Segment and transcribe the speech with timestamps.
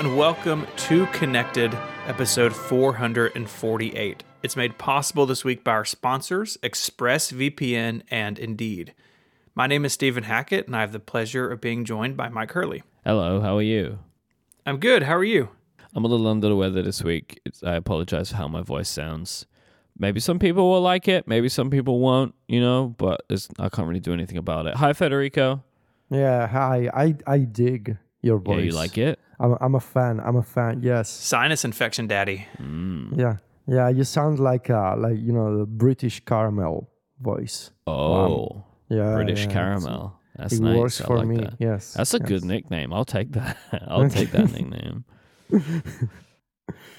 [0.00, 1.76] and welcome to Connected,
[2.06, 4.24] episode 448.
[4.42, 8.94] It's made possible this week by our sponsors, ExpressVPN and Indeed.
[9.54, 12.52] My name is Stephen Hackett, and I have the pleasure of being joined by Myke
[12.52, 12.82] Hurley.
[13.04, 13.98] Hello, how are you?
[14.64, 15.02] I'm good.
[15.02, 15.50] How are you?
[15.94, 17.38] I'm a little under the weather this week.
[17.44, 19.44] It's, I apologize for how my voice sounds.
[19.98, 23.68] Maybe some people will like it, maybe some people won't, you know, but it's, I
[23.68, 24.76] can't really do anything about it.
[24.76, 25.62] Hi, Federico.
[26.08, 26.88] Yeah, hi.
[26.94, 28.60] I I dig your voice.
[28.60, 29.18] Yeah, you like it?
[29.40, 30.20] I'm I'm a fan.
[30.20, 30.82] I'm a fan.
[30.82, 31.08] Yes.
[31.08, 32.46] Sinus infection, daddy.
[32.58, 33.16] Mm.
[33.18, 33.36] Yeah.
[33.66, 33.88] Yeah.
[33.88, 36.88] You sound like uh like you know the British caramel
[37.20, 37.70] voice.
[37.86, 39.14] Oh, Yeah.
[39.14, 40.16] British yeah, caramel.
[40.36, 40.76] That's It nice.
[40.78, 41.36] works I for like me.
[41.38, 41.54] that.
[41.58, 41.94] Yes.
[41.94, 42.28] That's a yes.
[42.28, 42.92] good nickname.
[42.92, 43.56] I'll take that.
[43.88, 45.04] I'll take that nickname.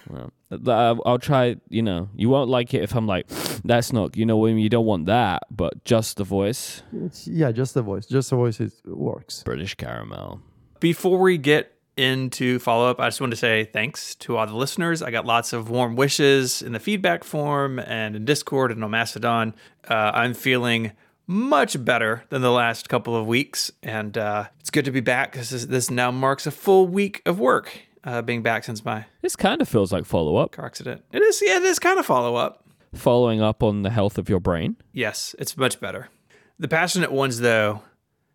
[0.10, 0.32] Well,
[0.68, 1.56] I'll I'll try.
[1.70, 3.28] You know, you won't like it if I'm like,
[3.64, 4.18] that's not.
[4.18, 6.84] You know, when you don't want that, but just the voice.
[6.94, 8.06] It's- yeah, just the voice.
[8.08, 8.60] Just the voice.
[8.60, 9.44] It works.
[9.44, 10.42] British caramel.
[10.80, 14.56] Before we get into follow up, I just want to say thanks to all the
[14.56, 15.02] listeners.
[15.02, 18.92] I got lots of warm wishes in the feedback form and in Discord and on
[18.92, 19.54] Mastodon.
[19.88, 20.94] Uh, I'm feeling
[21.28, 25.32] much better than the last couple of weeks, and uh, it's good to be back
[25.32, 27.72] because this, this now marks a full week of work.
[28.04, 30.54] Uh, being back since my This kind of feels like follow up.
[30.54, 31.04] car accident.
[31.12, 32.66] It is, yeah, it is kind of follow up.
[32.96, 34.76] Following up on the health of your brain.
[34.92, 36.10] Yes, it's much better.
[36.58, 37.84] The passionate ones, though,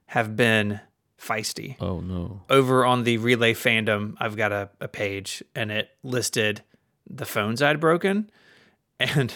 [0.07, 0.79] have been
[1.21, 1.77] feisty.
[1.81, 2.43] Oh no.
[2.51, 6.63] over on the relay fandom i've got a, a page and it listed
[7.09, 8.31] the phones i'd broken
[9.01, 9.35] and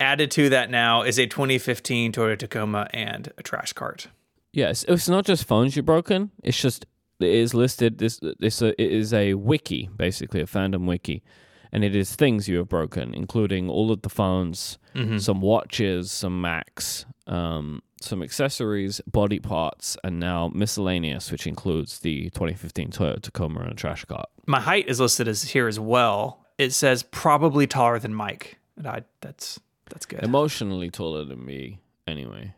[0.00, 4.08] added to that now is a 2015 toyota tacoma and a trash cart
[4.54, 6.30] Yes, it's not just phones you're broken.
[6.42, 6.86] It's just
[7.20, 7.98] it is listed.
[7.98, 11.22] This this uh, it is a wiki, basically a fandom wiki,
[11.70, 14.78] and it is things you have broken, including all of the phones,
[15.18, 22.24] some watches, some Macs, um, some accessories, body parts, and now miscellaneous, which includes the
[22.30, 24.28] 2015 Toyota Tacoma and a trash cart.
[24.46, 28.86] my height is listed as here as well it says probably taller than myke and
[28.86, 32.54] i that's that's good Emotionally taller than me, anyway.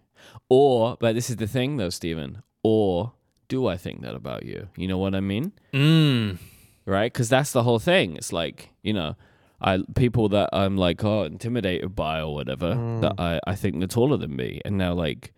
[0.48, 2.42] Or, but this is the thing though, Stephen.
[2.62, 3.12] Or
[3.48, 4.68] do I think that about you?
[4.76, 5.52] You know what I mean?
[5.72, 6.38] mm.
[6.86, 7.12] right?
[7.12, 8.16] Because that's the whole thing.
[8.16, 9.14] It's like you know,
[9.60, 13.88] I people that I'm like oh intimidated by or whatever that I I think they're
[13.88, 15.32] taller than me, and now like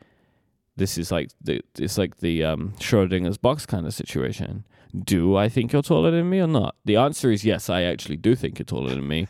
[0.76, 4.64] this is like the it's like the um Schrodinger's box kind of situation.
[5.04, 6.76] Do I think you're taller than me or not?
[6.84, 7.70] The answer is yes.
[7.70, 9.26] I actually do think you're taller than me.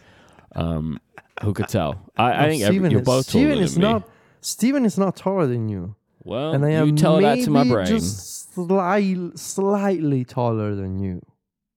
[0.57, 0.99] Um,
[1.43, 2.11] who could tell?
[2.17, 3.83] I, I think every, you're is, both taller Stephen than is me.
[3.83, 4.09] not.
[4.41, 7.63] Stephen is not taller than you, well, and I you am tell that to my
[7.63, 7.87] maybe brain.
[7.87, 11.23] just slight, slightly taller than you.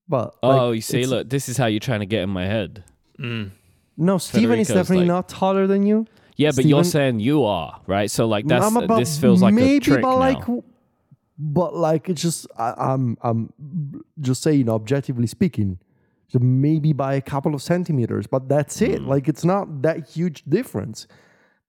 [0.07, 2.45] But oh, like, you see, look, this is how you're trying to get in my
[2.45, 2.83] head.
[3.19, 3.51] Mm.
[3.97, 6.05] No, Stephen is definitely like- not taller than you.
[6.37, 8.11] Yeah, but you're Stephen- saying you are right.
[8.11, 10.19] So like that's I'm about- this feels like maybe, a trick but now.
[10.19, 10.43] like,
[11.37, 13.53] but like it's just I, I'm I'm
[14.19, 15.79] just saying objectively speaking,
[16.27, 18.99] so maybe by a couple of centimeters, but that's it.
[19.01, 19.07] Hmm.
[19.07, 21.07] Like it's not that huge difference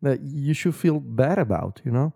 [0.02, 2.12] that you should feel bad about, you know?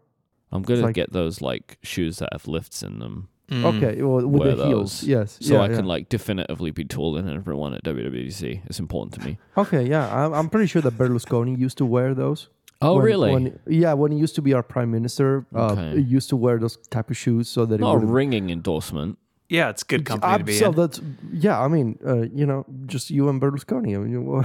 [0.53, 3.65] I'm gonna like- get those like shoes that have lifts in them, Mm.
[3.77, 5.09] Okay, well, with Wear the heels, those.
[5.09, 5.39] yes.
[5.41, 8.63] so yeah, I can like definitively be taller than everyone at WWDC.
[8.67, 9.39] It's important to me.
[9.57, 12.49] Okay, yeah, I'm, I'm pretty sure that Berlusconi used to wear those.
[12.81, 13.33] Oh, When- really?
[13.33, 15.97] When, yeah, when he used to be our prime minister, uh, Okay.
[15.97, 18.51] he used to wear those type of shoes so that it Not a would ringing
[18.51, 19.19] endorsement.
[19.51, 21.01] yeah it's good company to be so in that's
[21.33, 21.61] yeah.
[21.61, 23.97] I mean, uh, you know, just you and Berlusconi.
[23.97, 24.45] I mean, you-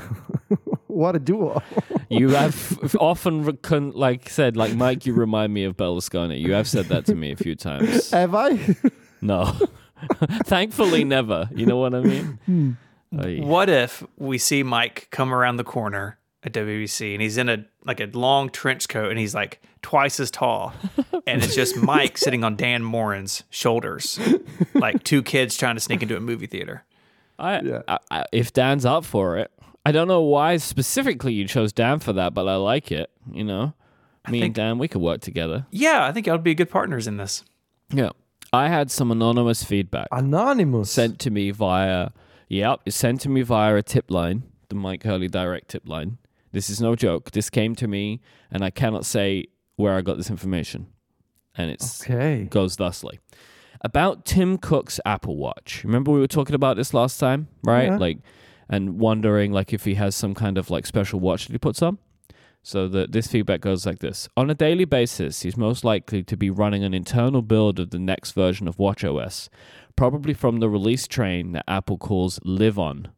[0.95, 1.61] what a duo!
[2.07, 5.06] You have f- often recon- like said like Myke.
[5.07, 6.39] You remind me of Berlusconi.
[6.39, 8.11] You have said that to me a few times.
[8.19, 8.59] Have I?
[9.22, 9.57] No,
[10.45, 11.50] thankfully never.
[11.55, 12.39] You know what I mean?
[12.45, 12.72] Hmm.
[13.19, 13.39] Ay.
[13.41, 17.66] What if we see Myke come around the corner at WBC and he's in a
[17.85, 20.73] like a long trench coat and he's like twice as tall,
[21.25, 24.19] and it's just Myke sitting on Dan Moren's shoulders,
[24.73, 26.84] like two kids trying to sneak into a movie theater.
[27.39, 27.81] I, Yeah.
[27.88, 29.51] I, I, if Dan's up for it,
[29.85, 33.12] I don't know why specifically you chose Dan for that, but I like it.
[33.31, 33.73] You know,
[34.29, 35.67] me and Dan, we could work together.
[35.72, 37.43] Yeah, I think y'all would be good partners in this.
[37.93, 38.09] Yeah.
[38.53, 40.90] I had some anonymous feedback Anonymous.
[40.90, 42.09] sent to me via,
[42.47, 46.17] yep, it's sent to me via a tip line, the Myke Hurley direct tip line.
[46.52, 47.32] This is no joke.
[47.32, 50.87] This came to me, and I cannot say where I got this information.
[51.58, 52.47] And it's Okay.
[52.49, 53.20] goes thusly.
[53.82, 55.84] About Tim Cook's Apple Watch.
[55.84, 57.85] Remember we were talking about this last time, right?
[57.90, 57.97] Yeah.
[57.97, 58.20] Like
[58.70, 61.82] and wondering like if he has some kind of like special watch that he puts
[61.82, 61.97] on.
[62.64, 64.28] So the, this feedback goes like this.
[64.35, 68.00] On a daily basis, he's most likely to be running an internal build of the
[68.00, 69.50] next version of WatchOS,
[69.96, 73.09] probably from the release train that Apple calls Live On,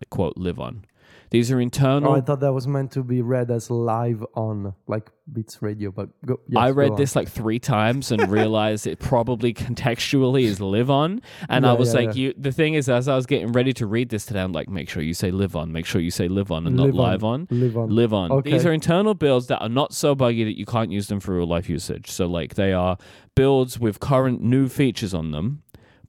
[0.00, 0.86] like quote Live On.
[1.34, 2.12] These are internal.
[2.12, 5.90] Oh, I thought that was meant to be read as live on like Beats Radio,
[5.90, 6.96] but go, yes, I read on.
[6.96, 11.22] this like three times and realized it probably contextually is live on.
[11.48, 12.22] And I was yeah, like, yeah.
[12.22, 12.34] you.
[12.38, 14.88] The thing is, as I was getting ready to read this today, I'm like, make
[14.88, 17.24] sure you say live on, make sure you say live on, and Live not live
[17.24, 17.48] on.
[17.50, 17.90] Live on.
[17.90, 18.30] Live on.
[18.30, 18.52] Okay.
[18.52, 21.34] These are internal builds that are not so buggy that you can't use them for
[21.34, 22.12] real life usage.
[22.12, 22.96] So like they are
[23.34, 25.63] builds with current new features on them,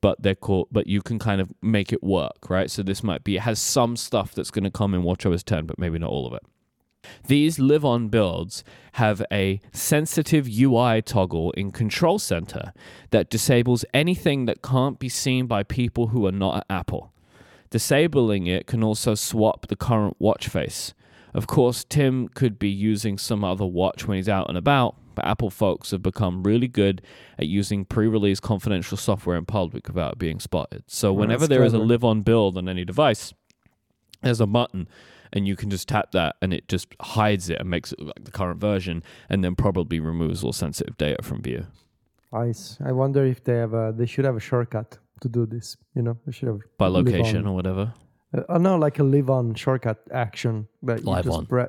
[0.05, 0.67] but they're called.
[0.71, 2.69] But you can kind of make it work, right?
[2.69, 5.65] So this might be it has some stuff that's going to come in WatchOS 10,
[5.65, 6.43] but maybe not all of it.
[7.25, 8.63] These live on builds
[8.93, 12.71] have a sensitive UI toggle in Control Center
[13.09, 17.11] that disables anything that can't be seen by people who are not at Apple.
[17.71, 20.93] Disabling it can also swap the current watch face.
[21.33, 25.49] Of course, Tim could be using some other watch when he's out and about, Apple
[25.49, 27.01] folks have become really good
[27.37, 30.83] at using pre release confidential software in public without being spotted.
[30.87, 33.33] So, whenever that's there is a live on build on any device,
[34.21, 34.87] there's a button
[35.35, 38.15] and you can just tap that and it just hides it and makes it look
[38.15, 41.65] like the current version and then probably removes all sensitive data from view.
[42.31, 42.77] Nice.
[42.83, 45.77] I wonder if they have a, they should have a shortcut to do this.
[45.93, 47.93] You know, they should have By location or whatever.
[48.35, 51.45] Uh, oh no, like a live on shortcut action that you just on.
[51.45, 51.65] pre-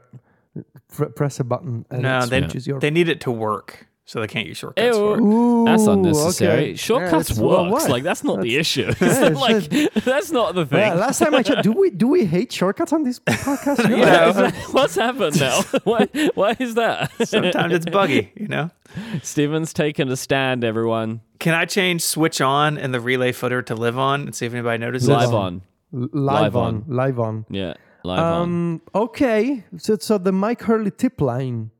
[0.94, 2.80] pre- press a button and No, it they- switches your.
[2.80, 5.20] They need it to work, so they can't use shortcuts for it.
[5.20, 6.52] Ooh, That's unnecessary.
[6.52, 6.74] okay.
[6.76, 7.82] Shortcuts Yeah, it's- well, works.
[7.84, 7.90] what?
[7.90, 8.92] like that's not the issue.
[9.00, 10.78] Yeah, It's like that's not the thing.
[10.78, 13.88] Yeah, last time I checked, do we do we hate shortcuts on this podcast?
[13.90, 15.60] You know, is that- what's happened now?
[15.84, 17.10] why, why is that?
[17.26, 18.70] Sometimes it's buggy, you know.
[19.22, 21.20] Stephen's taken a stand, everyone.
[21.38, 24.54] Can I change switch on and the relay footer to live on and see if
[24.54, 25.08] anybody notices?
[25.08, 25.62] Live on.
[25.92, 26.08] on.
[26.12, 26.64] Live, Live on.
[26.76, 26.84] on.
[26.88, 27.44] live on.
[27.50, 27.74] Yeah,
[28.06, 28.42] live on.
[28.42, 28.82] Um.
[28.94, 29.64] Okay.
[29.78, 31.70] So so the Myke Hurley tip line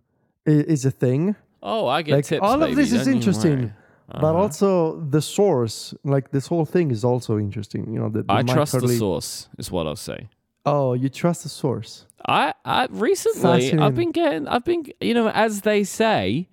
[0.44, 1.36] is, is a thing.
[1.62, 2.40] Oh, I get Like tips.
[2.42, 3.72] all of this is don't interesting,
[4.08, 4.42] but Uh-huh.
[4.42, 7.82] also the source, like this whole thing, is also interesting.
[7.92, 10.28] You know, the, the I Myke trust the source, is what I'll say.
[10.64, 12.06] Oh, you trust the source.
[12.28, 16.48] I, I recently I've been getting I've been you know as they say,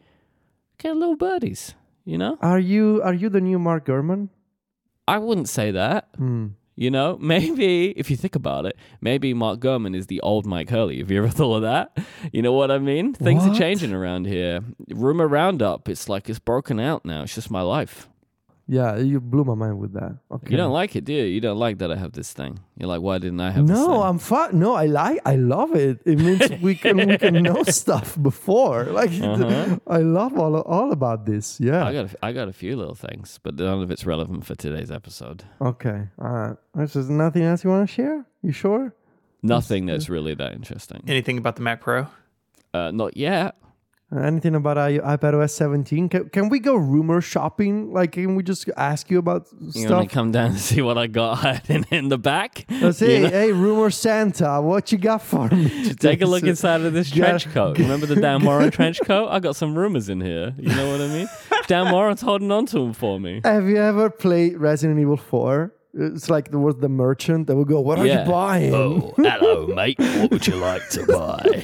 [0.78, 1.74] getting little birdies.
[2.06, 4.30] You know, Are you are you the new Mark Gurman?
[5.08, 6.10] I wouldn't say that.
[6.18, 6.48] Hmm.
[6.76, 10.70] You know, maybe if you think about it, maybe Mark Gurman is the old Myke
[10.70, 11.00] Hurley.
[11.00, 11.98] Have you ever thought of that?
[12.32, 13.14] You know what I mean?
[13.14, 14.62] Things are changing around here.
[14.90, 17.24] Rumor roundup, it's like it's broken out now.
[17.24, 18.08] It's just my life.
[18.66, 20.18] Yeah, you blew my mind with that.
[20.32, 20.52] Okay.
[20.52, 21.24] You don't like it, do you?
[21.26, 22.60] You don't like that I have this thing.
[22.78, 24.02] You're like, why didn't I have this No, thing?
[24.04, 24.58] I'm fine.
[24.58, 25.20] No, I like.
[25.26, 26.00] I love it.
[26.06, 28.86] It means we can we can know stuff before.
[28.86, 29.80] Like Uh-huh.
[29.88, 31.60] I love all all about this.
[31.60, 31.86] Yeah.
[31.86, 34.56] I got a, I got a few little things, but none of it's relevant for
[34.56, 35.44] today's episode.
[35.60, 36.08] okay.
[36.22, 36.58] All right.
[36.74, 38.26] There's nothing else you want to share.
[38.42, 38.96] You sure?
[39.42, 41.04] Nothing that's really that interesting.
[41.06, 42.08] Anything about the Mac Pro?
[42.74, 43.56] Uh, not yet.
[44.12, 46.08] Uh, anything about iPadOS 17?
[46.10, 47.92] Can, can we go rumor shopping?
[47.94, 51.00] Like, can we just ask you about You want to come down and see what
[51.00, 52.66] I got hiding in the back?
[52.70, 53.30] Let's You know?
[53.30, 55.94] hey, rumor Santa, what you got for me?
[56.00, 57.80] Take a look inside of this trench coat.
[57.80, 59.30] Remember the Dan Moren trench coat?
[59.30, 60.54] I got some rumors in here.
[60.60, 61.28] You know what I mean?
[61.66, 63.42] Dan Moren's holding on to them for me.
[63.44, 65.74] Have you ever played Resident Evil 4?
[65.96, 68.26] It's like there was the merchant that would go, What are Yeah.
[68.26, 68.74] you buying?
[68.76, 69.98] Oh, hello, mate.
[69.98, 71.64] What would you like to buy?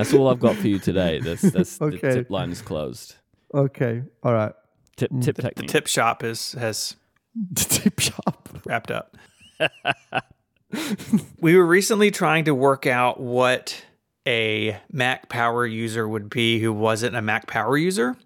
[0.00, 1.20] That's all I've got for you today.
[1.20, 1.96] That's, that's Okay.
[1.98, 3.16] The tip line is closed.
[3.54, 4.02] Okay.
[4.22, 4.52] All right.
[4.96, 5.22] Tip, mm.
[5.22, 5.70] tip The technique.
[5.70, 6.96] tip shop is has
[7.54, 8.48] Tip shop.
[8.64, 9.16] wrapped up.
[11.40, 13.84] we were recently trying to work out what
[14.26, 18.16] a Mac Power user would be who wasn't a Mac Power user,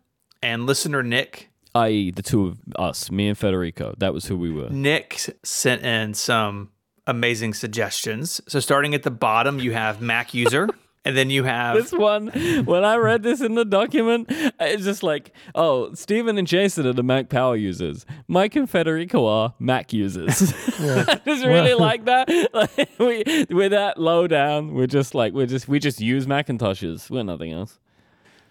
[0.43, 3.95] and listener Nick i.e., the two of us, me and Federico.
[3.99, 4.69] That was who we were.
[4.71, 6.71] Nick sent in some
[7.07, 8.41] amazing suggestions.
[8.49, 10.69] So starting at the bottom, you have Mac user,
[11.05, 12.29] and then you have This one,
[12.65, 16.93] when I read this in the document, it's just like, oh, Stephen and Jason are
[16.93, 18.07] the Mac Power users.
[18.29, 20.53] Myke and Federico are Mac users.
[20.79, 22.29] I just really like that.
[22.55, 24.73] Like, we, we're that low down.
[24.75, 27.11] We're just like, we're just, we just use Macintoshes.
[27.11, 27.79] We're nothing else.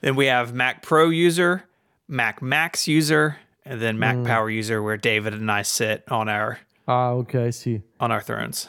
[0.01, 1.63] then we have Mac Pro user,
[2.07, 6.59] Mac Max user, and then Mac Power user, where David and I sit on our
[6.87, 7.45] Ah, okay.
[7.45, 7.81] I see.
[7.99, 8.67] on our thrones.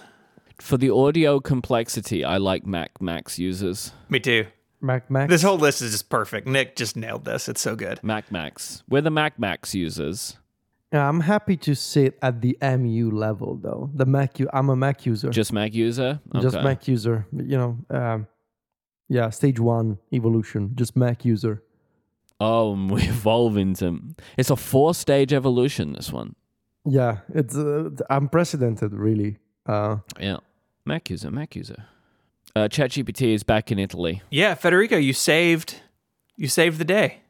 [0.60, 3.92] For the audio complexity, I like Mac Max users.
[4.08, 4.46] Me too.
[4.80, 5.30] Mac Max.
[5.30, 6.46] This whole list is just perfect.
[6.46, 7.48] Nick just nailed this.
[7.48, 8.00] It's so good.
[8.02, 8.82] Mac Max.
[8.88, 10.36] We're the Mac Max users.
[10.92, 13.90] Yeah, I'm happy to sit at the MU level though.
[13.94, 14.36] The Mac.
[14.52, 15.30] I'm a Mac user.
[15.30, 16.20] Just Mac user?
[16.40, 17.26] Just Mac user.
[17.32, 17.78] You know.
[17.90, 18.26] Um,
[19.08, 19.30] yeah.
[19.30, 20.72] Stage one evolution.
[20.76, 21.62] Just Mac user.
[22.38, 24.00] Oh, and we evolve into.
[24.36, 26.36] It's a four stage evolution, this one.
[26.84, 27.18] Yeah.
[27.34, 29.38] It's uh, unprecedented, really.
[29.66, 30.38] Uh, Yeah.
[30.84, 31.84] Mac user, Mac user.
[32.54, 34.22] Uh, ChatGPT is back in Italy.
[34.30, 35.80] Yeah, Federico, you saved
[36.36, 37.20] you saved the day.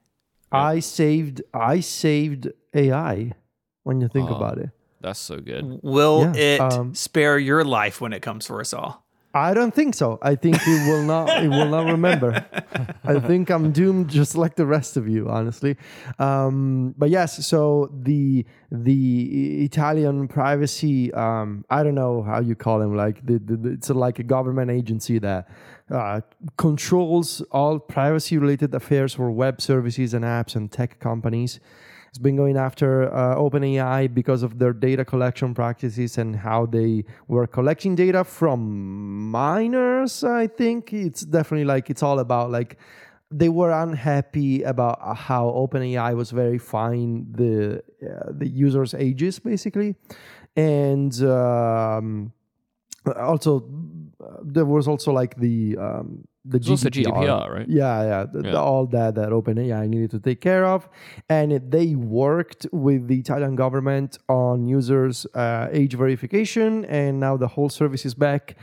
[0.50, 1.42] I saved.
[1.52, 3.32] I saved AI.
[3.82, 4.34] When you think Oh.
[4.36, 4.70] about it.
[5.00, 5.80] That's so good.
[5.82, 9.03] Will Yeah, it um, spare your life when it comes for us all?
[9.34, 10.18] I don't think so.
[10.22, 11.42] I think it will not.
[11.42, 12.44] It will not remember.
[13.04, 15.76] I think I'm doomed, just like the rest of you, honestly.
[16.20, 21.12] Um, but yes, so the the Italian privacy.
[21.12, 22.96] Um, I don't know how you call them.
[22.96, 25.48] Like the, the, the- it's like a government agency that
[25.90, 26.20] uh,
[26.56, 31.60] controls all privacy related affairs for web services and apps and tech companies
[32.14, 37.04] has been going after uh, OpenAI because of their data collection practices and how they
[37.26, 40.22] were collecting data from minors.
[40.22, 42.78] I think it's definitely like it's all about like
[43.32, 49.96] they were unhappy about how OpenAI was verifying the uh, the users' ages basically,
[50.54, 52.32] and um,
[53.16, 53.68] also
[54.44, 57.68] there was also like the um, the There's also GDPR, right?
[57.68, 60.88] yeah, yeah, the- the- all that that OpenAI needed to take care of,
[61.28, 67.36] and it- they worked with the Italian government on users' uh, age verification, and now
[67.36, 68.56] the whole service is back,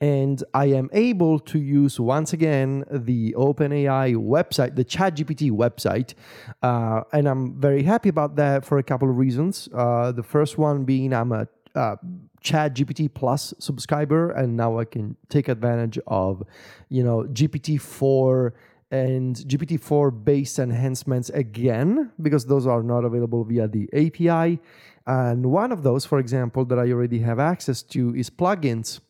[0.00, 6.14] and I am able to use once again the OpenAI website, the ChatGPT website,
[6.62, 9.68] uh, and I'm very happy about that for a couple of reasons.
[9.72, 11.96] Uh, the first one being I'm a uh,
[12.42, 16.42] ChatGPT Plus subscriber, and now I can take advantage of,
[16.88, 18.54] you know, GPT four
[18.90, 24.60] and GPT four based enhancements again because those are not available via the API.
[25.06, 29.00] And one of those, for example, that I already have access to is plugins.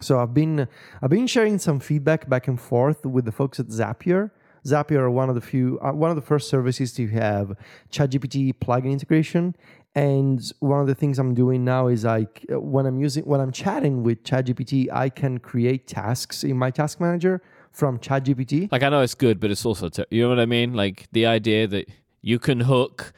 [0.00, 0.68] So I've been
[1.02, 4.30] I've been sharing some feedback back and forth with the folks at Zapier.
[4.64, 7.56] Zapier are one of the few uh, one of the first services to have
[7.90, 9.56] ChatGPT plugin integration.
[9.94, 13.52] And one of the things I'm doing now is like when I'm using when I'm
[13.52, 17.42] chatting with ChatGPT, I can create tasks in my task manager
[17.72, 18.70] from ChatGPT.
[18.70, 20.74] Like I know it's good, but it's also you know what I mean.
[20.74, 21.88] Like the idea that
[22.22, 23.12] you can hook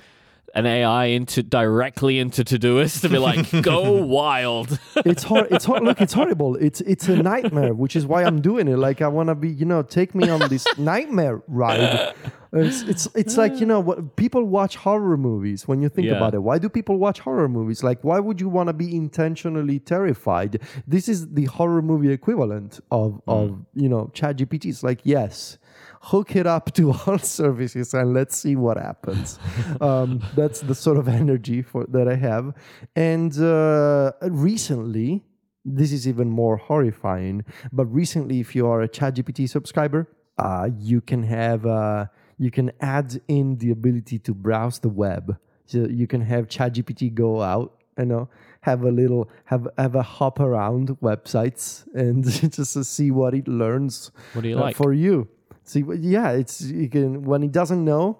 [0.54, 4.78] an AI into directly into Todoist to be like, go wild.
[4.96, 6.56] it's hor- it's hor- look it's horrible.
[6.56, 8.76] It's it's a nightmare which is why i'm doing it.
[8.76, 12.14] Like i want to be you know take me on this nightmare ride.
[12.52, 16.16] It's it's it's like you know what people watch horror movies when you think Yeah.
[16.16, 16.42] about it.
[16.42, 17.84] Why do people watch horror movies?
[17.84, 20.60] Like why would you want to be intentionally terrified?
[20.86, 23.30] This is the horror movie equivalent of hmm.
[23.30, 25.58] of you know chat gpt it's like yes
[26.00, 29.38] hook it up to all services and let's see what happens.
[29.80, 32.54] Um, that's the sort of energy for that i have.
[32.96, 35.22] And uh, recently
[35.64, 41.00] this is even more horrifying but recently if you are a ChatGPT subscriber uh, you
[41.00, 42.06] can have uh,
[42.38, 45.38] you can add in the ability to browse the web.
[45.66, 48.28] So you can have ChatGPT go out you know
[48.62, 52.24] have a little have have a hop around websites and
[52.56, 54.76] just to see what it learns What do you uh, like?
[54.76, 55.28] for you
[55.64, 58.18] see yeah it's you can when it doesn't know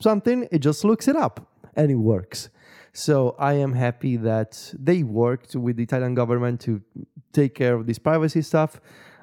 [0.00, 2.50] something it just looks it up and it works.
[2.94, 6.82] So i am happy that they worked with the italian government to
[7.32, 8.80] take care of this privacy stuff.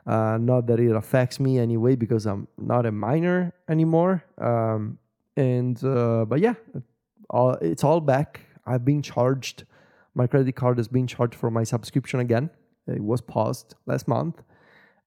[0.07, 4.23] Uh, not that it affects me anyway because i'm not a minor anymore.
[4.39, 4.97] Um,
[5.37, 6.55] and uh, but yeah
[7.29, 8.41] all, it's all back.
[8.65, 9.65] I've been charged.
[10.15, 12.49] My credit card has been charged for my subscription again.
[12.87, 14.41] It was paused last month.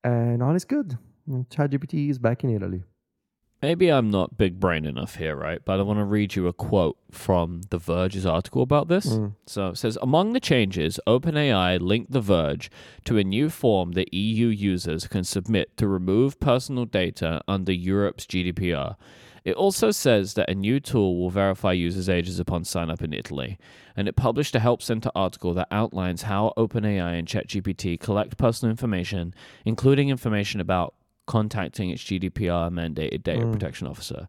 [0.05, 0.99] And all is good
[1.29, 2.83] Mm, ChatGPT is back in Italy.
[3.63, 5.65] Maybe I'm not big brain enough here, right?
[5.65, 9.07] But I want to read you a quote from The Verge's article about this.
[9.07, 9.37] Mm.
[9.47, 12.73] So it says Among the changes, OpenAI linked The Verge
[13.05, 18.27] to a new form that EU users can submit to remove personal data under Europe's
[18.27, 18.97] GDPR.
[19.45, 23.13] It also says that a new tool will verify users' ages upon sign up in
[23.13, 23.59] Italy.
[23.97, 28.71] And it published a Help Center article that outlines how OpenAI and ChatGPT collect personal
[28.71, 30.95] information, including information about
[31.27, 33.53] contacting its GDPR mandated data mm.
[33.53, 34.29] protection officer.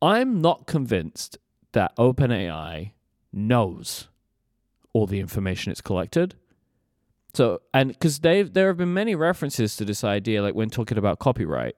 [0.00, 1.38] I'm not convinced
[1.72, 2.92] that OpenAI
[3.32, 4.08] knows
[4.92, 6.34] all the information it's collected.
[7.34, 10.98] So, and because they there have been many references to this idea, like when talking
[10.98, 11.76] about copyright,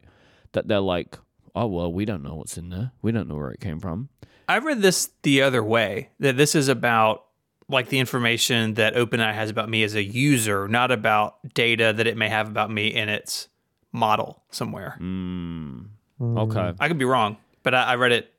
[0.53, 1.19] that they're like,
[1.55, 4.11] oh well, we don't know what's in there, we don't know where it came from.
[4.49, 7.25] I read this the other way that this is about
[7.69, 12.07] like the information that OpenAI has about me as a user, not about data that
[12.07, 13.49] it may have about me in its
[13.97, 14.97] model somewhere.
[15.01, 15.87] Mm.
[16.21, 16.73] Okay.
[16.79, 18.33] I could be wrong, but I, I read it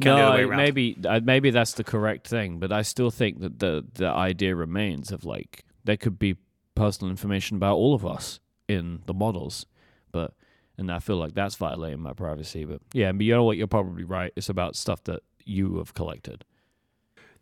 [0.00, 0.56] kind of the other way No, around.
[0.58, 4.54] maybe uh, maybe that's the correct thing, but I still think that the the idea
[4.54, 6.36] remains of like there could be
[6.74, 9.66] personal information about all of us in the models,
[10.12, 10.34] but
[10.76, 12.64] and I feel like that's violating my privacy.
[12.64, 13.56] But yeah, but you know what?
[13.56, 14.32] You're probably right.
[14.36, 16.44] It's about stuff that you have collected.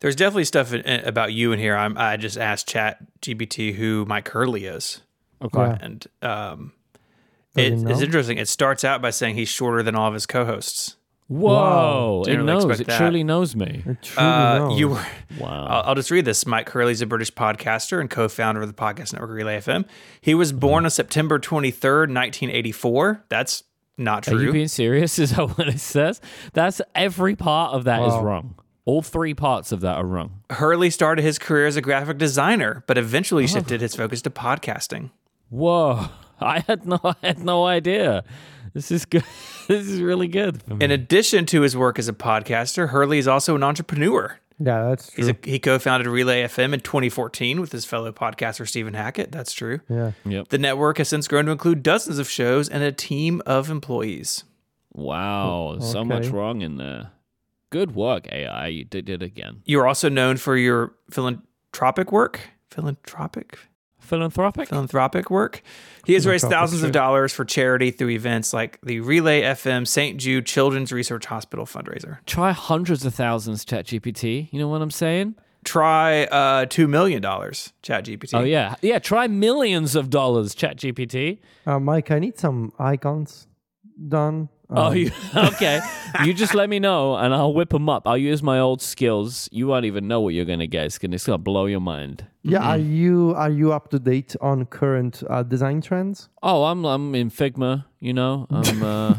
[0.01, 1.77] There's definitely stuff in, in- about you in here.
[1.77, 5.01] I'm, I just asked Chat GPT who Myke Hurley is,
[5.41, 5.59] Okay.
[5.61, 5.79] Yeah.
[5.81, 6.82] and um, I
[7.57, 8.39] it, it's interesting.
[8.39, 10.97] It starts out by saying he's shorter than all of his co-hosts.
[11.29, 12.23] Whoa!
[12.25, 12.81] Didn't it really knows.
[12.81, 12.99] It that.
[12.99, 13.83] truly knows me.
[13.87, 14.79] It truly Uh, knows.
[14.79, 15.07] you were.
[15.41, 15.67] Wow.
[15.71, 16.47] I'll, I'll just read this.
[16.47, 19.87] Mike Curley's a British podcaster and co-founder of the podcast network Relay FM.
[20.21, 23.25] He was born on September 23rd, 1984.
[23.31, 23.65] That's
[23.97, 24.37] not true.
[24.37, 24.53] Are you true.
[24.53, 25.19] being serious?
[25.19, 26.21] Is that what it says?
[26.53, 28.25] That's every part of that is Wow.
[28.25, 28.55] wrong.
[28.85, 30.41] All three parts of that are wrong.
[30.51, 33.01] Hurley started his career as a graphic designer, but Oh.
[33.01, 35.11] eventually shifted his focus to podcasting.
[35.49, 36.09] Whoa!
[36.47, 38.25] I had no, I had no idea.
[38.75, 39.25] This is good.
[39.69, 40.85] this is really good for me.
[40.85, 44.39] In addition to his work as a podcaster, Hurley is also an entrepreneur.
[44.59, 45.25] yeah, that's true.
[45.25, 49.31] He's a, he co-founded Relay FM in 2014 with his fellow podcaster Stephen Hackett.
[49.31, 49.81] That's true.
[49.89, 50.13] yeah.
[50.25, 50.49] Yep.
[50.49, 54.45] The network has since grown to include dozens of shows and a team of employees.
[54.95, 57.13] Wow, oh, so much wrong in there.
[57.71, 58.67] Good work, AI.
[58.67, 59.63] You did it again.
[59.65, 62.41] You are also known for your philanthropic work.
[62.71, 63.59] Philanthropic?
[64.13, 64.69] Philanthropic.
[64.69, 65.63] Philanthropic work.
[66.05, 69.87] He has raised Philanthropic, thousands of dollars for charity through events like the Relay FM
[69.89, 70.19] St.
[70.21, 72.19] Jude Children's Research Hospital fundraiser.
[72.27, 74.49] Try hundreds of thousands, ChatGPT.
[74.53, 75.37] You know what I'm saying?
[75.65, 78.35] Try uh, $2 million, ChatGPT.
[78.35, 78.99] Oh yeah, yeah.
[78.99, 81.39] Try millions of dollars, ChatGPT.
[81.67, 83.47] Uh, Myke, I need some icons
[84.09, 84.49] done.
[84.69, 85.81] Oh, Um, you, okay.
[86.25, 88.07] you just let me know, and I'll whip them up.
[88.09, 89.49] I'll use my old skills.
[89.53, 90.87] You won't even know what you're gonna get.
[90.87, 92.27] It's gonna, it's gonna blow your mind.
[92.43, 92.59] Yeah.
[92.71, 96.29] Are you are you up to date on current uh, design trends?
[96.43, 97.85] Oh, I'm I'm in Figma.
[98.01, 99.15] You know, I'm uh,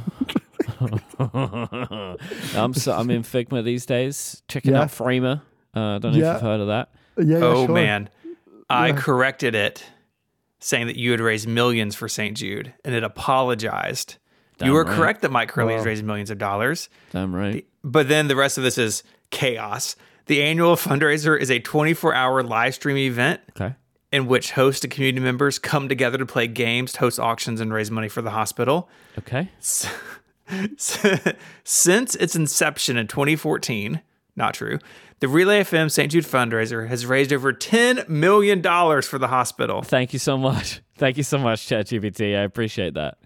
[2.56, 4.42] I'm so, I'm in Figma these days.
[4.48, 4.82] Checking Yeah.
[4.84, 5.42] out Framer.
[5.76, 6.30] Uh, I don't know Yeah.
[6.30, 6.90] if you've heard of that.
[7.18, 7.24] Yeah.
[7.40, 7.76] yeah, Oh, sure.
[7.76, 8.10] man.
[8.70, 9.84] I corrected it,
[10.60, 12.36] saying that you had raised millions for St.
[12.36, 14.18] Jude, and it apologized.
[14.58, 14.96] Damn you were right.
[14.96, 15.86] correct that Mike Curley has Wow.
[15.88, 16.90] raised millions of dollars.
[17.12, 17.66] Damn right.
[17.84, 19.96] But then the rest of this is chaos.
[20.28, 23.76] The annual fundraiser is a 24 hour live stream event Okay.
[24.12, 27.92] in which host and community members come together to play games, host auctions, and raise
[27.92, 28.90] money for the hospital.
[29.20, 29.50] Okay.
[31.64, 34.02] Since its inception in 2014,
[34.36, 34.80] not true,
[35.20, 36.12] the Relay FM St.
[36.12, 38.62] Jude fundraiser has raised over $10 million
[39.02, 39.82] for the hospital.
[39.82, 40.82] Thank you so much.
[40.98, 42.38] Thank you so much, ChatGPT.
[42.38, 43.18] I appreciate that.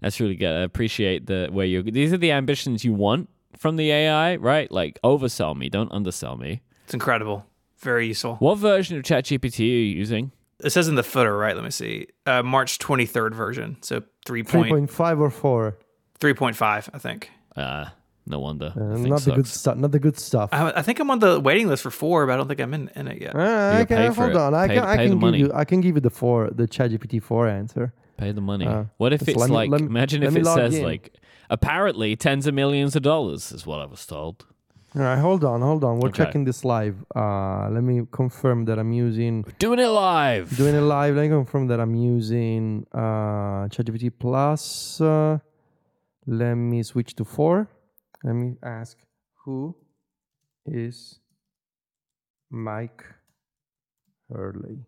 [0.00, 0.50] That's really good.
[0.56, 1.82] I appreciate the where you.
[1.82, 4.70] These are the ambitions you want from the AI, right?
[4.70, 6.62] Like oversell me, don't undersell me.
[6.84, 7.46] It's incredible.
[7.78, 8.36] Very useful.
[8.36, 10.30] What version of ChatGPT are you using?
[10.62, 11.54] It says in the footer, right?
[11.56, 12.06] Let me see.
[12.26, 13.76] Uh, March 23rd version.
[13.82, 14.42] So 3.
[14.42, 15.76] Three Point, point five or four.
[16.20, 17.30] 3.5, I think.
[17.56, 17.86] Uh,
[18.26, 18.66] no wonder.
[18.76, 19.60] Uh, The thing not the good sucks.
[19.60, 19.76] stuff.
[19.76, 20.50] Not the good stuff.
[20.52, 22.72] I, I think I'm on the waiting list for four, but I don't think I'm
[22.74, 23.34] in, in it yet.
[23.34, 24.36] Uh, I You can pay for hold it.
[24.36, 24.54] on.
[24.54, 25.38] I Pay- can pay the can give money.
[25.38, 27.92] you I can give you the four the ChatGPT four answer.
[28.18, 28.66] Pay the money.
[28.66, 29.70] Uh, what if it's like?
[29.70, 30.84] me- imagine if it says in.
[30.84, 31.12] like,
[31.50, 34.46] apparently tens of millions of dollars is what I was told.
[34.94, 36.00] All right, hold on, hold on.
[36.00, 36.24] We're Okay.
[36.24, 37.02] checking this live.
[37.16, 40.54] Uh, let me confirm that I'm using Doing it live.
[40.54, 41.14] doing it live.
[41.16, 45.00] Let me confirm that I'm using uh, ChatGPT Plus.
[45.00, 45.38] Uh,
[46.26, 47.68] let me switch to four.
[48.22, 48.98] Let me ask
[49.44, 49.74] who
[50.66, 51.18] is
[52.50, 53.02] Mike
[54.30, 54.84] Hurley.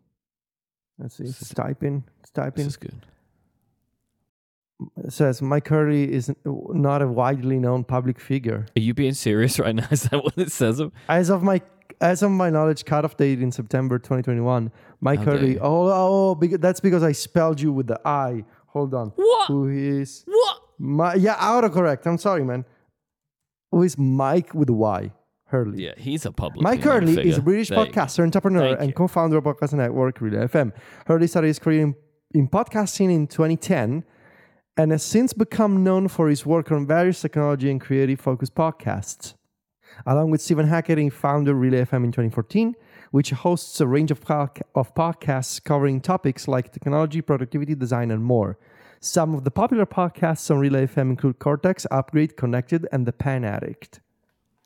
[0.98, 1.24] Let's see.
[1.24, 2.04] It's typing.
[2.20, 2.66] It's This typing.
[2.66, 3.06] is good.
[5.08, 8.66] Says Mike Hurley is not a widely known public figure.
[8.76, 9.86] Are you being serious right now?
[9.90, 10.82] Is that what it says?
[11.08, 11.62] As of my
[12.00, 14.72] as of my knowledge, cutoff date in September 2021.
[15.00, 15.58] Mike How Hurley.
[15.58, 15.92] Oh, oh,
[16.30, 18.44] oh because, that's because I spelled you with the I.
[18.66, 19.12] Hold on.
[19.14, 19.46] What?
[19.46, 20.60] Who is What?
[20.78, 21.14] my?
[21.14, 22.06] Yeah, autocorrect.
[22.06, 22.64] I'm sorry, man.
[23.70, 25.12] Who is Myke with a Y?
[25.46, 25.84] Hurley.
[25.84, 26.66] Yeah, he's a public.
[26.66, 28.94] Myke Hurley is a British There podcaster, entrepreneur, Thank and you.
[28.94, 30.72] co-founder of Podcast Network Relay FM.
[31.06, 31.94] Hurley started his career in,
[32.32, 34.04] in podcasting in 2010
[34.76, 39.34] and has since become known for his work on various technology and creative-focused podcasts.
[40.06, 42.74] Along with Stephen Hackett, he founded Relay FM in 2014,
[43.12, 44.18] which hosts a range of,
[44.74, 48.58] of podcasts covering topics like technology, productivity, design, and more.
[49.00, 53.44] Some of the popular podcasts on Relay FM include Cortex, Upgrade, Connected, and The Pen
[53.44, 54.00] Addict.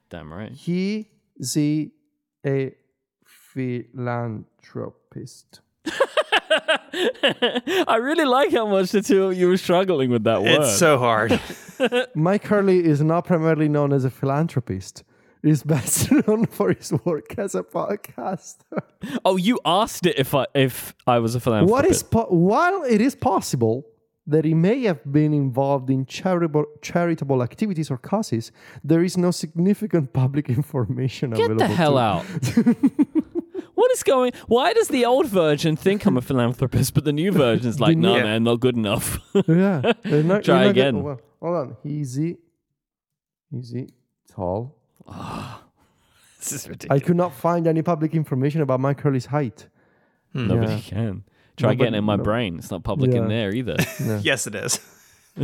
[0.08, 0.52] Damn right.
[0.52, 1.90] He is a
[3.24, 5.60] philanthropist.
[7.88, 10.62] I really like how much the two of you were struggling with that word.
[10.62, 11.30] It's so hard.
[12.16, 15.04] Myke Hurley is not primarily known as a philanthropist.
[15.42, 18.80] He's best known for his work as a podcaster.
[19.24, 21.72] oh, you asked it if I if I was a philanthropist.
[21.72, 23.84] What is po- while it is possible
[24.26, 28.50] that he may have been involved in charitable charitable activities or causes,
[28.82, 31.58] there is no significant public information Get available.
[31.58, 33.17] the hell to- out.
[33.78, 34.32] What is going?
[34.48, 38.16] Why does the old version think I'm a philanthropist, but the new version's like, no,
[38.16, 38.24] Yeah.
[38.24, 39.18] man, not good enough.
[39.46, 39.92] Yeah.
[40.04, 40.96] Not- Try you're not get- again.
[40.96, 41.76] Oh, well, hold on.
[41.84, 42.38] Easy.
[43.56, 43.88] Easy.
[44.32, 44.74] Tall.
[45.06, 45.62] Ah,
[46.38, 47.02] this is ridiculous.
[47.02, 49.68] I could not find any public information about Myke Hurley's height.
[50.34, 50.80] Nobody Yeah.
[50.80, 51.24] can.
[51.56, 52.58] Try Nobody- getting it in my no- brain.
[52.58, 53.22] It's not public Yeah.
[53.22, 53.76] in there either.
[54.22, 54.80] yes, it is.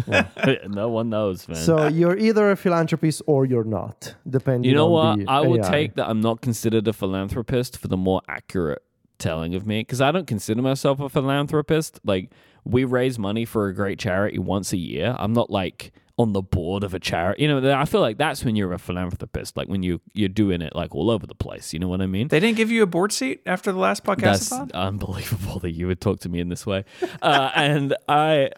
[0.69, 1.57] no one knows, man.
[1.57, 4.69] So you're either a philanthropist or you're not, depending.
[4.69, 5.21] On You know what?
[5.29, 5.71] I will AI.
[5.71, 8.83] take that I'm not considered a philanthropist for the more accurate
[9.19, 12.01] telling of me because I don't consider myself a philanthropist.
[12.05, 12.31] Like
[12.65, 15.15] we raise money for a great charity once a year.
[15.19, 17.43] I'm not like on the board of a charity.
[17.43, 20.63] You know, I feel like that's when you're a philanthropist, like when you you're doing
[20.63, 21.73] it like all over the place.
[21.73, 22.29] You know what I mean?
[22.29, 24.51] They didn't give you a board seat after the last podcast.
[24.51, 26.85] That's unbelievable that you would talk to me in this way.
[27.21, 28.51] Uh, and I,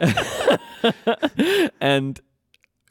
[1.81, 2.21] and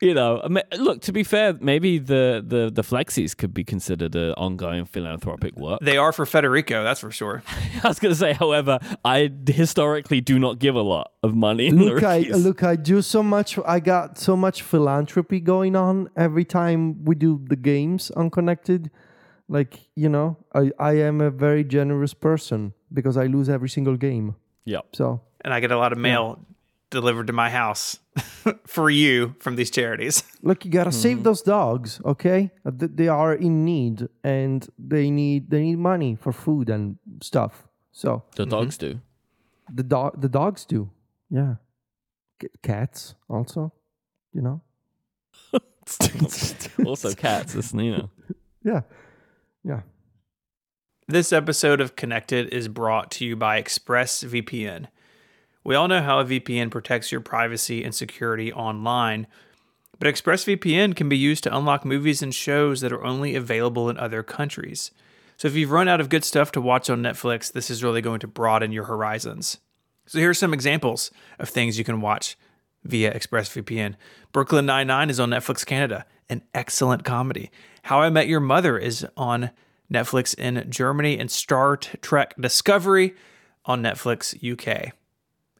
[0.02, 1.02] you know, I mean, look.
[1.04, 5.80] To be fair, maybe the the the flexies could be considered an ongoing philanthropic work.
[5.82, 7.44] They are for Federico, that's for sure.
[7.84, 11.68] I was going to say, however, I historically do not give a lot of money.
[11.68, 13.58] In Look, the I look, I do so much.
[13.66, 18.92] I got so much philanthropy going on every time we do the games on Connected.
[19.48, 23.96] Like you know, I I am a very generous person because I lose every single
[23.96, 24.36] game.
[24.66, 24.96] Yep.
[24.96, 26.40] So And I get a lot of mail
[26.90, 28.00] delivered to my house
[28.68, 30.24] for you from these charities.
[30.42, 31.00] look, you gotta Mm-hmm.
[31.02, 32.52] save those dogs, okay?
[32.66, 37.68] Uh, They are in need and they need they need money for food and stuff.
[37.92, 39.00] So The dogs do.
[39.74, 40.90] the dog the dogs do,
[41.30, 41.56] yeah.
[42.42, 43.72] C- Cats also,
[44.34, 44.62] you know.
[46.86, 47.56] also, cats.
[47.56, 48.10] It's, you know.
[48.64, 48.82] Yeah,
[49.64, 49.82] yeah.
[51.08, 54.88] This episode of Connected is brought to you by ExpressVPN.
[55.66, 59.26] We all know how a VPN protects your privacy and security online,
[59.98, 63.98] but ExpressVPN can be used to unlock movies and shows that are only available in
[63.98, 64.92] other countries.
[65.38, 68.02] So if you've run out of good stuff to watch on Netflix, this is really
[68.02, 69.58] going to broaden your horizons.
[70.06, 72.38] So here are some examples of things you can watch
[72.84, 73.96] via ExpressVPN.
[74.32, 77.50] Brooklyn Nine-Nine is on Netflix Canada, an excellent comedy.
[77.82, 79.50] How I Met Your Mother is on
[79.92, 83.16] Netflix in Germany, and Star Trek Discovery
[83.66, 84.94] on Netflix UK.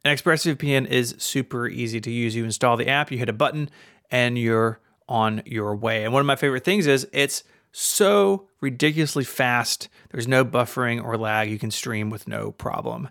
[0.06, 2.36] And ExpressVPN is super easy to use.
[2.36, 3.68] You install the app, you hit a button,
[4.08, 6.04] and you're on your way.
[6.04, 7.42] And one of my favorite things is it's
[7.72, 9.88] so ridiculously fast.
[10.10, 11.50] There's no buffering or lag.
[11.50, 13.08] You can stream with no problem.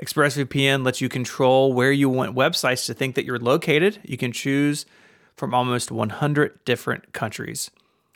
[0.00, 3.98] ExpressVPN lets you control where you want websites to think that you're located.
[4.04, 4.86] You can choose
[5.34, 7.68] from almost 100 different countries.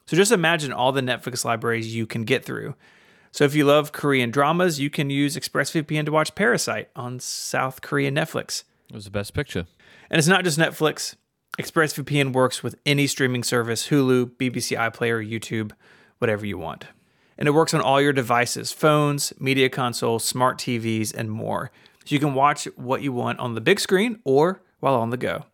[0.07, 2.77] So just imagine all the Netflix libraries you can get through.
[3.33, 7.81] So if you love Korean dramas, you can use ExpressVPN to watch Parasite on South
[7.81, 8.65] Korean Netflix.
[8.91, 9.67] It was the best picture.
[10.11, 11.17] And it's not just Netflix.
[11.59, 15.73] ExpressVPN works with any streaming service Hulu, BBC iPlayer, YouTube,
[16.19, 16.85] whatever you want.
[17.39, 21.71] And it works on all your devices phones, media consoles, smart TVs, and more.
[22.05, 25.17] So you can watch what you want on the big screen or while on the
[25.17, 25.47] go.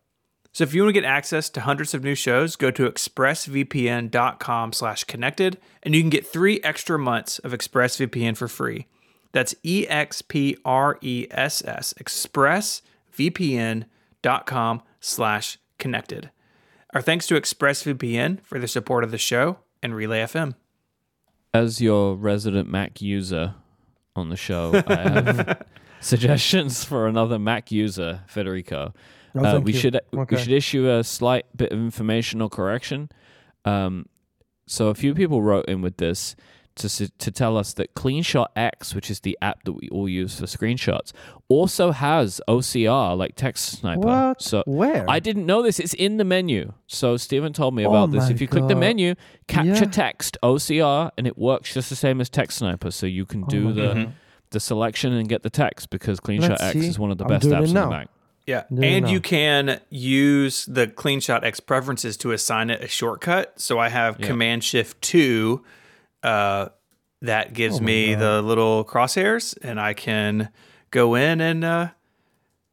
[0.51, 4.73] So if you want to get access to hundreds of new shows, go to expressvpn.com
[4.73, 8.87] slash connected and you can get three extra months of ExpressVPN for free.
[9.31, 16.31] That's E E-X-P-R-E-S-S, expressvpn.com slash connected.
[16.93, 20.55] Our thanks to ExpressVPN for the support of the show and Relay FM.
[21.53, 23.53] As your resident Mac user
[24.15, 25.63] on the show, I have
[25.99, 28.95] suggestions for another Mac user, Federico.
[29.35, 29.79] Oh, Uh, we you.
[29.79, 30.35] should Okay.
[30.35, 33.09] we should issue a slight bit of informational correction.
[33.65, 34.05] Um,
[34.67, 36.35] so a few people wrote in with this
[36.75, 40.39] to to tell us that CleanShot X, which is the app that we all use
[40.39, 41.11] for screenshots,
[41.49, 43.99] also has OCR like Text Sniper.
[43.99, 44.41] What?
[44.41, 45.03] So Where?
[45.09, 45.79] I didn't know this.
[45.79, 46.71] It's in the menu.
[46.87, 48.29] So Stephen told me Oh about this.
[48.29, 49.15] If you click the menu,
[49.47, 49.91] capture Yeah.
[49.91, 52.93] text OCR, and it works just the same as TextSniper.
[52.93, 54.13] So you can do my the God.
[54.51, 56.87] the selection and get the text because CleanShot X see.
[56.87, 58.03] is one of the I'm best apps it on the now.
[58.49, 58.65] Mac.
[58.69, 58.75] Yeah.
[58.75, 59.11] No, no, and no.
[59.11, 63.59] you can use the CleanShot X preferences to assign it a shortcut.
[63.59, 64.27] So I have Yeah.
[64.27, 65.63] Command Shift 2
[66.23, 66.69] uh,
[67.21, 68.19] that gives Oh me God.
[68.21, 70.49] the little crosshairs and I can
[70.91, 71.89] go in and uh,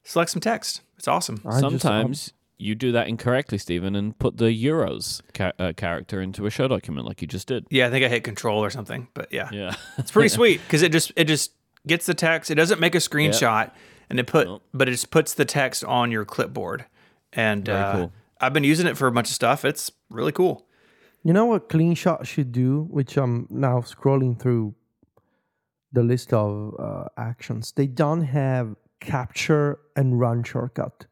[0.05, 0.83] select some text.
[0.99, 1.41] It's awesome.
[1.45, 5.73] I just- um, Sometimes you do that incorrectly, Stephen, and put the Euros ca- uh,
[5.77, 7.67] character into a show document like you just did.
[7.71, 9.51] Yeah, I think I hit control or something, but yeah.
[9.53, 9.75] Yeah.
[9.99, 11.53] It's pretty sweet because it just it just
[11.87, 12.51] gets the text.
[12.51, 13.73] It doesn't make a screenshot,
[14.11, 14.63] and it put Nope.
[14.73, 16.85] but it just puts the text on your clipboard.
[17.33, 18.13] And uh, cool.
[18.41, 19.65] I've been using it for a bunch of stuff.
[19.65, 20.67] It's really cool.
[21.25, 24.75] You know what CleanShot should do, which I'm now scrolling through
[25.93, 27.73] the list of uh, actions.
[27.73, 31.07] They don't have capture and run shortcut.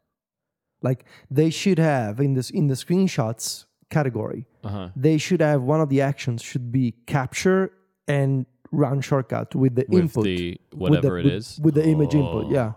[0.83, 4.46] Like they should have in this in the screenshots category.
[4.62, 4.88] Uh-huh.
[4.94, 7.72] They should have one of the actions should be capture
[8.07, 11.61] and run shortcut with the With input the with whatever the, it with- is.
[11.62, 12.46] with the image input.
[12.46, 12.72] Oh, Yeah,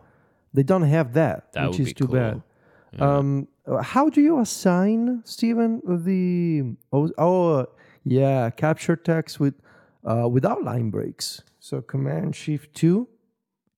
[0.53, 2.15] they don't have that, That which is too cool.
[2.15, 2.41] bad.
[2.93, 3.17] Yeah.
[3.17, 3.47] Um,
[3.81, 7.65] how do you assign Stephen the oh, oh
[8.03, 9.55] yeah capture text with
[10.05, 11.43] uh, without line breaks?
[11.59, 13.07] So Command Shift two,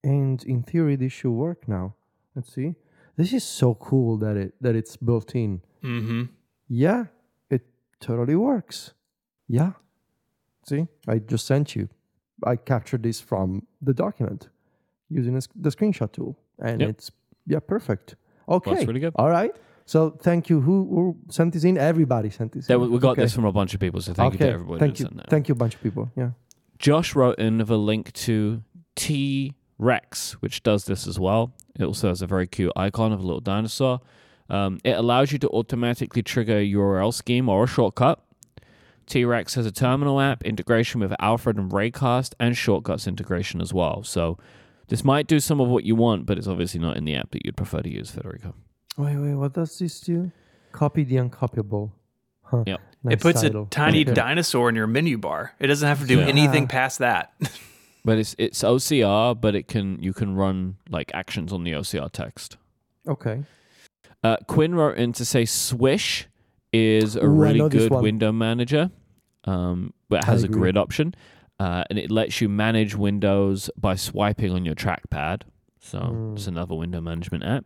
[0.04, 1.94] and in theory this should work now.
[2.36, 2.76] Let's see.
[3.16, 5.60] This is so cool that it that it's built in.
[5.82, 6.22] Mm-hmm.
[6.68, 7.06] Yeah,
[7.50, 7.62] it
[8.00, 8.92] totally works.
[9.48, 9.72] Yeah.
[10.66, 11.88] See, I just sent you.
[12.46, 14.48] I captured this from the document
[15.08, 16.90] using the screenshot tool, and Yep.
[16.90, 17.10] it's
[17.46, 18.16] yeah perfect.
[18.48, 19.12] Okay, that's really good.
[19.16, 19.52] All right.
[19.86, 20.60] So thank you.
[20.60, 21.76] Who, who sent this in?
[21.76, 22.66] Everybody sent this.
[22.66, 22.90] There, in.
[22.92, 23.22] we got Okay.
[23.22, 24.44] this from a bunch of people, so thank okay.
[24.44, 24.78] you to everybody.
[24.80, 25.08] Thank you.
[25.14, 25.30] that.
[25.30, 26.10] Thank you, a bunch of people.
[26.16, 26.30] Yeah.
[26.78, 28.62] Josh wrote in with a link to
[28.94, 31.52] T Rex, which does this as well.
[31.78, 34.00] It also has a very cute icon of a little dinosaur.
[34.48, 38.22] Um, it allows you to automatically trigger a URL scheme or a shortcut.
[39.06, 44.04] TRex has a terminal app, integration with Alfred and Raycast, and shortcuts integration as well.
[44.04, 44.38] So
[44.90, 47.30] this might do some of what you want, but it's obviously not in the app
[47.30, 48.54] that you'd prefer to use, Federico.
[48.98, 49.34] Wait, wait.
[49.34, 50.30] What does this do?
[50.72, 51.92] Copy the uncopyable.
[52.42, 52.64] Huh.
[52.66, 52.80] Yep.
[53.04, 53.62] Nice it puts title.
[53.64, 54.12] a tiny Okay.
[54.12, 55.54] dinosaur in your menu bar.
[55.58, 56.26] It doesn't have to do Yeah.
[56.26, 57.32] anything past that.
[58.02, 62.08] But it's it's OCR, but it can you can run like actions on the OCR
[62.10, 62.56] text.
[63.06, 63.44] Okay.
[64.24, 66.26] Uh, Quinn wrote in to say Swish
[66.72, 68.90] is a Ooh, really good window manager.
[69.44, 71.14] Um, but it has a grid option,
[71.60, 75.42] uh, and it lets you manage windows by swiping on your trackpad.
[75.78, 76.36] So Mm.
[76.36, 77.64] it's another window management app.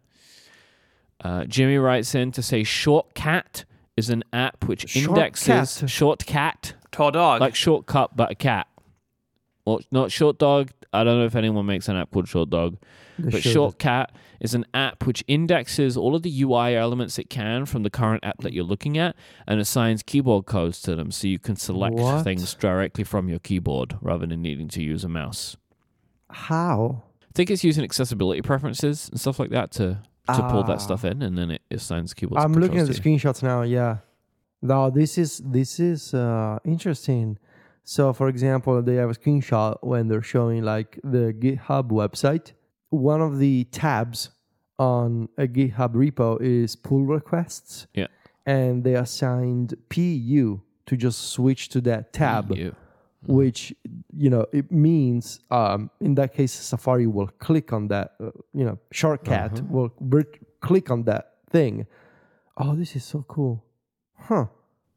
[1.22, 3.64] Uh, Jimmy writes in to say Shortcat
[3.96, 6.18] is an app which indexes Shortcat.
[6.18, 7.40] Shortcat Tall dog.
[7.40, 8.66] like shortcut but a cat.
[9.64, 10.70] Or not short dog.
[10.92, 12.76] I don't know if anyone makes an app called short dog.
[13.18, 14.06] They But Shortcat
[14.40, 18.24] is an app which indexes all of the UI elements it can from the current
[18.24, 19.14] app that you're looking at
[19.46, 22.24] and assigns keyboard codes to them so you can select What?
[22.24, 25.56] things directly from your keyboard rather than needing to use a mouse.
[26.30, 27.02] How?
[27.22, 29.98] I think it's using accessibility preferences and stuff like that to,
[30.28, 30.66] to pull Ah.
[30.66, 33.62] that stuff in and then it assigns keyboard I'm looking at the screenshots now.
[33.62, 33.98] Yeah.
[34.62, 37.38] Now this is this is uh, interesting.
[37.86, 42.52] So, for example, they have a screenshot when they're showing like the GitHub website.
[42.94, 44.30] One of the tabs
[44.78, 47.86] on a GitHub repo is pull requests.
[47.94, 48.06] Yeah.
[48.46, 52.74] And they assigned PU to just switch to that tab, You.
[53.26, 53.72] which
[54.14, 58.12] you know it means um, in that case Safari will click on that.
[58.20, 59.62] Uh, you know, Shortcat Uh-huh.
[59.70, 60.24] will
[60.60, 61.86] click on that thing.
[62.58, 63.64] Oh, this is so cool,
[64.28, 64.46] huh?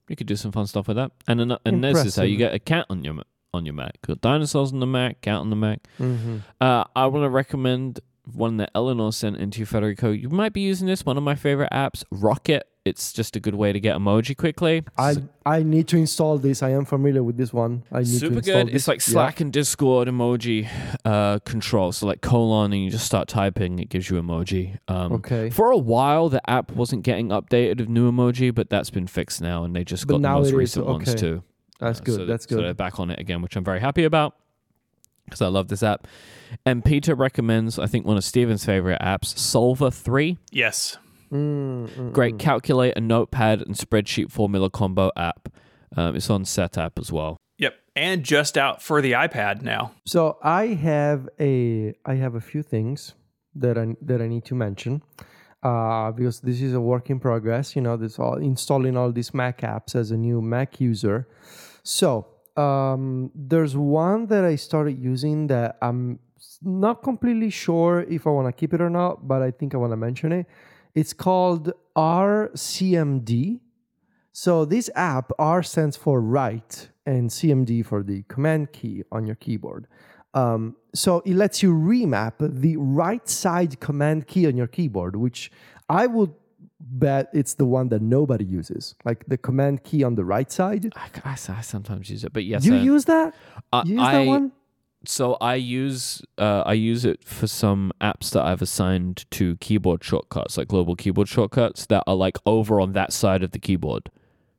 [0.10, 1.12] You could do some fun stuff with that.
[1.28, 3.14] And an- and this is how you get a cat on your
[3.54, 4.02] on your Mac.
[4.06, 5.80] Got dinosaurs on the Mac, cat on the Mac.
[6.00, 6.38] Mm-hmm.
[6.60, 8.00] Uh, I want to recommend
[8.34, 10.12] one that Eleanor sent into Federico.
[10.12, 11.06] You might be using this.
[11.06, 12.68] One of my favorite apps, Rocket.
[12.84, 14.84] It's just a good way to get emoji quickly.
[14.98, 16.64] I I need to install this.
[16.64, 17.84] I am familiar with this one.
[17.92, 18.68] I need to Super install good.
[18.68, 18.76] This.
[18.76, 19.12] It's like Yeah.
[19.12, 20.70] Slack and Discord emoji
[21.04, 21.92] uh, control.
[21.92, 23.80] So like colon, and you just start typing.
[23.80, 24.78] It gives you emoji.
[24.88, 25.50] Um, Okay.
[25.50, 29.42] For a while, the app wasn't getting updated with new emoji, but that's been fixed
[29.42, 31.44] now, and they just But got the most recent ones too.
[31.80, 32.16] That's Uh, good.
[32.16, 34.36] so That's So they're back on it again, which I'm very happy about
[35.26, 36.08] because I love this app.
[36.66, 40.38] And Peter recommends, I think, one of Stephen's favorite apps, Soulver 3.
[40.52, 40.98] yes.
[41.32, 42.40] Mm, mm, Great mm.
[42.40, 45.50] calculator, notepad, and spreadsheet formula combo app.
[45.98, 47.36] Um, it's on Setapp as well.
[47.58, 47.74] Yep.
[47.98, 49.92] And just out for the iPad now.
[50.06, 53.14] So I have a I have a few things
[53.56, 55.02] that I that I need to mention.
[55.64, 59.34] Uh, because this is a work in progress, you know, this all installing all these
[59.34, 61.28] Mac apps as a new Mac user.
[61.88, 66.20] So um, there's one that I started using that I'm
[66.62, 69.78] not completely sure if I want to keep it or not, but I think I
[69.78, 70.48] want to mention it.
[70.96, 73.62] It's called RCMD.
[74.34, 79.38] So this app, R stands for write and CMD for the command key on your
[79.38, 79.88] keyboard.
[80.34, 85.54] Um, so it lets you remap the right side command key on your keyboard, which
[85.88, 86.34] I would
[86.80, 90.94] bet it's the one that nobody uses, like the command key on the right side.
[90.96, 93.36] I, I, I sometimes use it, but yes, you I, use that?
[93.74, 94.52] I, You use that one?
[95.06, 100.04] So I use uh, I use it for some apps that I've assigned to keyboard
[100.04, 104.10] shortcuts, like global keyboard shortcuts that are like over on that side of the keyboard,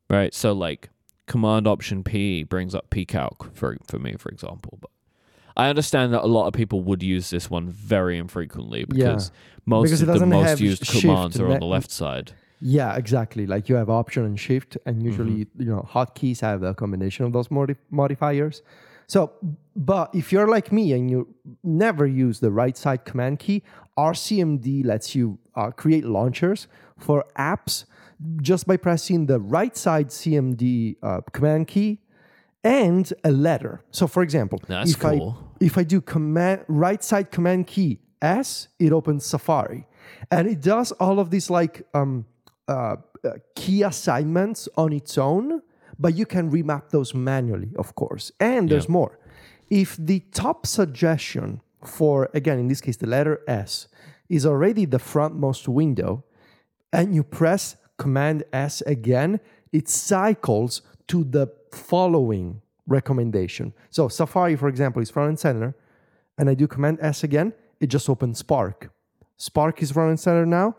[0.09, 0.33] right?
[0.33, 0.91] So like
[1.27, 4.79] Command Option P brings up pcalc for for me, for example.
[4.81, 4.91] But
[5.59, 9.33] I understand that a lot of people would use this one very infrequently because
[9.67, 12.33] most Because of the most used commands are on the left side.
[12.61, 13.47] Yeah, exactly.
[13.47, 15.63] Like you have Option and Shift, and usually Mm-hmm.
[15.63, 18.63] you know hotkeys have a combination of those modi- modifiers.
[19.07, 19.33] So,
[19.75, 23.63] but if you're like me and you never use the right side command key,
[23.97, 26.69] RCMD lets you uh, create launchers
[26.99, 27.85] for apps
[28.43, 32.01] just by pressing the right side CMD uh, command key
[32.65, 33.83] and a letter.
[33.91, 35.37] So, for example, That's if cool.
[35.41, 39.87] I if I do command right side command key S, it opens Safari,
[40.31, 42.27] and it does all of these like um,
[42.69, 45.63] uh, uh, key assignments on its own.
[46.01, 48.31] But you can remap those manually, of course.
[48.39, 48.93] And there's Yeah.
[48.93, 49.19] more.
[49.69, 53.89] If the top suggestion for again in this case the letter S
[54.29, 56.25] is already the frontmost window,
[56.93, 59.41] and you press Command S again,
[59.73, 63.73] it cycles to the following recommendation.
[63.91, 65.77] So Safari, for example, is front and center,
[66.37, 68.91] and I do Command S again, it just opens Spark.
[69.37, 70.75] Spark is front and center now.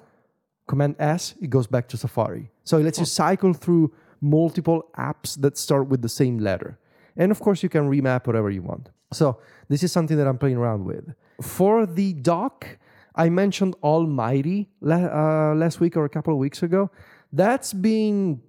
[0.68, 2.52] Command S, it goes back to Safari.
[2.64, 6.78] So it lets you cycle through multiple apps that start with the same letter.
[7.16, 8.90] And of course, you can remap whatever you want.
[9.12, 11.14] So this is something that I'm playing around with.
[11.42, 12.78] For the dock,
[13.16, 16.92] I mentioned Almighty uh, last week or a couple of weeks ago.
[17.32, 18.42] That's been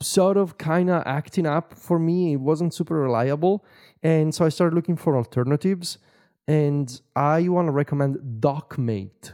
[0.00, 2.34] sort of kind of acting up for me.
[2.34, 3.64] It wasn't super reliable.
[4.02, 5.98] And so I started looking for alternatives.
[6.46, 9.32] And I want to recommend DockMate.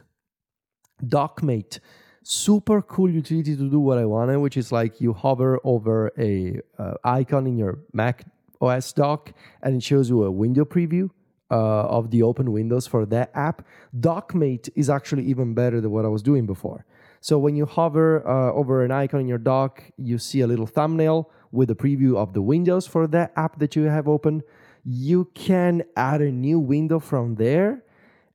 [1.05, 1.81] DockMate
[2.25, 6.61] super cool utility to do what I wanted, which is like you hover over a
[6.79, 8.25] uh, icon in your Mac
[8.61, 11.11] OS dock and it shows you a window preview
[11.51, 13.65] uh, of the open windows for that app.
[14.01, 16.87] DockMate is actually even better than what I was doing before.
[17.25, 20.67] So when you hover uh, over an icon in your dock, you see a little
[20.67, 24.43] thumbnail with a preview of the windows for that app that you have open.
[24.85, 27.83] You can add a new window from there,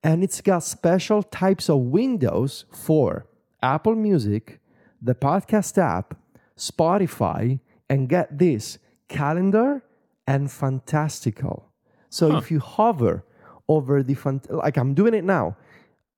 [0.04, 3.28] and it's got special types of windows for
[3.62, 4.60] Apple Music,
[5.00, 6.18] the podcast app,
[6.58, 7.60] Spotify,
[7.92, 9.84] and get this calendar
[10.26, 11.72] and fantastical.
[12.10, 12.38] So huh.
[12.40, 13.24] if you hover
[13.68, 15.58] over the fant- like I'm doing it now,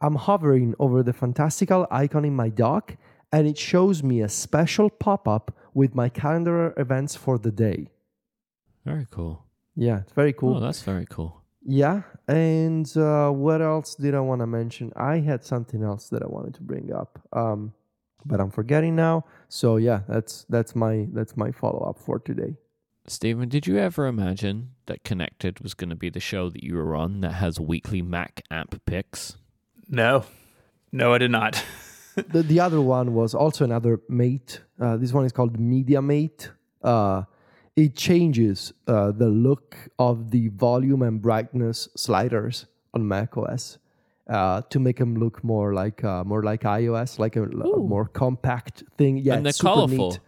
[0.02, 2.98] I'm hovering over the fantastical icon in my dock
[3.32, 7.88] and it shows me a special pop-up with my calendar events for the day.
[8.84, 9.46] Very cool.
[9.76, 10.58] Yeah, it's very cool.
[10.58, 11.42] Oh, that's very cool.
[11.64, 14.92] Yeah, and uh, what else did I want to mention?
[14.96, 17.74] I had something else that I wanted to bring up, um,
[18.26, 19.26] but I'm forgetting now.
[19.48, 22.56] So yeah, that's that's my that's my follow up for today.
[23.08, 26.76] Stephen, did you ever imagine that Connected was going to be the show that you
[26.76, 29.38] were on that has weekly Mac app picks?
[29.92, 30.24] No,
[30.94, 31.64] no, I did not.
[32.16, 34.62] the the other one was also another mate.
[34.80, 36.50] Uh, this one is called MediaMate.
[36.82, 37.24] Uh,
[37.76, 43.78] it changes uh, the look of the volume and brightness sliders on macOS
[44.30, 48.06] uh, to make them look more like uh, more like iOS, like a, a, more
[48.06, 49.18] compact thing.
[49.18, 50.12] Yeah, and they're colorful.
[50.12, 50.20] Neat.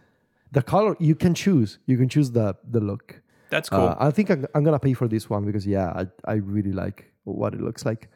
[0.52, 1.78] The color you can choose.
[1.86, 3.22] You can choose the the look.
[3.50, 3.88] That's cool.
[3.88, 6.72] Uh, I think I'm, I'm, gonna pay for this one because yeah, I I really
[6.72, 8.08] like what it looks like.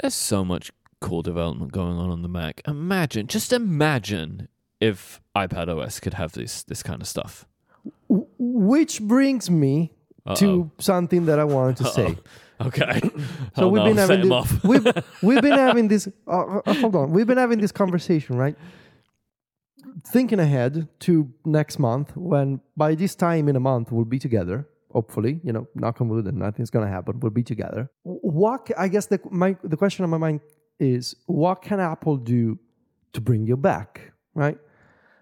[0.00, 2.62] There's so much cool development going on on the Mac.
[2.66, 4.48] Imagine, just imagine
[4.80, 7.46] if iPad OS could have this this kind of stuff.
[8.08, 9.92] Which brings me
[10.26, 10.34] Uh-oh.
[10.36, 11.92] to something that I wanted to Uh-oh.
[11.92, 12.18] say.
[12.58, 13.02] Okay.
[13.54, 14.86] so we've no, been having this, we've,
[15.22, 16.08] we've been having this.
[16.26, 18.56] Uh, uh, hold on, we've been having this conversation, right?
[20.06, 24.66] Thinking ahead to next month, when by this time in a month we'll be together.
[24.98, 27.20] Hopefully, you know, knock on wood, and nothing's gonna happen.
[27.20, 27.82] We'll be together.
[28.02, 30.40] What I guess the my the question on my mind
[30.80, 32.58] is, what can Apple do
[33.14, 34.58] to bring you back, right?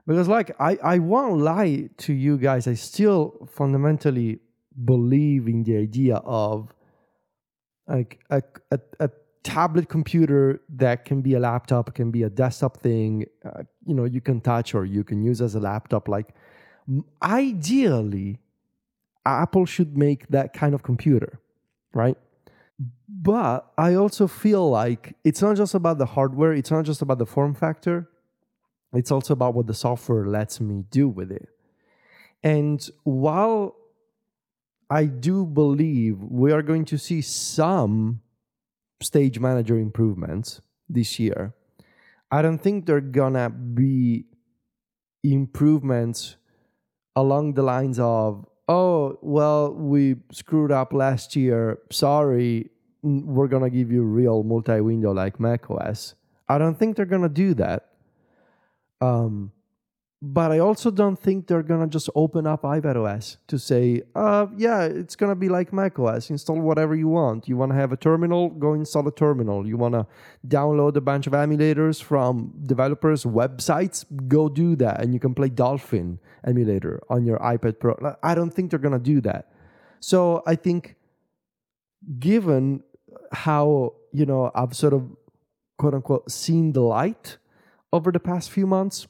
[0.06, 4.40] because like I, I won't lie to you guys i still fundamentally
[4.84, 6.72] believe in the idea of
[7.87, 9.10] like a, a, a
[9.42, 14.04] tablet computer that can be a laptop can be a desktop thing uh, you know
[14.04, 16.34] you can touch or you can use as a laptop like
[17.22, 18.40] ideally
[19.26, 21.40] apple should make that kind of computer
[21.92, 22.16] right
[23.08, 27.18] but i also feel like it's not just about the hardware it's not just about
[27.18, 28.08] the form factor
[28.94, 31.48] it's also about what the software lets me do with it.
[32.42, 33.74] And while
[34.88, 38.20] I do believe we are going to see some
[39.00, 41.54] stage manager improvements this year,
[42.30, 44.26] I don't think they're gonna be
[45.22, 46.37] improvements
[47.16, 51.79] along the lines of, oh, well, we screwed up last year.
[51.90, 52.70] Sorry,
[53.03, 56.14] we're gonna give you real multi window like macOS.
[56.48, 57.90] I don't think they're gonna do that.
[59.00, 59.53] Um,
[60.26, 64.84] but I also don't think they're gonna just open up iPadOS to say, uh, yeah,
[64.84, 66.30] it's gonna be like macOS.
[66.30, 67.46] Install whatever you want.
[67.46, 68.48] You want to have a terminal?
[68.48, 69.66] Go install a terminal.
[69.66, 70.06] You want to
[70.48, 74.06] download a bunch of emulators from developers' websites?
[74.26, 77.94] Go do that, and you can play Dolphin emulator on your iPad Pro.
[78.22, 79.52] I don't think they're gonna do that.
[80.00, 80.96] So I think,
[82.18, 82.82] given
[83.30, 85.03] how you know I've sort of
[85.76, 87.36] quote unquote seen the light
[87.92, 89.07] over the past few months.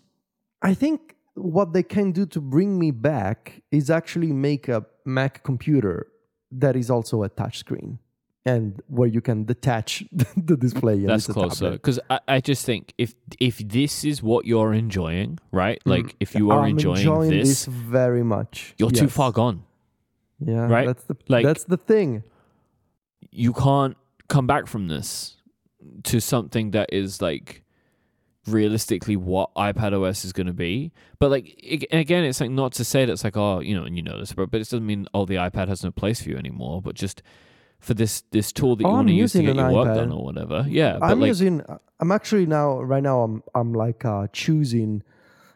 [0.64, 5.44] I think what they can do to bring me back is actually make a Mac
[5.44, 6.06] computer
[6.50, 7.98] that is also a touchscreen
[8.46, 10.04] and where you can detach
[10.36, 10.98] the display.
[11.00, 15.82] That's closer because I, I, just think if if this is what you're enjoying, right?
[15.84, 15.90] Mm.
[15.90, 19.00] Like if you are I'm enjoying, enjoying this, this, very much, you're yes.
[19.00, 19.64] too far gone.
[20.40, 20.86] Yeah, right.
[20.86, 22.22] That's the like that's the thing.
[23.30, 23.96] You can't
[24.28, 25.36] come back from this
[26.04, 27.63] to something that is like
[28.46, 30.92] realistically what iPad OS is going to be.
[31.18, 33.84] But like ag- again, it's like not to say that it's like oh you know
[33.84, 36.22] and you know this, but but it doesn't mean oh the iPad has no place
[36.22, 36.82] for you anymore.
[36.82, 37.22] But just
[37.80, 39.94] for this this tool that Oh, you want to use to get your work iPad.
[39.96, 40.64] done or whatever.
[40.68, 41.62] Yeah, but I'm like using.
[42.00, 43.22] I'm actually now right now.
[43.22, 45.02] I'm I'm like uh, choosing.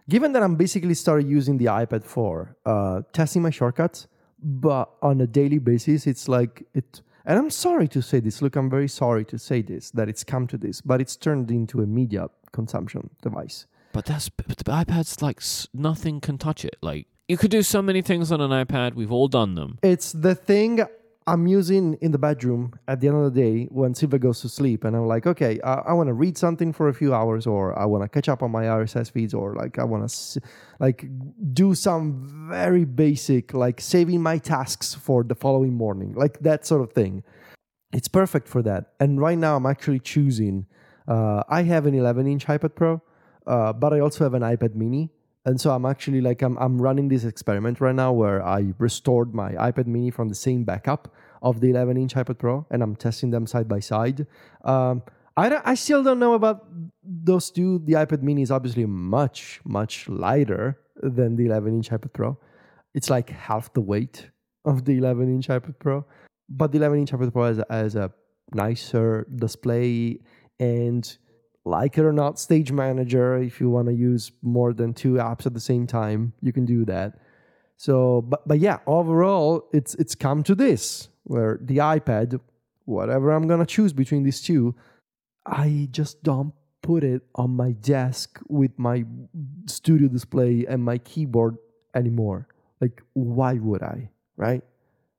[0.09, 4.07] Given that I'm basically started using the iPad for uh, testing my shortcuts,
[4.43, 7.03] but on a daily basis, it's like it.
[7.29, 8.41] And I'm sorry to say this.
[8.41, 11.51] Look, I'm very sorry to say this that it's come to this, but it's turned
[11.51, 13.67] into a media consumption device.
[13.93, 16.77] But that's but the iPad's like s- nothing can touch it.
[16.81, 18.95] Like you could do so many things on an iPad.
[18.95, 19.79] We've all done them.
[19.83, 20.81] It's the thing
[21.29, 24.49] I'm using in the bedroom at the end of the day when Silvia goes to
[24.49, 27.47] sleep, and I'm like, okay, I, I want to read something for a few hours,
[27.47, 30.41] or I want to catch up on my RSS feeds, or like I want to
[30.81, 31.05] like
[31.53, 36.81] do some very basic, like saving my tasks for the following morning, like that sort
[36.81, 37.23] of thing.
[37.93, 38.93] It's perfect for that.
[38.99, 40.67] And right now, I'm actually choosing.
[41.07, 43.03] Uh, I have an 11 inch iPad Pro,
[43.47, 45.11] uh, but I also have an iPad Mini.
[45.49, 49.35] And so I'm actually like I'm I'm running this experiment right now where I restored
[49.35, 52.95] my iPad Mini from the same backup of the 11 inch iPad Pro, and I'm
[52.95, 54.27] testing them side by side.
[54.63, 55.03] Um,
[55.39, 56.67] I I still don't know about
[57.03, 57.79] those two.
[57.79, 62.37] The iPad Mini is obviously much much lighter than the 11 inch iPad Pro.
[62.93, 64.29] It's like half the weight
[64.67, 66.05] of the 11 inch iPad Pro,
[66.51, 68.13] but the 11 inch iPad Pro has has a
[68.53, 70.19] nicer display
[70.61, 71.17] and
[71.65, 73.37] like it or not, Stage Manager.
[73.37, 76.65] If you want to use more than two apps at the same time, you can
[76.65, 77.19] do that.
[77.77, 82.41] So, but but yeah, overall, it's it's come to this where the iPad,
[82.85, 84.75] whatever I'm gonna choose between these two,
[85.47, 86.53] I just don't
[86.83, 89.05] put it on my desk with my
[89.67, 91.57] studio display and my keyboard
[91.95, 92.49] anymore.
[92.81, 94.11] Like, why would I?
[94.37, 94.63] Right?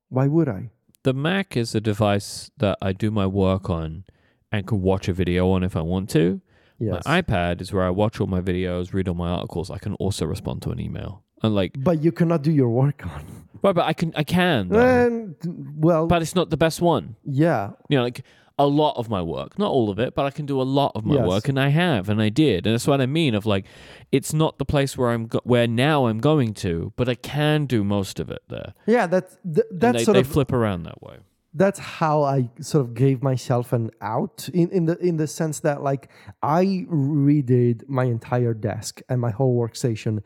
[0.09, 0.71] Why would I?
[1.03, 4.03] The Mac is a device that I do my work on
[4.51, 6.41] and can watch a video on if I want to.
[6.79, 7.03] Yes.
[7.05, 9.69] My iPad is where I watch all my videos, read all my articles.
[9.69, 11.23] I can also respond to an email.
[11.43, 13.45] And like, but you cannot do your work on.
[13.61, 14.73] right, but I can, I can.
[14.73, 15.35] And
[15.75, 17.15] well, but it's not the best one.
[17.25, 18.23] yeah, You know, like
[18.57, 20.91] a lot of my work, not all of it, but I can do a lot
[20.95, 21.27] of my Yes.
[21.27, 23.33] work, and I have, and I did, and that's what I mean.
[23.35, 23.65] Of like,
[24.11, 27.67] it's not the place where I'm, go- where now I'm going to, but I can
[27.67, 28.73] do most of it there.
[28.85, 29.07] yeah.
[29.07, 31.17] That th- And that's they, sort they of flip around that way.
[31.53, 35.61] That's how I sort of gave myself an out in, in the in the sense
[35.61, 36.09] that like
[36.43, 40.21] I redid my entire desk and my whole workstation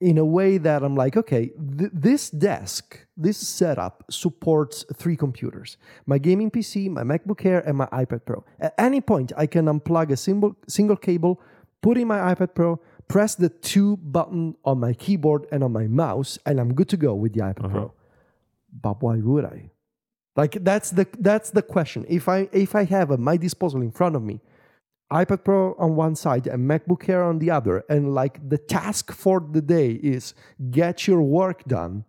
[0.00, 5.76] in a way that I'm like, okay, th- this desk, this setup supports three computers:
[6.06, 8.44] my gaming PC, my MacBook Air, and my iPad Pro.
[8.58, 11.40] At any point, I can unplug a single single cable,
[11.82, 15.86] put in my iPad Pro, press the two button on my keyboard and on my
[15.86, 17.68] mouse, and I'm good to go with the iPad uh-huh.
[17.68, 17.92] Pro.
[18.80, 19.71] But why would I?
[20.36, 22.06] Like that's the that's the question.
[22.08, 24.40] If I if I have at my disposal in front of me,
[25.12, 29.12] iPad Pro on one side and MacBook Air on the other, and like the task
[29.12, 30.34] for the day is
[30.70, 32.04] get your work done,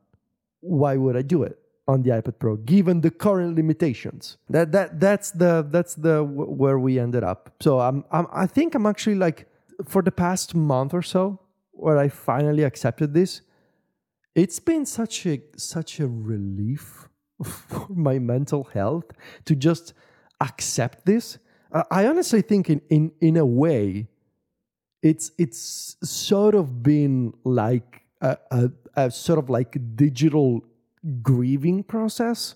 [0.61, 4.37] why would I do it on the iPad Pro given the current limitations?
[4.49, 7.51] That that that's the that's the wh- where we ended up.
[7.61, 9.47] So I'm, I'm I think I'm actually like
[9.85, 11.39] for the past month or so
[11.71, 13.41] where I finally accepted this.
[14.33, 17.09] It's been such a such a relief
[17.43, 19.05] for my mental health
[19.45, 19.93] to just
[20.41, 21.37] accept this.
[21.89, 24.07] I- honestly think in, in in a way,
[25.01, 30.61] it's it's sort of been like a, a, a sort of like digital
[31.21, 32.55] grieving process,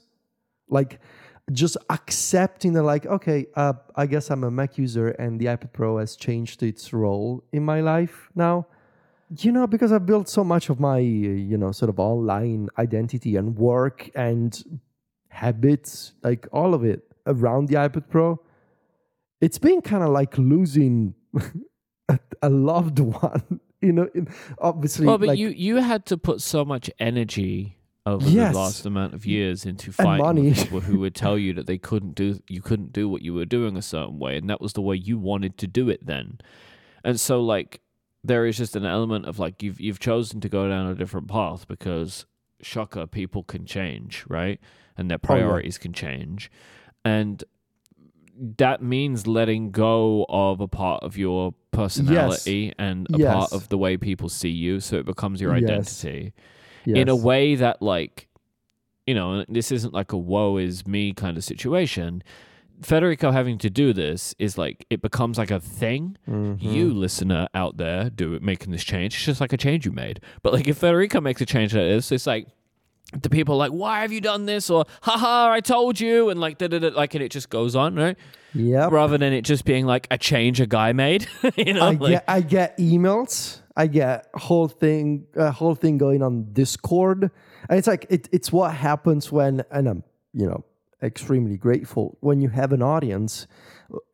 [0.70, 1.00] like
[1.52, 5.74] just accepting that like okay, uh, I guess I'm a Mac user and the iPad
[5.74, 8.68] Pro has changed its role in my life now
[9.40, 13.36] you know because i've built so much of my you know sort of online identity
[13.36, 14.64] and work and
[15.30, 18.40] habits like all of it around the ipad pro
[19.42, 21.14] it's been kind of like losing
[22.10, 24.28] a, a loved one you know in,
[24.60, 28.54] obviously Well, but like, you you had to put so much energy over Yes.
[28.54, 32.16] the last amount of years into fighting people who would tell you that they couldn't
[32.16, 34.82] do you couldn't do what you were doing a certain way, and that was the
[34.82, 36.40] way you wanted to do it then.
[37.04, 37.82] And so, like,
[38.24, 41.28] there is just an element of like you've you've chosen to go down a different
[41.28, 42.26] path because
[42.62, 44.60] shocker, people can change, right?
[44.98, 45.28] And their Oh, yeah.
[45.28, 46.52] priorities can change,
[47.06, 47.44] and
[48.58, 53.78] that means letting go of a part of your personality and a part of the
[53.78, 55.68] way people see you so it becomes your Yes.
[56.06, 56.34] identity
[56.94, 58.28] in a way that like
[59.08, 62.22] you know this isn't like a woe is me kind of situation
[62.82, 66.62] federico having to do this is like it becomes like a thing Mhm.
[66.62, 69.92] you listener out there do it making this change it's just like a change you
[69.92, 72.48] made but like if federico makes a change like this it's like
[73.22, 74.70] the people are like, why have you done this?
[74.70, 77.74] Or haha, I told you, and like da da da, like, and it just goes
[77.74, 78.18] on, right?
[78.54, 78.90] Yeah.
[78.92, 81.26] Rather than it just being like a change a guy made,
[81.56, 81.84] you know?
[81.86, 83.62] I like, get I get emails.
[83.78, 87.32] I get whole thing a whole thing going on Discord,
[87.70, 90.04] and it's like it, it's what happens when and I'm
[90.34, 90.66] you know
[91.02, 93.48] extremely grateful when you have an audience.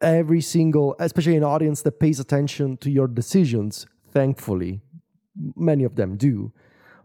[0.01, 3.87] Every single, especially an audience that pays attention to your decisions.
[4.11, 4.81] Thankfully,
[5.55, 6.51] many of them do,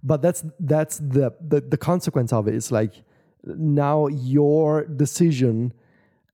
[0.03, 2.55] but that's that's the the, the consequence of it.
[2.55, 3.03] It's like
[3.45, 5.73] now your decision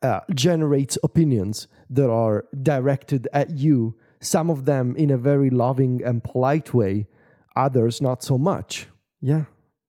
[0.02, 3.94] uh, generates opinions that are directed at you.
[4.20, 7.06] Some of them in a very loving and polite way,
[7.54, 8.88] others not so much.
[9.20, 9.44] Yeah,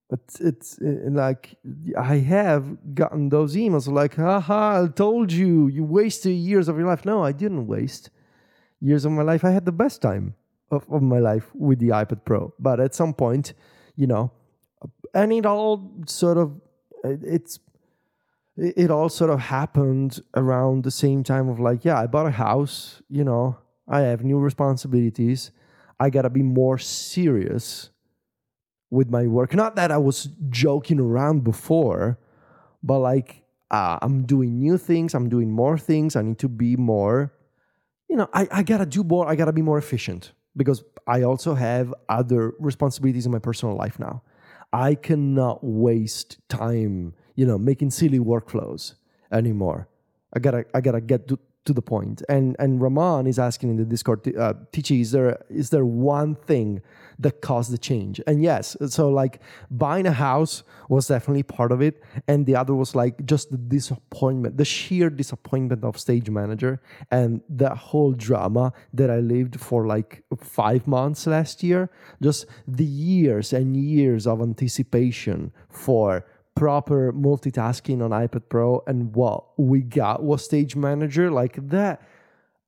[0.08, 1.56] but it's uh, like
[1.98, 6.86] I have gotten those emails like, haha, I told you, you wasted years of your
[6.86, 7.04] life.
[7.04, 8.10] No, I didn't waste
[8.80, 9.44] years of my life.
[9.44, 10.34] I had the best time
[10.70, 12.54] of, of my life with the iPad Pro.
[12.58, 13.54] But at some point,
[13.96, 14.30] you know,
[15.12, 16.60] and it all sort of,
[17.02, 17.58] it's
[18.56, 22.26] it it all sort of happened around the same time of like yeah i bought
[22.26, 25.50] a house you know i have new responsibilities
[26.00, 27.90] i gotta be more serious
[28.90, 29.54] with my work.
[29.54, 32.18] Not that i was joking around before
[32.82, 36.76] but like uh, i'm doing new things i'm doing more things i need to be
[36.76, 37.32] more
[38.08, 41.54] you know I, I gotta do more i gotta be more efficient because i also
[41.54, 44.22] have other responsibilities in my personal life now.
[44.72, 48.94] I cannot waste time you know making silly workflows
[49.32, 49.88] anymore.
[50.34, 52.22] I gotta i gotta get to, to the point.
[52.28, 56.34] And and Raman is asking in the discord uh, Ticci, is there is there one
[56.34, 56.82] thing
[57.18, 58.20] that caused the change?
[58.26, 59.40] And yes so like
[59.70, 63.56] buying a house was definitely part of it and the other was like just the
[63.56, 69.86] disappointment the sheer disappointment of stage manager and the whole drama that i lived for
[69.86, 71.90] like five months last year.
[72.22, 76.24] Just the years and years of anticipation for
[76.56, 82.02] proper multitasking on ipad pro and what we got was stage manager like that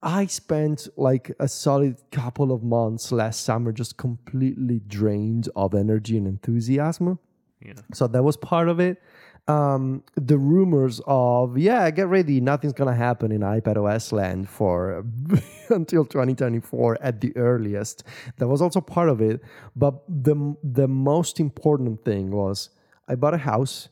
[0.03, 6.17] I spent like a solid couple of months last summer just completely drained of energy
[6.17, 7.19] and enthusiasm.
[7.65, 7.73] Yeah.
[7.93, 9.03] So that was part of it.
[9.49, 15.05] Um, the rumors of yeah, get ready, nothing's gonna happen in iPad OS land for
[15.71, 18.05] until 2024 at the earliest.
[18.37, 19.41] That was also part of it.
[19.75, 22.71] But the the most important thing was
[23.09, 23.89] I bought a house.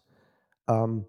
[0.69, 1.07] Um,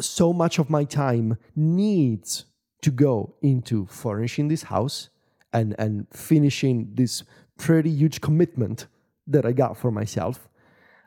[0.00, 2.44] so much of my time needs
[2.82, 5.08] to go into furnishing this house
[5.52, 7.22] and and finishing this
[7.58, 8.86] pretty huge commitment
[9.26, 10.48] that I got for myself.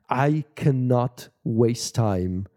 [0.09, 2.47] I cannot waste time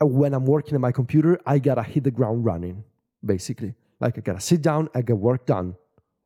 [0.00, 1.38] when I'm working at my computer.
[1.46, 2.84] I gotta hit the ground running,
[3.24, 3.74] basically.
[4.00, 5.76] Like I gotta sit down, I get work done.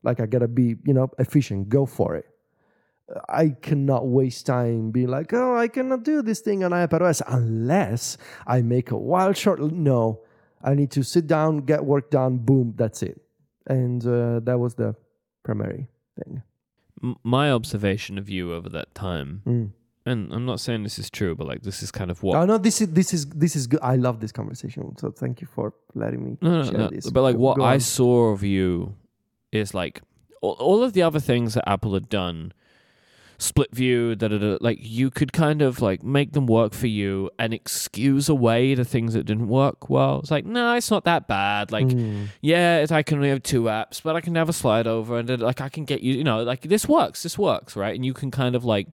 [0.03, 1.69] Like I gotta be, you know, efficient.
[1.69, 2.27] Go for it.
[3.29, 8.19] I cannot waste time being like, oh, I cannot do this thing on iPadOS unless
[8.47, 9.61] I make a wild short.
[9.61, 10.21] No,
[10.63, 13.21] I need to sit down, get work done, boom, that's it.
[13.67, 14.95] And uh, that was the
[15.43, 15.89] primary
[16.23, 16.43] thing.
[17.23, 19.71] My observation of you over that time, Mm.
[20.05, 22.45] and I'm not saying this is true, but like this is kind of what Oh
[22.45, 23.81] no, this is this is this is good.
[23.83, 24.97] I love this conversation.
[24.99, 26.89] So thank you for letting me no, no, share no.
[26.89, 27.09] this.
[27.09, 28.97] But like what I saw of you
[29.53, 30.03] is like
[30.43, 32.53] all, all of the other things that Apple had done,
[33.39, 34.59] split view, da da da.
[34.61, 38.85] Like you could kind of like make them work for you and excuse away the
[38.85, 40.19] things that didn't work well.
[40.21, 41.71] It's like no, it's not that bad.
[41.73, 42.29] Like Mm.
[42.41, 45.19] yeah, it's, I can only have two apps, but I can have a slide over
[45.19, 47.95] and then, like I can get you, you know, like this works, this works, right?
[47.95, 48.89] And you can kind of like,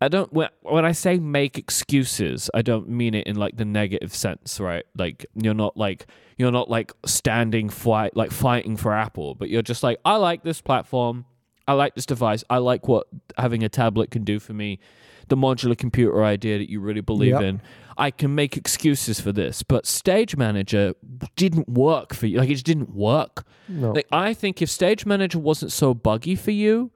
[0.00, 3.64] I don't when when I say make excuses, I don't mean it in like the
[3.64, 4.84] negative sense, right?
[4.96, 6.06] Like you're not like
[6.38, 10.42] you're not like standing fight like fighting for Apple, but you're just like I like
[10.44, 11.24] this platform,
[11.68, 13.06] I like this device, I like what
[13.38, 14.78] having a tablet can do for me.
[15.28, 17.42] The modular computer idea that you really believe Yep.
[17.42, 17.62] in.
[17.98, 20.94] I can make excuses for this, but Stage Manager
[21.34, 22.38] didn't work for you.
[22.38, 23.44] Like it just didn't work.
[23.68, 23.90] No.
[23.92, 26.92] Like I think if Stage Manager wasn't so buggy for you,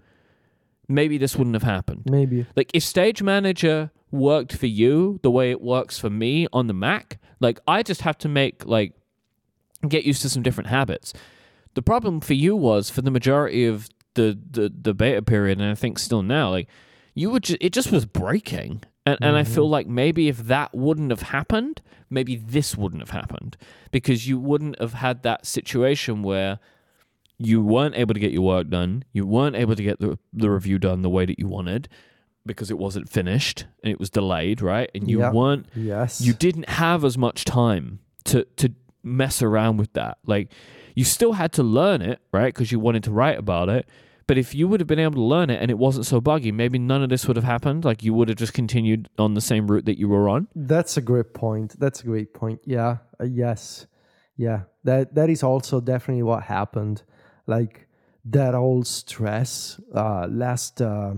[0.89, 2.03] maybe this wouldn't have happened.
[2.09, 2.47] Maybe.
[2.55, 6.75] Like if Stage Manager worked for you the way it works for me on the
[6.75, 8.93] Mac, like I just have to make like
[9.89, 11.13] get used to some different habits.
[11.75, 13.89] The problem for you was for the majority of
[14.21, 16.69] the the, the beta period, and I think still now, like
[17.15, 18.83] you would ju- it just was breaking.
[19.07, 19.73] And, and I feel mm-hmm.
[19.73, 23.57] like maybe if that wouldn't have happened, maybe this wouldn't have happened
[23.91, 26.59] because you wouldn't have had that situation where
[27.39, 30.51] you weren't able to get your work done, you weren't able to get the, the
[30.51, 31.89] review done the way that you wanted
[32.45, 34.91] because it wasn't finished and it was delayed, right?
[34.95, 35.33] And you Yeah.
[35.33, 36.21] weren't Yes.
[36.21, 40.19] you didn't have as much time to to mess around with that.
[40.27, 40.53] Like
[40.95, 42.53] you still had to learn it, right?
[42.53, 43.89] Because you wanted to write about it,
[44.31, 46.53] But if you would have been able to learn it and it wasn't so buggy,
[46.53, 47.85] maybe none of this would have happened.
[47.85, 50.47] Like you would have just continued on the same route that you were on.
[50.55, 51.75] That's a great point.
[51.81, 52.61] That's a great point.
[52.65, 52.99] Yeah.
[53.21, 53.89] Uh, yes.
[54.37, 54.61] Yeah.
[54.85, 57.03] That that is also definitely what happened.
[57.49, 57.89] Like
[58.25, 61.15] that whole stress uh last uh,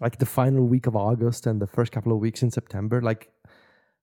[0.00, 3.28] like the final week of August and the first couple of weeks in September like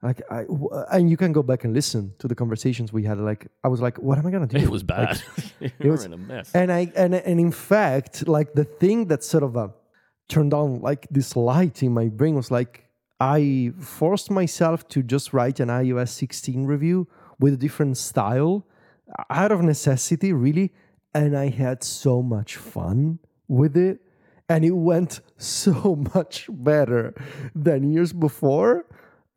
[0.03, 3.17] like I w- and you can go back and listen to the conversations we had
[3.31, 4.63] like I was like what am I going to do?
[4.63, 5.21] It was bad.
[5.61, 6.51] Like, were was- in a mess.
[6.53, 9.69] and I and and in fact, like the thing that sort of uh,
[10.33, 12.73] turned on like this light in my brain was like
[13.19, 17.07] I forced myself to just write an iOS 16 review
[17.39, 18.65] with a different style
[19.29, 20.67] out of necessity, really,
[21.13, 23.99] and I had so much fun with it,
[24.49, 27.13] and it went so much better
[27.55, 28.85] than years before,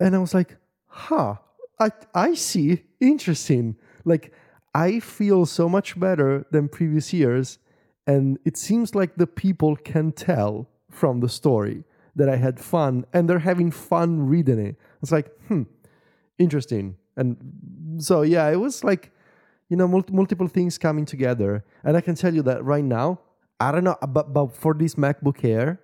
[0.01, 1.37] and I was like, huh,
[1.81, 4.33] I I see, interesting, like.
[4.75, 7.59] I feel so much better than previous years.
[8.07, 11.85] And it seems like the people can tell from the story
[12.15, 14.77] that I had fun and they're having fun reading it.
[15.01, 15.63] It's like, hmm,
[16.39, 16.97] interesting.
[17.17, 17.39] And
[17.97, 19.13] so, yeah, it was like,
[19.71, 21.65] you know, mul- multiple things coming together.
[21.83, 23.21] And I can tell you that right now,
[23.59, 25.81] I don't know, but, but for this MacBook Air,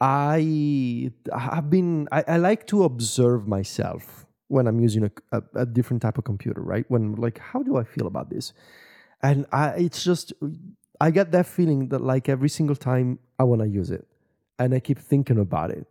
[0.00, 5.66] I have been, I, I like to observe myself when I'm using a, a, a
[5.66, 6.84] different type of computer, right?
[6.88, 8.52] When like, how do I feel about this?
[9.22, 10.32] And I, it's just,
[11.00, 14.06] I get that feeling that like every single time I want to use it,
[14.58, 15.86] and I keep thinking about it,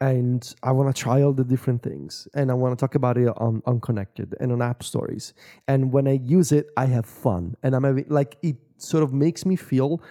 [0.00, 3.18] and I want to try all the different things, and I want to talk about
[3.18, 5.32] it on Unconnected and on AppStories.
[5.68, 9.12] And when I use it, I have fun, and I'm having like it sort of
[9.12, 10.02] makes me feel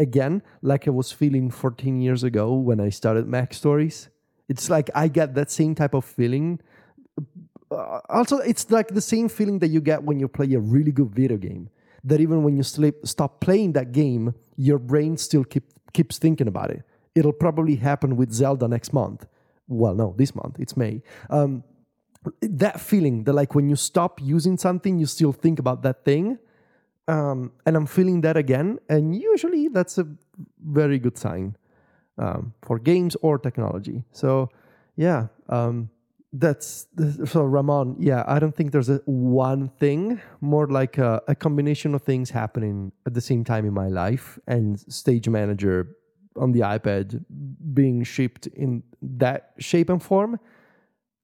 [0.00, 4.08] again like I was feeling 14 years ago when I started MacStories.
[4.48, 6.60] It's like I get that same type of feeling.
[7.70, 10.90] Uh, also it's like the same feeling that you get when you play a really
[10.90, 11.68] good video game
[12.02, 16.48] that even when you sleep stop playing that game your brain still keep, keeps thinking
[16.48, 16.82] about it.
[17.14, 19.26] It'll probably happen with zelda next month.
[19.68, 21.02] Well no this month it's may.
[21.28, 21.62] Um,
[22.40, 26.38] that feeling that like when you stop using something you still think about that thing
[27.08, 30.06] um, and i'm feeling that again and usually that's a
[30.64, 31.56] very good sign
[32.18, 34.48] um, for games or technology so
[34.96, 35.90] yeah um,
[36.32, 36.86] that's
[37.24, 37.96] so Ramon.
[37.98, 42.30] Yeah, I don't think there's a one thing, more like a, a, combination of things
[42.30, 45.96] happening at the same time in my life, and Stage Manager
[46.36, 47.24] on the iPad
[47.74, 50.38] being shipped in that shape and form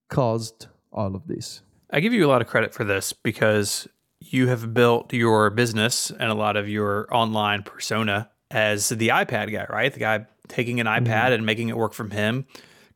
[0.09, 1.63] caused all of this.
[1.91, 3.87] I give you a lot of credit for this because
[4.33, 9.53] you have built your business and a lot of your online persona as the iPad
[9.53, 9.93] guy, right?
[9.93, 11.33] The guy taking an iPad mm-hmm.
[11.33, 12.47] and making it work from him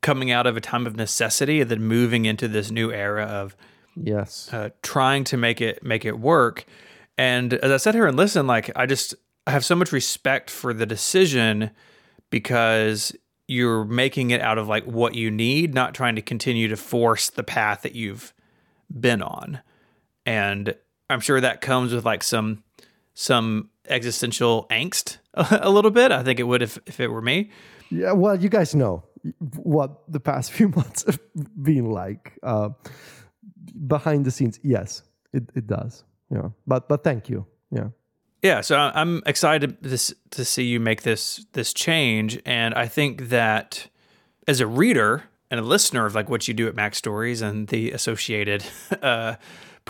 [0.02, 3.56] coming out of a time of necessity and then moving into this new era of
[3.96, 6.64] yes uh, trying to make it make it work
[7.18, 9.14] and as i sat here and listened like i just
[9.46, 11.70] I have so much respect for the decision
[12.28, 13.12] because
[13.48, 17.30] you're making it out of like what you need not trying to continue to force
[17.30, 18.32] the path that you've
[19.00, 19.60] been on
[20.24, 20.74] and
[21.10, 22.62] i'm sure that comes with like some
[23.14, 27.50] some existential angst a little bit i think it would if, if it were me
[27.90, 29.04] yeah well you guys know
[29.56, 31.20] what the past few months have
[31.62, 32.70] been like uh,
[33.86, 34.58] behind the scenes.
[34.62, 35.02] Yes,
[35.32, 36.04] it, it does.
[36.30, 37.46] Yeah, but but thank you.
[37.70, 37.88] Yeah.
[38.42, 43.28] Yeah, so I'm excited to, to see you make this this change, and I think
[43.28, 43.88] that
[44.48, 47.90] as a reader and a listener of like what you do at MacStories and the
[47.90, 48.64] associated
[49.02, 49.34] uh,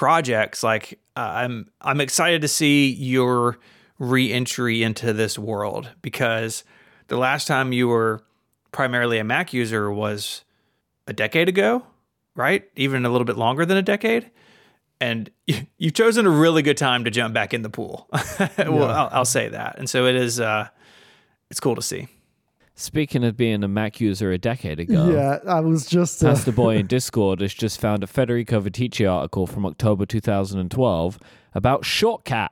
[0.01, 3.59] projects, like uh, I'm I'm excited to see your
[3.99, 6.65] reentry into this world because
[7.09, 8.23] the last time you were
[8.73, 10.43] primarily a Mac user was
[11.07, 11.85] a decade ago,
[12.35, 12.67] right?
[12.77, 14.31] Even a little bit longer than a decade.
[15.03, 15.31] And
[15.77, 18.09] you've chosen a really good time to jump back in the pool.
[18.57, 19.79] well, I'll, I'll, say that.
[19.79, 20.69] And so it is, uh,
[21.51, 22.09] it's cool to see.
[22.81, 26.29] Speaking of being a Mac user a decade ago, yeah, I was just uh...
[26.29, 31.19] Pastor Boy in Discord has just found a Federico Viticci article from October 2012
[31.55, 32.49] about Shortcat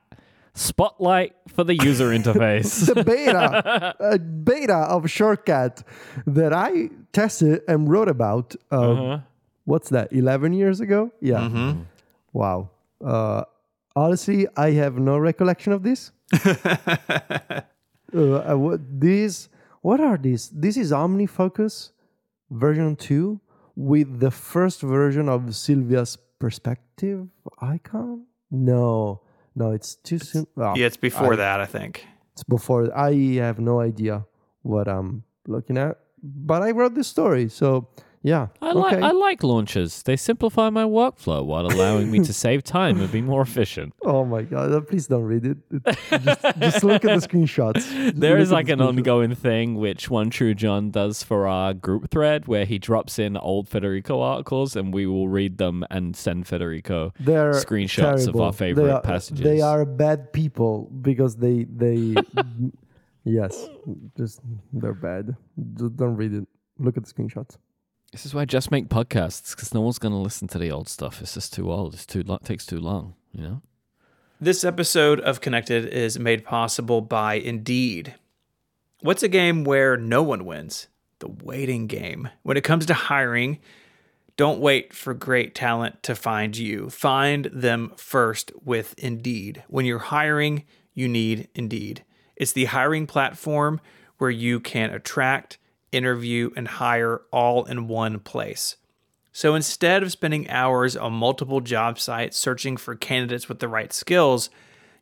[0.52, 2.92] Spotlight for the user interface.
[2.92, 5.82] the beta, a beta of Shortcat
[6.26, 8.54] that I tested and wrote about.
[8.70, 9.18] Uh, uh-huh.
[9.64, 10.12] What's that?
[10.12, 11.10] Eleven years ago?
[11.22, 11.38] Yeah.
[11.38, 11.82] Mm-hmm.
[12.34, 12.68] Wow.
[13.02, 13.44] Uh,
[13.96, 16.10] honestly, I have no recollection of this.
[16.44, 17.62] uh,
[18.12, 19.48] what, these,
[19.82, 20.48] what are these?
[20.50, 21.90] This is OmniFocus
[22.50, 23.40] version two
[23.76, 27.28] with the first version of Silvia's perspective
[27.60, 28.24] icon.
[28.50, 29.22] No.
[29.54, 30.46] No, it's too soon.
[30.54, 32.06] Well, yeah, it's before I, that, I think.
[32.32, 32.96] It's before.
[32.96, 34.24] I have no idea
[34.62, 37.88] what I'm looking at, but I wrote this story, so
[38.22, 38.48] Yeah.
[38.60, 39.02] I like okay.
[39.06, 40.02] I like launchers.
[40.02, 43.94] They simplify my workflow while allowing me to save time and be more efficient.
[44.02, 44.72] Oh my god!
[44.72, 45.58] uh, Please don't read it.
[45.70, 47.74] It- just, just look at the screenshots.
[47.88, 52.10] Just There is like an ongoing thing which one true John does for our group
[52.10, 56.46] thread where he drops in old Federico articles and we will read them and send
[56.46, 59.44] Federico They're screenshots of our favorite they are, passages.
[59.44, 62.16] They are bad people because they they
[63.24, 63.68] yes,
[64.16, 64.40] just
[64.72, 65.36] they're bad.
[65.74, 66.46] Just don't read it.
[66.78, 67.56] Look at the screenshots.
[68.12, 70.70] This is why I just make podcasts because no one's going to listen to the
[70.70, 71.20] old stuff.
[71.20, 71.94] It's just too old.
[71.94, 73.14] It's too lo- takes too long.
[73.32, 73.62] You know.
[74.40, 78.14] This episode of Connected is made possible by Indeed.
[79.00, 80.88] What's a game where no one wins?
[81.18, 82.28] The waiting game.
[82.42, 83.58] When it comes to hiring,
[84.36, 86.88] don't wait for great talent to find you.
[86.88, 89.64] Find them first with Indeed.
[89.68, 92.04] When you're hiring, you need Indeed.
[92.36, 93.80] It's the hiring platform
[94.18, 95.58] where you can attract,
[95.92, 98.76] interview, and hire all in one place.
[99.32, 103.92] So instead of spending hours on multiple job sites searching for candidates with the right
[103.92, 104.50] skills,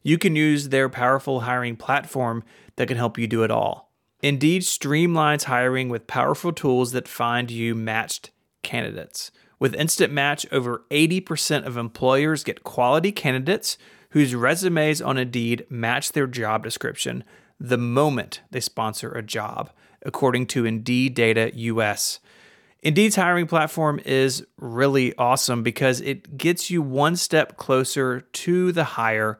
[0.02, 2.44] you can use their powerful hiring platform
[2.76, 3.92] that can help you do it all.
[4.22, 8.30] Indeed streamlines hiring with powerful tools that find you matched
[8.62, 9.30] candidates.
[9.58, 13.78] With Instant Match, over 80% of employers get quality candidates
[14.10, 17.24] whose resumes on Indeed match their job description
[17.58, 19.70] the moment they sponsor a job,
[20.06, 22.20] according to Indeed Data US.
[22.82, 28.84] Indeed's hiring platform is really awesome because it gets you one step closer to the
[28.84, 29.38] hire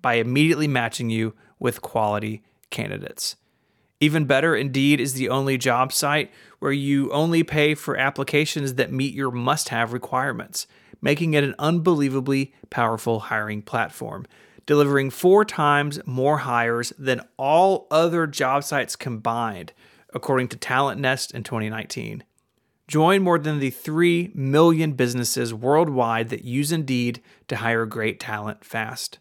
[0.00, 3.36] by immediately matching you with quality candidates.
[4.00, 8.92] Even better, Indeed is the only job site where you only pay for applications that
[8.92, 10.66] meet your must have requirements,
[11.00, 14.26] making it an unbelievably powerful hiring platform,
[14.66, 19.72] delivering four times more hires than all other job sites combined,
[20.14, 22.24] according to TalentNest in 2019.
[22.86, 28.64] Join more than the 3 million businesses worldwide that use Indeed to hire great talent
[28.64, 29.18] fast.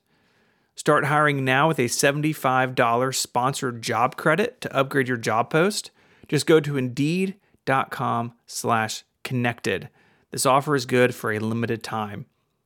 [0.75, 5.91] Start hiring now with a $75 sponsored job credit to upgrade your job post.
[6.27, 9.89] Just go to indeed.com slash connected.
[10.31, 12.25] This offer is good for a limited time.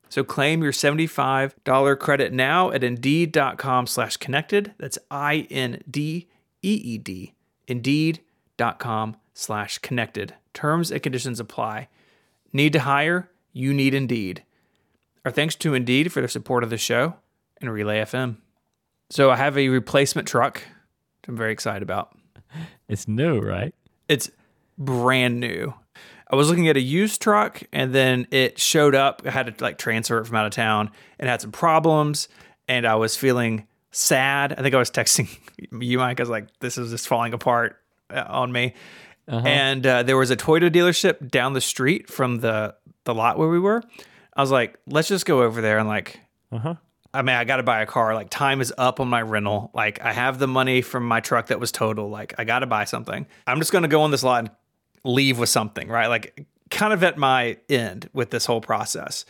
[0.10, 4.74] So claim your $75 credit now at indeed.com slash connected.
[4.78, 6.24] That's I-N-D-E-E-D.
[7.68, 10.34] Indeed.com slash connected.
[10.54, 11.90] Terms and conditions apply.
[12.54, 13.30] Need to hire?
[13.54, 14.44] You need Indeed.
[15.26, 17.16] Our thanks to Indeed for their support of the show
[17.60, 18.38] and Relay FM.
[19.10, 22.18] So I have a replacement truck, which I'm very excited about.
[22.88, 23.76] It's new, right?
[24.08, 24.32] It's
[24.78, 25.74] brand new.
[26.30, 29.22] I was looking at a used truck and then it showed up.
[29.26, 32.28] I had to like transfer it from out of town and had some problems.
[32.68, 34.54] And I was feeling sad.
[34.54, 36.20] I think I was texting you, Myke.
[36.20, 37.78] I was like, this is just falling apart
[38.10, 38.74] uh, on me.
[39.30, 43.50] And uh, there was a Toyota dealership down the street from the, the lot where
[43.50, 43.84] we were.
[44.34, 46.20] I was like, let's just go over there and like,
[46.52, 46.76] Uh-huh.
[47.14, 48.14] I mean, I got to buy a car.
[48.14, 49.72] Like, time is up on my rental.
[49.74, 52.10] Like, I have the money from my truck that was total.
[52.10, 53.26] Like, I got to buy something.
[53.48, 54.52] I'm just going to go on this lot and
[55.04, 56.08] leave with something, right?
[56.08, 59.26] Like, kind of at my end with this whole process.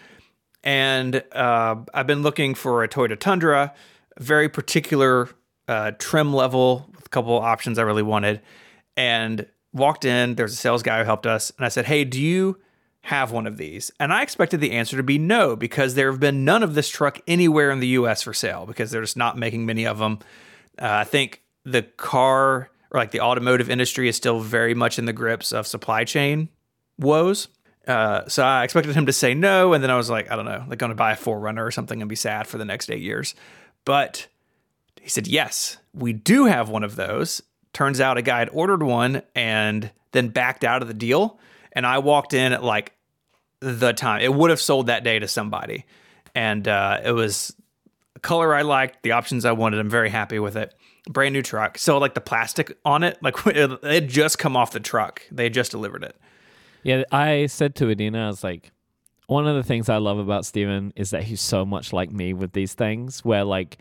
[0.64, 3.74] And uh, I've been looking for a Toyota Tundra,
[4.20, 5.30] very particular
[5.68, 8.42] uh, trim level with a couple options I really wanted.
[8.96, 11.52] And walked in, there's a sales guy who helped us.
[11.58, 12.58] And I said, Hey, do you
[13.02, 13.92] have one of these?
[14.00, 16.90] And I expected the answer to be no, because there have been none of this
[16.90, 20.20] truck anywhere in the US for sale because they're just not making many of them.
[20.80, 25.06] Uh, I think the car or like the automotive industry is still very much in
[25.06, 26.50] the grips of supply chain
[26.98, 27.50] woes.
[27.88, 30.46] Uh, so I expected him to say no, and then I was like, I don't
[30.46, 32.92] know, like going to buy a 4Runner or something and be sad for the next
[32.92, 33.34] eight years.
[33.86, 34.28] But
[35.08, 37.42] he said, yes, we do have one of those.
[37.72, 41.40] Turns out a guy had ordered one and then backed out of the deal.
[41.72, 42.92] And I walked in at like
[43.62, 44.20] the time.
[44.20, 45.86] It would have sold that day to somebody.
[46.36, 47.56] And uh, it was
[48.18, 49.80] a color I liked, the options I wanted.
[49.80, 50.76] I'm very happy with it.
[51.08, 51.78] Brand new truck.
[51.78, 55.22] So like the plastic on it, like it had just come off the truck.
[55.32, 56.18] They had just delivered it.
[56.84, 58.74] Yeah, I said to Adina, I was like,
[59.28, 62.34] one of the things I love about Stephen is that he's so much like me
[62.34, 63.78] with these things, where like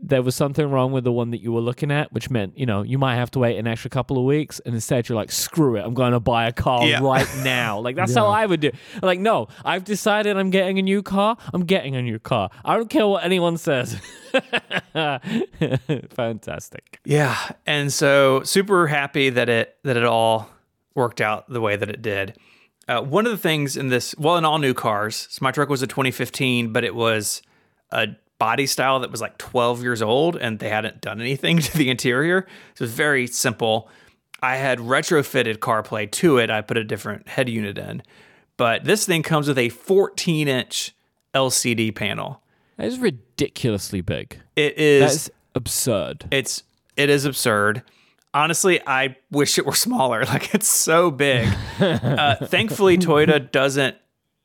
[0.00, 2.64] there was something wrong with the one that you were looking at, which meant, you
[2.66, 4.60] know, you might have to wait an extra couple of weeks.
[4.64, 7.00] And instead, you're like, screw it, I'm going to buy a car Yeah.
[7.02, 7.80] right now.
[7.80, 8.68] Like, that's how I would do.
[8.68, 8.74] it.
[9.02, 11.36] Like, no, I've decided I'm getting a new car.
[11.52, 12.48] I'm getting a new car.
[12.64, 14.00] I don't care what anyone says.
[16.10, 17.00] Fantastic.
[17.04, 17.36] Yeah,
[17.66, 20.48] and so super happy that it that it all
[20.94, 22.36] worked out the way that it did.
[22.86, 25.68] Uh, one of the things in this, well, in all new cars, so my truck
[25.68, 27.42] was a 2015, but it was
[27.90, 28.06] a
[28.38, 31.90] body style that was like 12 years old, and they hadn't done anything to the
[31.90, 32.46] interior.
[32.74, 33.88] So it was very simple.
[34.40, 36.50] I had retrofitted CarPlay to it.
[36.50, 38.02] I put a different head unit in,
[38.56, 40.94] but this thing comes with a 14 inch
[41.34, 42.42] LCD panel.
[42.76, 44.38] That is ridiculously big.
[44.54, 45.00] It is.
[45.00, 46.26] That's absurd.
[46.30, 46.62] It's
[46.96, 47.82] it is absurd.
[48.32, 50.24] Honestly, I wish it were smaller.
[50.24, 51.48] Like it's so big.
[51.80, 53.96] uh, thankfully, Toyota doesn't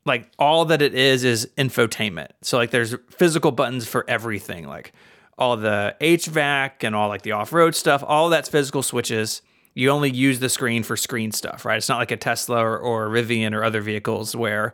[0.04, 2.28] like all that it is is infotainment.
[2.42, 4.92] So like there's physical buttons for everything, like
[5.38, 8.04] all the HVAC and all like the off road stuff.
[8.06, 9.42] All that's physical switches.
[9.74, 11.76] You only use the screen for screen stuff, right?
[11.76, 14.72] It's not like a Tesla or, or a Rivian or other vehicles where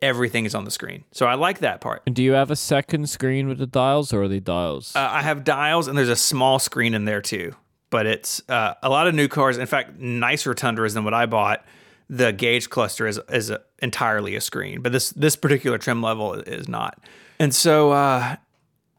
[0.00, 1.04] everything is on the screen.
[1.12, 2.02] So I like that part.
[2.06, 4.94] And do you have a second screen with the dials, or are they dials?
[4.96, 7.54] Uh, I have dials, and there's a small screen in there too.
[7.90, 9.58] But it's uh, a lot of new cars.
[9.58, 11.64] In fact, nicer Tundras than what I bought.
[12.10, 16.34] The gauge cluster is is a, entirely a screen, but this this particular trim level
[16.34, 16.98] is not.
[17.38, 18.36] And so, uh,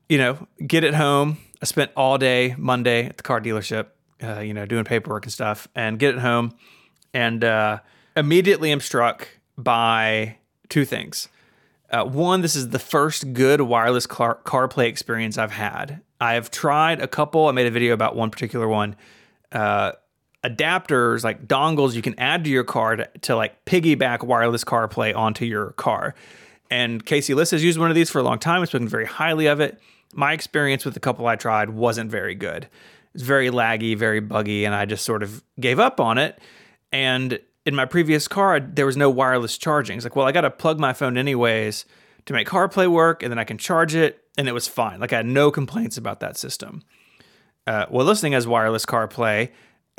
[0.07, 1.37] you know, get it home.
[1.61, 3.87] I spent all day Monday at the car dealership,
[4.23, 6.53] uh, you know, doing paperwork and stuff, and get it home,
[7.13, 7.79] and uh,
[8.15, 10.37] immediately am struck by
[10.69, 11.27] two things.
[11.91, 16.01] Uh, one, this is the first good wireless car- CarPlay experience I've had.
[16.21, 17.47] I have tried a couple.
[17.47, 18.95] I made a video about one particular one.
[20.43, 25.15] Adapters, like dongles, you can add to your car to, to like piggyback wireless CarPlay
[25.15, 26.15] onto your car.
[26.71, 28.61] And Casey Liss has used one of these for a long time.
[28.63, 29.79] It's spoken very highly of it.
[30.13, 32.67] My experience with the couple I tried wasn't very good.
[33.13, 36.39] It's very laggy, very buggy, and I just sort of gave up on it.
[36.91, 39.97] And in my previous car, there was no wireless charging.
[39.97, 41.85] It's like, well, I got to plug my phone anyways
[42.25, 44.99] to make CarPlay work, and then I can charge it, and it was fine.
[44.99, 46.83] Like I had no complaints about that system.
[47.67, 49.49] Uh, well, listening has wireless CarPlay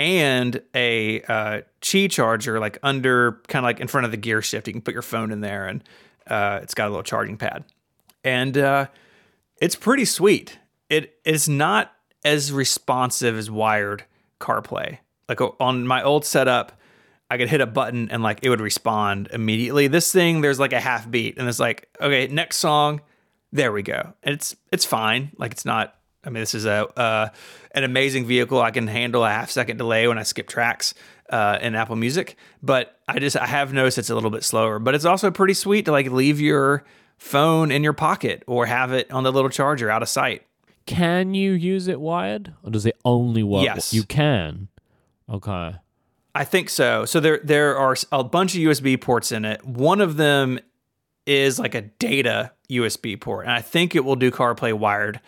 [0.01, 4.41] and a uh, Qi charger, like under kind of like in front of the gear
[4.41, 4.67] shift.
[4.67, 5.85] You can put your phone in there, and
[6.27, 7.65] uh, it's got a little charging pad,
[8.25, 8.87] and uh,
[9.61, 10.59] it's pretty sweet.
[10.89, 11.93] It is not
[12.25, 14.05] as responsive as wired
[14.41, 14.99] CarPlay.
[15.29, 16.73] Like on my old setup,
[17.31, 19.87] I could hit a button and like it would respond immediately.
[19.87, 23.03] This thing, there's like a half beat, and it's like, okay, next song,
[23.53, 24.15] there we go.
[24.23, 25.33] It's it's fine.
[25.37, 25.95] Like it's not.
[26.25, 27.29] I mean, this is a uh,
[27.73, 28.61] an amazing vehicle.
[28.61, 30.95] I can handle a half second delay when I skip tracks
[31.31, 34.79] uh, in Apple Music, but I just I have noticed it's a little bit slower.
[34.79, 36.85] But it's also pretty sweet to like leave your
[37.17, 40.43] phone in your pocket or have it on the little charger out of sight.
[40.87, 43.65] can you use it wired, or does it only work?
[43.65, 43.93] Yes.
[43.93, 44.69] you can.
[45.29, 45.77] Okay.
[46.35, 47.05] I think so.
[47.05, 49.65] So there there are a bunch of USB ports in it.
[49.65, 50.61] One of them
[51.27, 55.21] is like a data USB port, and I think it will do CarPlay wired.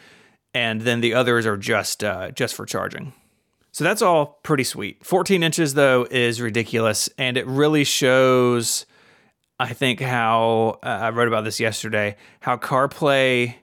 [0.55, 3.13] And then the others are just uh, just for charging.
[3.73, 5.05] So that's all pretty sweet.
[5.05, 8.87] 14 inches though is ridiculous, and it really shows.
[9.59, 12.17] I think how uh, I wrote about this yesterday.
[12.41, 13.55] How CarPlay,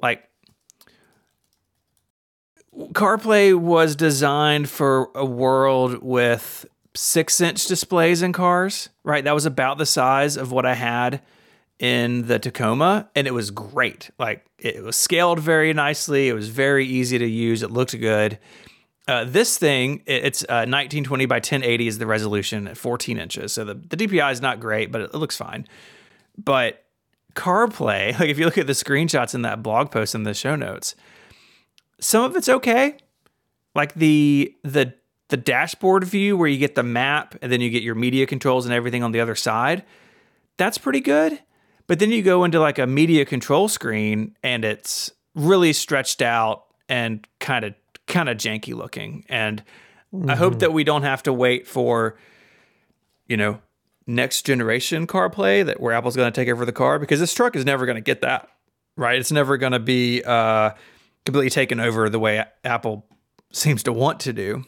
[0.00, 0.28] like
[2.92, 9.24] CarPlay was designed for a world with six inch displays in cars, right?
[9.24, 11.20] That was about the size of what I had
[11.78, 14.10] in the Tacoma, and it was great.
[14.18, 18.38] Like it was scaled very nicely, it was very easy to use, it looked good.
[19.06, 23.52] Uh, this thing, it's uh, 1920 by 1080 is the resolution at 14 inches.
[23.52, 25.66] So the, the DPI is not great, but it, it looks fine.
[26.42, 26.84] But
[27.34, 30.56] CarPlay, like if you look at the screenshots in that blog post in the show
[30.56, 30.94] notes,
[32.00, 32.96] some of it's okay.
[33.74, 34.94] Like the the
[35.28, 38.66] the dashboard view where you get the map and then you get your media controls
[38.66, 39.84] and everything on the other side.
[40.56, 41.40] That's pretty good.
[41.86, 46.64] But then you go into like a media control screen and it's really stretched out
[46.88, 47.74] and kind of
[48.06, 49.24] kind of janky looking.
[49.28, 49.62] And
[50.28, 52.16] I hope that we don't have to wait for
[53.26, 53.60] you know
[54.06, 57.56] next generation CarPlay that where Apple's going to take over the car because this truck
[57.56, 58.48] is never going to get that
[58.96, 59.18] right.
[59.18, 60.70] It's never going to be uh,
[61.24, 63.06] completely taken over the way Apple
[63.52, 64.64] seems to want to do.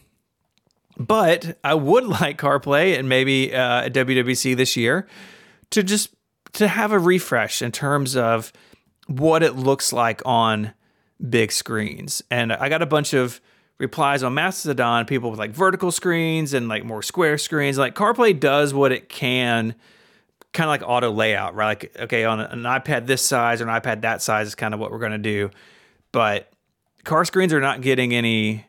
[0.99, 5.07] But I would like CarPlay and maybe uh, at WWDC this year
[5.71, 6.16] to just
[6.57, 8.53] to have a refresh in terms of
[9.07, 10.73] what it looks like on
[11.29, 12.23] big screens.
[12.31, 13.41] And I got a bunch of
[13.79, 17.79] replies on Mastodon, people with like vertical screens and like more square screens.
[17.79, 19.75] Like CarPlay does what it can,
[20.53, 21.83] kind of like auto layout, right?
[21.83, 24.81] Like, okay, on an iPad this size or an iPad that size is kind of
[24.81, 25.51] what we're going to do.
[26.13, 26.51] But
[27.05, 28.67] car screens are not getting any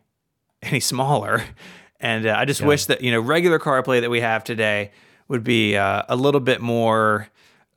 [0.61, 1.43] any smaller.
[1.99, 4.91] And uh, I just wish that, you know, regular CarPlay that we have today
[5.27, 7.27] would be uh, a little bit more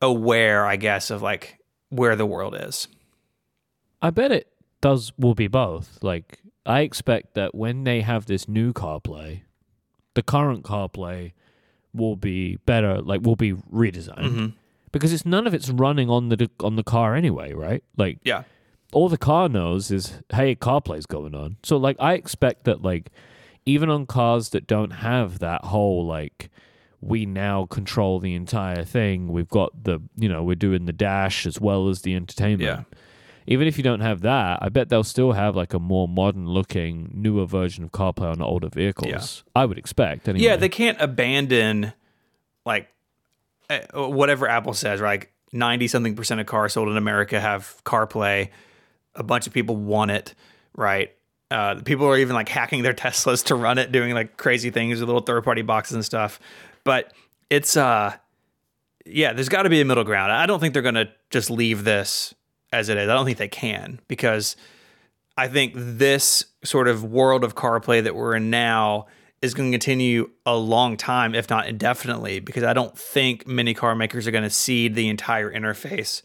[0.02, 2.88] aware, I guess, of like where the world is.
[4.02, 4.48] I bet it
[4.80, 5.98] does will be both.
[6.02, 9.42] Like I expect that when they have this new CarPlay,
[10.14, 11.32] the current CarPlay
[11.92, 14.18] will be better, like will be redesigned.
[14.18, 14.46] Mm-hmm.
[14.92, 17.84] Because it's none of it's running on the on the car anyway, right?
[17.96, 18.44] Like Yeah.
[18.92, 21.56] all the car knows is hey, CarPlay's going on.
[21.62, 23.10] So like I expect that like
[23.66, 26.50] even on cars that don't have that whole like
[27.00, 29.28] we now control the entire thing.
[29.28, 32.62] We've got the you know we're doing the dash as well as the entertainment.
[32.62, 32.98] Yeah.
[33.46, 36.46] Even if you don't have that, I bet they'll still have like a more modern
[36.46, 39.44] looking, newer version of CarPlay on older vehicles.
[39.56, 40.28] I would expect.
[40.28, 40.44] Anyway.
[40.44, 41.94] Yeah, they can't abandon
[42.64, 42.88] like
[43.70, 45.20] eh, whatever Apple says, right?
[45.20, 48.50] Like 90 something percent of cars sold in America have CarPlay.
[49.14, 50.34] A bunch of people want it,
[50.76, 51.12] right?
[51.50, 55.00] Uh, people are even like hacking their Teslas to run it, doing like crazy things
[55.00, 56.38] with little third party boxes and stuff.
[56.84, 57.12] But
[57.48, 58.16] it's, uh,
[59.06, 60.32] yeah, there's got to be a middle ground.
[60.32, 62.34] I don't think they're going to just leave this
[62.72, 63.08] as it is.
[63.08, 64.56] I don't think they can because
[65.36, 69.06] I think this sort of world of CarPlay that we're in now
[69.42, 73.72] is going to continue a long time, if not indefinitely, because I don't think many
[73.72, 76.22] car makers are going to cede the entire interface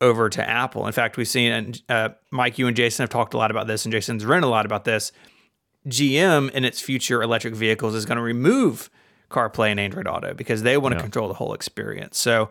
[0.00, 0.86] over to Apple.
[0.86, 3.66] In fact, we've seen, and uh, Myke, you and Jason have talked a lot about
[3.66, 5.12] this, and Jason's written a lot about this.
[5.86, 8.90] GM in its future electric vehicles is going to remove
[9.30, 11.02] CarPlay and Android Auto because they want to Yeah.
[11.02, 12.18] control the whole experience.
[12.18, 12.50] So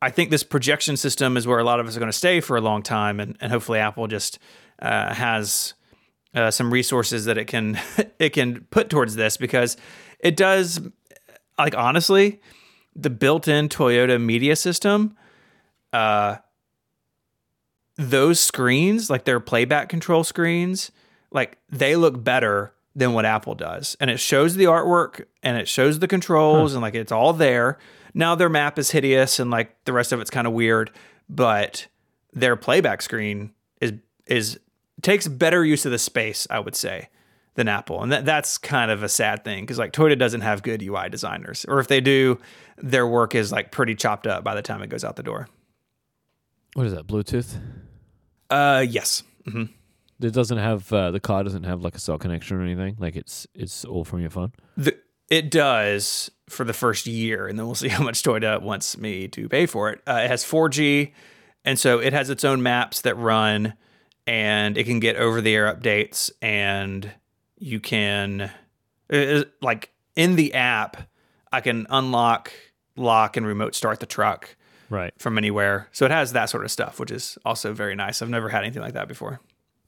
[0.00, 2.40] I think this projection system is where a lot of us are going to stay
[2.40, 4.38] for a long time, and, and hopefully Apple just
[4.80, 5.74] uh, has
[6.34, 7.78] uh, some resources that it can
[8.18, 9.76] it can put towards this because
[10.18, 10.80] it does
[11.58, 12.40] like honestly
[12.96, 15.16] the built-in Toyota media system
[15.92, 16.36] uh
[17.96, 20.90] those screens like their playback control screens
[21.30, 25.68] like they look better than what Apple does and it shows the artwork and it
[25.68, 27.78] shows the controls and like it's all there
[28.14, 30.90] now their map is hideous and like the rest of it's kind of weird
[31.28, 31.86] but
[32.32, 33.92] their playback screen is
[34.26, 34.58] is
[35.02, 37.08] takes better use of the space, I would say,
[37.54, 38.02] than Apple.
[38.02, 41.08] And that, that's kind of a sad thing because like Toyota doesn't have good UI
[41.08, 41.64] designers.
[41.68, 42.38] Or if they do,
[42.78, 45.48] their work is like pretty chopped up by the time it goes out the door.
[46.74, 47.06] what is that?
[47.06, 47.58] Bluetooth.
[48.48, 49.22] Uh yes.
[49.50, 49.64] hmm
[50.24, 52.96] It doesn't have uh, the car doesn't have like a cell connection or anything.
[52.98, 54.52] Like it's it's all from your phone.
[54.76, 54.96] The,
[55.28, 59.28] it does for the first year, and then we'll see how much Toyota wants me
[59.28, 60.00] to pay for it.
[60.06, 61.12] Uh, it has 4G,
[61.64, 63.74] and so it has its own maps that run,
[64.26, 67.10] and it can get over the air updates, and
[67.58, 68.50] you can,
[69.08, 71.08] it like in the app,
[71.50, 72.52] I can unlock,
[72.96, 74.56] lock, and remote start the truck
[74.90, 75.14] Right.
[75.18, 75.88] from anywhere.
[75.92, 78.20] So it has that sort of stuff, which is also very nice.
[78.20, 79.40] I've never had anything like that before.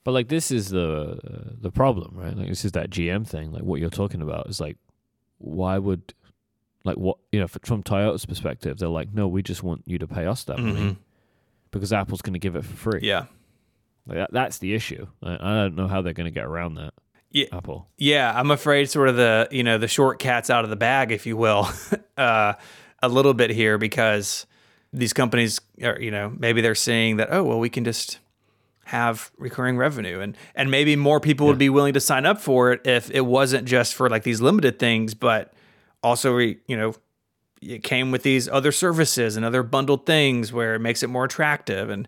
[0.05, 1.19] But like this is the
[1.61, 2.37] the problem, right?
[2.37, 3.53] Like this is that GM thing.
[3.53, 4.77] Like what you're talking about is like,
[5.39, 6.13] why would,
[6.85, 10.07] like what you know, from Toyota's perspective, they're like, no, we just want you to
[10.07, 10.97] pay us that money Mhm.
[11.71, 13.01] because Apple's going to give it for free.
[13.03, 13.27] Yeah.
[14.07, 15.07] Like that, that's the issue.
[15.23, 16.93] I, I don't know how they're going to get around that.
[17.31, 17.47] Yeah.
[17.53, 17.89] Apple.
[17.97, 21.25] Yeah, I'm afraid sort of the you know the Shortcat's out of the bag, if
[21.27, 21.67] you will,
[22.19, 22.53] uh,
[23.03, 24.47] a little bit here because
[24.93, 28.19] these companies are you know maybe they're seeing that oh well we can just
[28.87, 32.73] have recurring revenue and and maybe more people would be willing to sign up for
[32.73, 35.55] it if it wasn't just for like these limited things but
[36.03, 36.95] also you know
[37.63, 41.25] it came with these other services and other bundled things where it makes it more
[41.25, 42.07] attractive and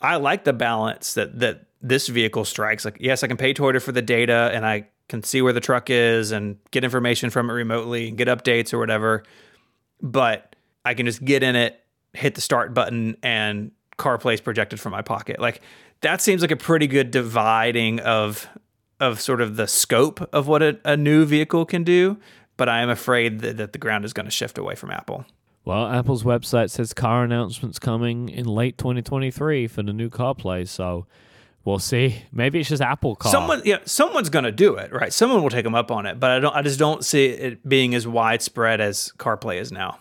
[0.00, 2.84] I like the balance that that this vehicle strikes.
[2.84, 5.60] Like, yes, I can pay Toyota for the data and I can see where the
[5.60, 9.22] truck is and get information from it remotely and get updates or whatever.
[10.02, 11.80] But I can just get in it,
[12.12, 15.40] hit the start button, and CarPlay is projected from my pocket.
[15.40, 15.60] Like
[16.00, 18.48] that seems like a pretty good dividing of
[19.00, 22.18] of sort of the scope of what a, a new vehicle can do.
[22.56, 25.24] But I am afraid that, that the ground is going to shift away from Apple.
[25.64, 30.66] Well, Apple's website says car announcements coming in late 2023 for the new CarPlay.
[30.66, 31.06] So
[31.64, 32.24] we'll see.
[32.32, 33.30] Maybe it's just Apple Car.
[33.30, 35.12] Someone, yeah, someone's going to do it, right?
[35.12, 36.56] Someone will take them up on it, but I don't.
[36.56, 39.98] I just don't see it being as widespread as CarPlay is now.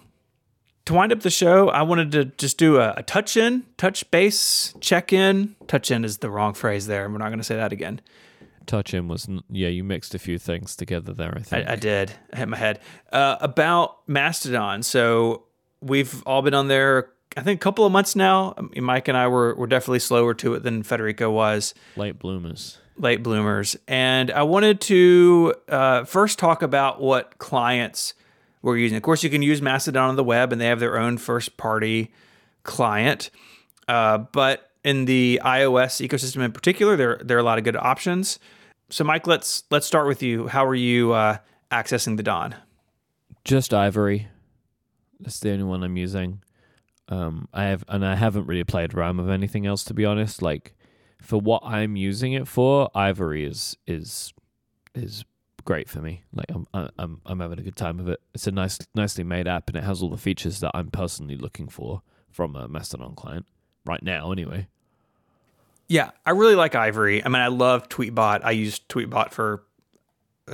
[0.87, 4.09] To wind up the show, I wanted to just do a, a touch in, touch
[4.09, 5.57] base, check in.
[5.67, 7.09] Touch in is the wrong phrase there.
[7.09, 7.99] We're not going to say that again.
[8.67, 9.67] Touch in was yeah.
[9.67, 11.33] You mixed a few things together there.
[11.35, 11.67] I think.
[11.67, 12.13] I, I did.
[12.31, 12.79] I hit my head.
[13.11, 14.81] Uh, about Mastodon.
[14.81, 15.43] So
[15.81, 17.09] we've all been on there.
[17.35, 18.53] I think a couple of months now.
[18.53, 21.73] Myke and I were were definitely slower to it than Federico was.
[21.97, 22.77] Late bloomers.
[22.97, 23.75] late bloomers.
[23.89, 28.13] And I wanted to uh, first talk about what clients
[28.61, 28.97] were using.
[28.97, 31.57] Of course, you can use Mastodon on the web, and they have their own first
[31.57, 32.11] party
[32.63, 33.29] client.
[33.87, 37.75] Uh, but in the iOS ecosystem in particular, there there are a lot of good
[37.75, 38.39] options.
[38.89, 40.47] So, Myke, let's let's start with you.
[40.47, 41.37] How are you uh,
[41.71, 42.55] accessing the Don?
[43.43, 44.27] Just Ivory.
[45.19, 46.41] That's the only one I'm using.
[47.09, 50.41] Um, I have, and I haven't really played around with anything else to be honest.
[50.41, 50.75] Like
[51.21, 54.33] for what I'm using it for, Ivory is is
[54.93, 55.23] is
[55.67, 56.23] great for me.
[56.33, 56.65] Like I'm
[56.97, 58.21] I'm I'm having a good time with it.
[58.33, 61.35] It's a nice nicely made app, and it has all the features that I'm personally
[61.35, 62.01] looking for
[62.31, 63.45] from a Mastodon client
[63.85, 64.31] right now.
[64.31, 64.69] Anyway,
[65.89, 67.23] Yeah, I really like Ivory.
[67.23, 68.41] I mean, I love Tweetbot.
[68.43, 69.63] I used Tweetbot for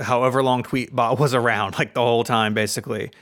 [0.02, 3.12] however long Tweetbot was around, like the whole time, basically.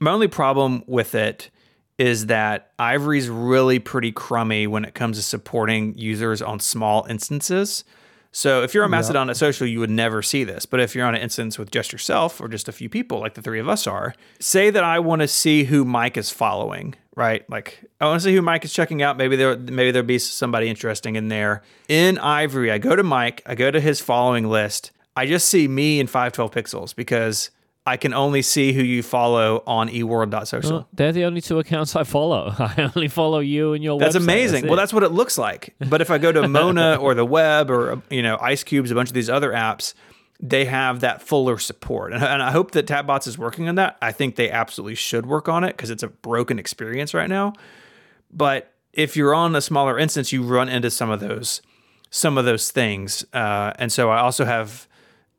[0.00, 1.50] My only problem with it
[1.98, 7.84] is that Ivory's really pretty crummy when it comes to supporting users on small instances.
[8.36, 10.66] So if you're on Mastodon at social, you would never see this.
[10.66, 13.32] But if you're on an instance with just yourself or just a few people, like
[13.32, 16.94] the three of us are, say that I want to see who Myke is following,
[17.14, 17.48] right?
[17.48, 19.16] Like I want to see who Myke is checking out.
[19.16, 21.62] Maybe there, maybe there'll be somebody interesting in there.
[21.88, 24.90] In Ivory, I go to Myke, I go to his following list.
[25.16, 27.48] I just see me in 512 pixels because
[27.86, 30.70] I can only see who you follow on eworld.social.
[30.70, 32.52] Well, they're the only two accounts I follow.
[32.58, 34.22] I only follow you and your That's website.
[34.22, 34.62] amazing.
[34.62, 35.74] That's well, that's what it looks like.
[35.78, 38.94] But if I go to Mona or the web or you know Ice Cubes, a
[38.94, 39.94] bunch of these other apps,
[40.40, 43.96] they have that fuller support, and, and I hope that Tapbots is working on that.
[44.02, 47.52] I think they absolutely should work on it because it's a broken experience right now.
[48.32, 51.62] But if you're on a smaller instance, you run into some of those
[52.10, 54.88] some of those things, uh, and so I also have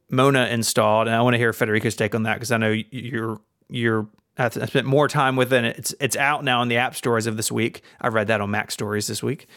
[0.10, 3.40] Mona installed, and I want to hear Federico's take on that because I know you're
[3.70, 5.66] you're I spent more time with it.
[5.78, 7.82] It's it's out now in the app stores of this week.
[8.00, 9.48] I read that on MacStories this week.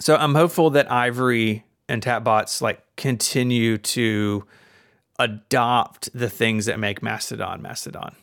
[0.00, 4.44] So I'm hopeful that Ivory and Tapbots like continue to
[5.18, 8.14] adopt the things that make Mastodon Mastodon.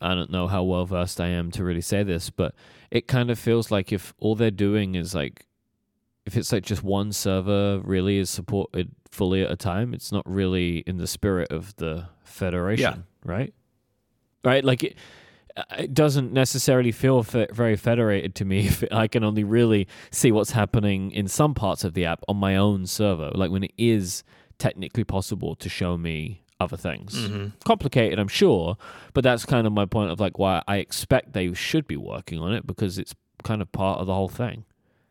[0.00, 2.54] I don't know how well versed I am to really say this, but
[2.90, 5.46] it kind of feels like if all they're doing is like,
[6.30, 10.22] if it's like just one server really is supported fully at a time, it's not
[10.30, 13.52] really in the spirit of the federation, right?
[14.44, 14.64] Right?
[14.64, 14.96] Like it,
[15.56, 19.88] uh, it doesn't necessarily feel fe- very federated to me if I can only really
[20.12, 23.64] see what's happening in some parts of the app on my own server, like when
[23.64, 24.22] it is
[24.58, 27.16] technically possible to show me other things.
[27.16, 27.48] Mm-hmm.
[27.64, 28.76] Complicated, I'm sure,
[29.14, 32.38] but that's kind of my point of like why I expect they should be working
[32.38, 34.64] on it because it's kind of part of the whole thing.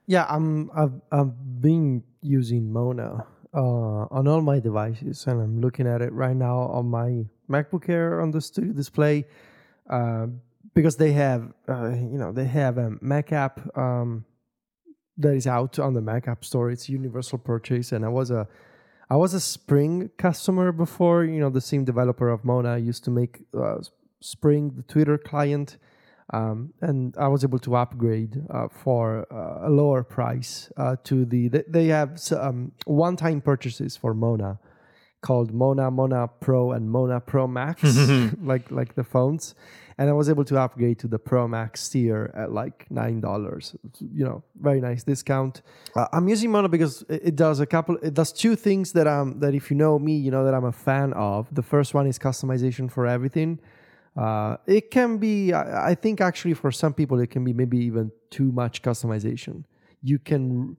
[0.10, 0.72] Yeah, I'm.
[0.76, 3.60] I've I've been using Mona uh,
[4.10, 8.20] on all my devices, and I'm looking at it right now on my MacBook Air
[8.20, 9.28] on the studio display
[9.88, 10.26] uh,
[10.74, 14.26] because they have, uh, you know, they have a Mac app um,
[15.16, 16.72] that is out on the Mac App Store.
[16.72, 18.48] It's universal purchase, and I was a
[19.12, 21.24] I was a Spring customer before.
[21.24, 23.78] You know, the same developer of Mona used to make uh,
[24.22, 25.78] Spring, the Twitter client.
[26.32, 31.26] Um, and I was able to upgrade uh, for uh, a lower price uh, to
[31.26, 31.50] the.
[31.68, 34.60] They, have um, one-time purchases for Mona,
[35.22, 37.84] called Mona, Mona Pro, and Mona Pro Max,
[38.44, 39.56] like like the phones,
[39.98, 43.76] and I was able to upgrade to the Pro Max tier at like nine dollars.
[44.00, 45.64] You know, very nice discount.
[45.96, 47.98] Uh, I'm using Mona because it, it does a couple.
[48.04, 50.66] It does two things that um that if you know me, you know that I'm
[50.66, 51.48] a fan of.
[51.52, 53.60] The first one is customization for everything.
[54.18, 57.78] Uh, it can be, I I think, actually, for some people, it can be maybe
[57.78, 59.64] even too much customization.
[60.02, 60.78] You can,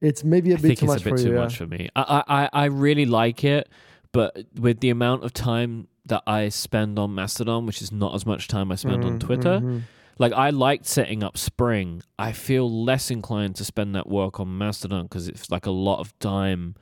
[0.00, 1.34] it's maybe a I bit think too it's much a bit for too you.
[1.34, 1.40] yeah.
[1.40, 1.88] much for me.
[1.96, 3.68] I, I I- really like it,
[4.12, 8.24] but with the amount of time that I spend on Mastodon, which is not as
[8.26, 9.82] much time I spend on Mm, Twitter, mhm.
[10.18, 12.02] like I liked setting up Spring.
[12.18, 16.00] I feel less inclined to spend that work on Mastodon because it's like a lot
[16.00, 16.74] of time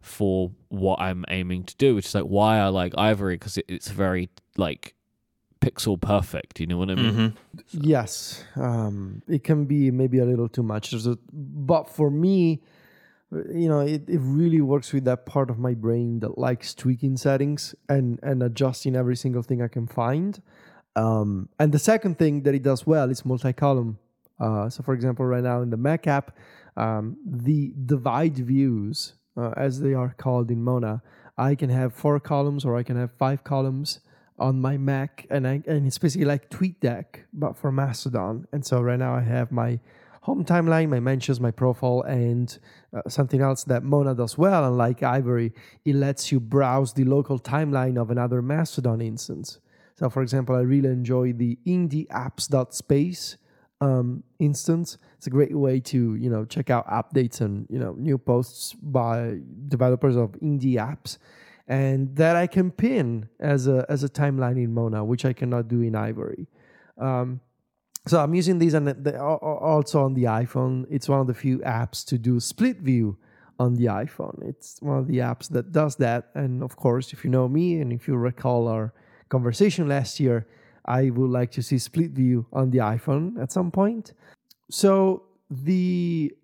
[0.00, 3.66] for what I'm aiming to do, which is like why I like Ivory because it,
[3.68, 4.94] it's very like
[5.62, 6.60] pixel perfect.
[6.60, 7.14] You know what I mean?
[7.14, 7.32] Mhm.
[7.70, 10.90] Yes, um, it can be maybe a little too much.
[10.90, 12.62] There's a, but for me,
[13.62, 17.16] you know, it, it really works with that part of my brain that likes tweaking
[17.16, 20.42] settings and and adjusting every single thing I can find.
[20.94, 23.98] Um, and the second thing that it does well is multi-column.
[24.38, 26.36] Uh, so, for example, right now in the Mac app,
[26.76, 31.00] um, the divide views, uh, as they are called in Mona,
[31.38, 34.00] I can have four columns or I can have five columns
[34.38, 38.46] on my Mac, and I, and it's basically like TweetDeck but for Mastodon.
[38.52, 39.80] And so right now I have my
[40.22, 42.58] home timeline, my mentions, my profile, and
[42.96, 44.64] uh, something else that Mona does well.
[44.64, 45.52] Unlike Ivory,
[45.84, 49.58] it lets you browse the local timeline of another Mastodon instance.
[49.96, 53.36] So, for example, I really enjoy the indieapps.space
[53.82, 54.96] um, instance.
[55.16, 58.74] It's a great way to you know check out updates and you know new posts
[58.74, 59.38] by
[59.68, 61.18] developers of indie apps,
[61.68, 65.68] and that I can pin as a as a timeline in Mona, which I cannot
[65.68, 66.46] do in Ivory.
[66.98, 67.40] Um,
[68.06, 70.86] so I'm using these and the, al- al- also on the iPhone.
[70.90, 73.16] It's one of the few apps to do split view
[73.58, 74.42] on the iPhone.
[74.48, 76.30] It's one of the apps that does that.
[76.34, 78.92] And of course, if you know me and if you recall our
[79.28, 80.46] conversation last year,
[80.84, 84.14] I would like to see split view on the iPhone at some point.
[84.70, 86.34] So the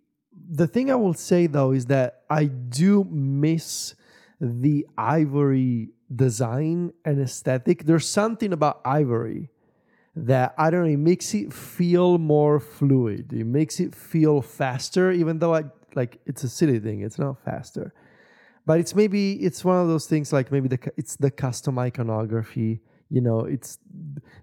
[0.50, 3.94] the thing I will say though is that I do miss
[4.40, 7.84] the ivory design and aesthetic.
[7.84, 9.50] There's something about ivory
[10.16, 13.32] that I don't know, it makes it feel more fluid.
[13.32, 17.42] It makes it feel faster, even though I like it's a silly thing, it's not
[17.44, 17.92] faster.
[18.66, 22.82] but it's maybe it's one of those things like maybe the it's the custom iconography
[23.08, 23.78] you know it's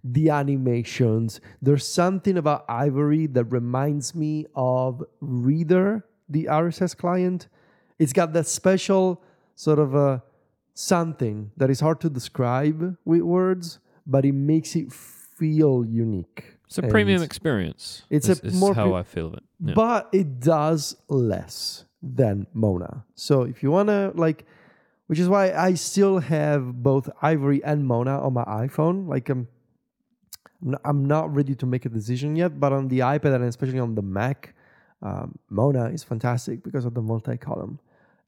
[0.04, 7.48] the animations there's something about ivory that reminds me of Reeder the rss client
[8.00, 9.24] it's got that special
[9.56, 10.22] sort of a
[10.74, 16.78] something that is hard to describe with words but it makes it feel unique It's
[16.78, 18.04] a And- premium experience.
[18.10, 19.44] It's a is, more how pre- I feel of it.
[19.60, 19.74] Yeah.
[19.76, 23.06] but it does less than Mona.
[23.16, 24.46] So if you want to like
[25.08, 29.08] which is why I still have both Ivory and Mona on my iPhone.
[29.08, 29.48] Like I'm
[30.62, 33.80] not, I'm not ready to make a decision yet, but on the iPad and especially
[33.80, 34.56] on the Mac,
[35.04, 37.78] um, Mona is fantastic because of the multi-column.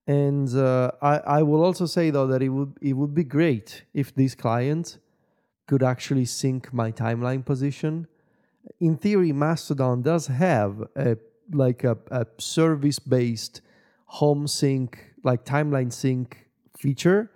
[0.08, 3.84] And uh, I, I will also say though that it would it would be great
[3.94, 5.00] if this client
[5.68, 8.08] could actually sync my timeline position
[8.80, 11.18] in theory, Mastodon does have a
[11.52, 13.62] like a, a service based
[14.06, 16.48] home sync, like timeline sync
[16.78, 17.32] feature.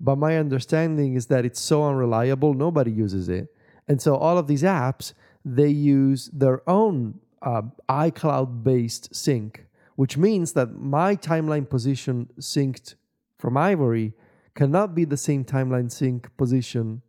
[0.00, 3.54] But my understanding is that it's so unreliable, nobody uses it.
[3.86, 5.12] And so all of these apps,
[5.44, 9.66] they use their own uh, iCloud based sync,
[9.96, 12.94] which means that my timeline position synced
[13.38, 14.14] from Ivory
[14.54, 17.02] cannot be the same timeline sync position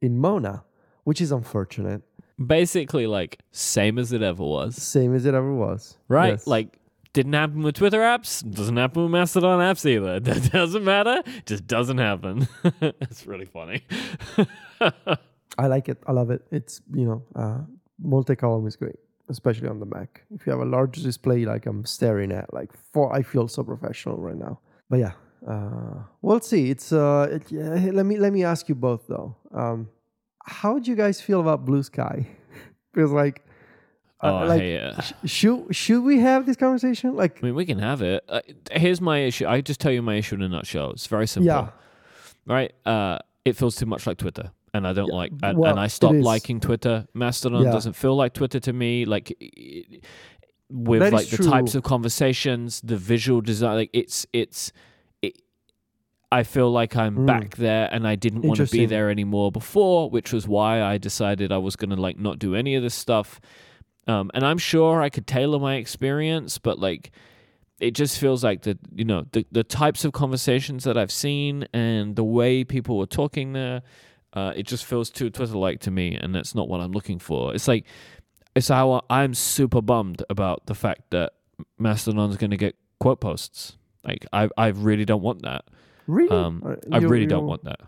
[0.00, 0.64] in Mona,
[1.04, 2.02] which is unfortunate.
[2.44, 4.76] Basically, like same as it ever was.
[4.76, 5.98] Same as it ever was.
[6.08, 6.30] Right?
[6.30, 6.46] Yes.
[6.46, 6.78] Like
[7.12, 8.48] didn't happen with Twitter apps.
[8.48, 10.20] Doesn't happen with Mastodon apps either.
[10.30, 11.22] That doesn't matter.
[11.44, 12.48] Just doesn't happen.
[12.80, 13.84] That's really funny.
[15.58, 15.98] I like it.
[16.06, 16.42] I love it.
[16.50, 17.58] It's you know, uh,
[17.98, 18.96] multi-column is great,
[19.30, 20.22] especially on the Mac.
[20.34, 23.62] If you have a large display, like I'm staring at, like for I feel so
[23.62, 24.58] professional right now.
[24.90, 25.12] But yeah,
[25.48, 26.70] uh, we'll see.
[26.70, 29.36] It's uh, it, yeah, let me let me ask you both though.
[29.54, 29.88] Um,
[30.44, 32.26] how do you guys feel about Bluesky?
[32.92, 33.44] because like,
[34.22, 37.14] uh, oh, like hey, uh, sh- should should we have this conversation?
[37.14, 38.24] Like, I mean, we can have it.
[38.28, 38.40] Uh,
[38.72, 39.46] here's my issue.
[39.46, 40.90] I just tell you my issue in a nutshell.
[40.90, 41.46] It's very simple.
[41.46, 41.68] yeah,
[42.46, 42.72] Right?
[42.84, 44.50] Uh, it feels too much like Twitter.
[44.72, 47.06] And I don't Yeah, like, and, well, and I stopped liking Twitter.
[47.12, 47.72] Mastodon Yeah.
[47.72, 49.04] doesn't feel like Twitter to me.
[49.04, 49.36] Like
[50.68, 54.72] with That like the types of conversations, the visual design, like it's it's.
[55.22, 55.42] It,
[56.32, 57.26] I feel like I'm Mm.
[57.26, 60.96] back there, and I didn't want to be there anymore before, which was why I
[60.96, 63.40] decided I was going to like not do any of this stuff.
[64.06, 67.10] Um, and I'm sure I could tailor my experience, but like
[67.80, 71.66] it just feels like the you know the the types of conversations that I've seen
[71.72, 73.82] and the way people were talking there,
[74.32, 77.18] uh, it just feels too Twitter like to me, and that's not what I'm looking
[77.18, 77.54] for.
[77.54, 77.84] It's like
[78.54, 81.32] it's how I'm super bummed about the fact that
[81.78, 83.76] Mastodon's going to get quote posts.
[84.04, 85.64] Like I I really don't want that.
[86.06, 87.80] really, Um, I really don't want that.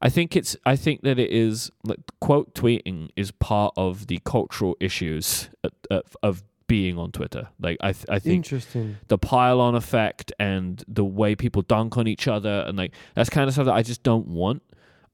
[0.00, 0.56] I think it's.
[0.64, 1.70] I think that it is.
[1.84, 7.48] Like, quote tweeting is part of the cultural issues of, of, of being on Twitter.
[7.60, 8.98] Like I, th- I think Interesting.
[9.08, 13.30] the pile on effect and the way people dunk on each other and like that's
[13.30, 14.62] kind of stuff that I just don't want.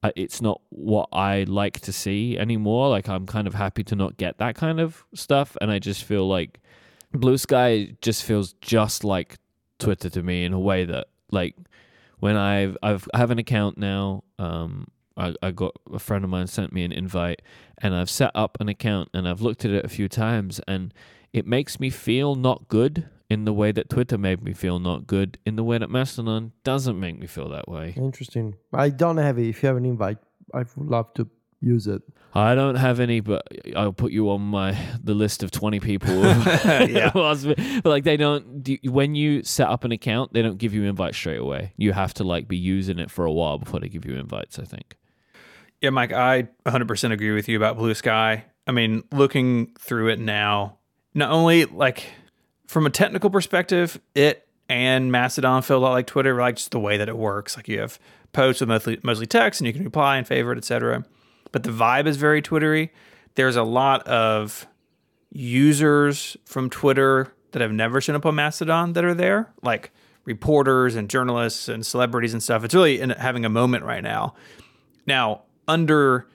[0.03, 2.89] Uh, it's not what I like to see anymore.
[2.89, 6.03] Like I'm kind of happy to not get that kind of stuff, and I just
[6.03, 6.59] feel like
[7.13, 9.37] Bluesky just feels just like
[9.79, 11.55] Twitter to me in a way that like
[12.19, 14.23] when I've I've I have an account now.
[14.37, 17.41] Um, I, I got a friend of mine sent me an invite,
[17.77, 20.93] and I've set up an account and I've looked at it a few times, and
[21.31, 25.07] it makes me feel not good in the way that Twitter made me feel not
[25.07, 27.93] good, in the way that Mastodon doesn't make me feel that way.
[27.97, 28.55] Interesting.
[28.73, 29.47] I don't have it.
[29.47, 30.17] If you have an invite,
[30.53, 31.27] I would love to
[31.61, 32.01] use it.
[32.33, 36.09] I don't have any, but I'll put you on my the list of twenty people.
[36.65, 37.09] Yeah.
[37.13, 38.67] who asked me- but like they don't.
[38.83, 41.73] When you set up an account, they don't give you invites straight away.
[41.77, 44.59] You have to like be using it for a while before they give you invites.
[44.59, 44.97] I think.
[45.81, 48.41] Yeah, Myke, I 100% agree with you about Bluesky.
[48.67, 50.79] I mean, looking through it now,
[51.13, 52.05] not only like
[52.67, 56.79] from a technical perspective, it and Mastodon feel a lot like Twitter, like just the
[56.79, 57.55] way that it works.
[57.55, 57.99] Like you have
[58.33, 61.05] posts with mostly, mostly text and you can reply and favorite, etc.
[61.51, 62.91] But the vibe is very Twittery.
[63.35, 64.65] There's a lot of
[65.31, 69.91] users from Twitter that have never shown up on Mastodon that are there, like
[70.25, 72.63] reporters and journalists and celebrities and stuff.
[72.63, 74.33] It's really in, having a moment right now.
[75.05, 76.27] Now, under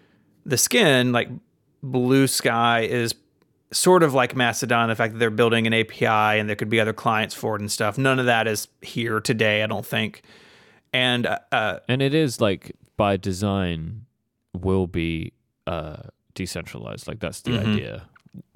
[0.46, 1.28] the skin, like
[1.84, 3.14] Bluesky is
[3.72, 6.06] sort of like Mastodon, the fact that they're building an API
[6.38, 7.96] and there could be other clients for it and stuff.
[7.98, 10.22] None of that is here today, I don't think.
[10.92, 14.06] And uh, uh, And it is like by design
[14.52, 15.32] will be
[15.66, 15.98] uh
[16.34, 17.06] decentralized.
[17.06, 17.74] Like that's the Mhm.
[17.74, 18.02] idea.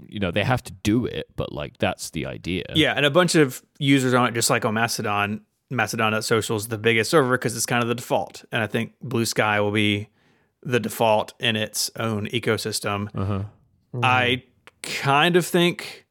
[0.08, 2.64] You know, they have to do it, but like that's the idea.
[2.74, 5.40] yeah, and a bunch of users on it, just like on Mastodon.
[5.70, 8.44] Mastodon.social is the biggest server because it's kind of the default.
[8.52, 10.08] And I think Bluesky will be
[10.62, 13.08] the default in its own ecosystem.
[13.14, 13.44] Uh-huh.
[14.02, 14.44] I
[14.84, 16.06] kind of think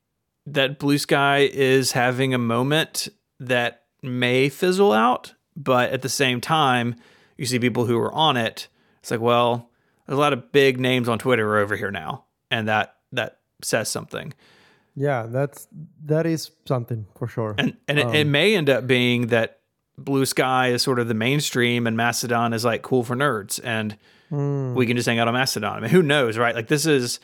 [0.45, 3.07] that Bluesky is having a moment
[3.39, 6.95] that may fizzle out but at the same time,
[7.37, 8.67] you see people who are on it.
[8.99, 9.69] It's like, well,
[10.05, 13.89] there's a lot of big names on Twitter over here now, and that that says
[13.89, 14.33] something.
[14.95, 15.67] Yeah, that's
[16.05, 17.55] that is something for sure.
[17.57, 19.59] And and it, it um, may end up being that
[19.99, 23.97] Bluesky is sort of the mainstream, and Mastodon is like cool for nerds, and
[24.29, 24.73] hmm.
[24.73, 25.77] we can just hang out on Mastodon.
[25.77, 26.55] I mean, who knows, right?
[26.55, 27.19] Like this is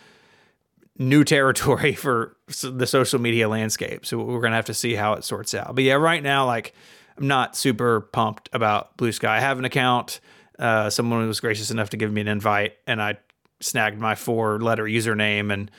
[1.00, 4.06] new territory for the social media landscape.
[4.06, 5.74] So we're gonna have to see how it sorts out.
[5.74, 6.76] But yeah, right now, like
[7.18, 9.26] I'm not super pumped about Bluesky.
[9.28, 10.20] I have an account.
[10.60, 13.18] Uh, someone was gracious enough to give me an invite, and I
[13.62, 15.72] snagged my four-letter username, and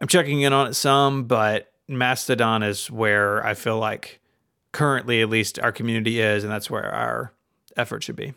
[0.00, 1.24] I'm checking in on it some.
[1.24, 4.20] But Mastodon is where I feel like
[4.72, 7.32] currently, at least, our community is, and that's where our
[7.76, 8.32] effort should be.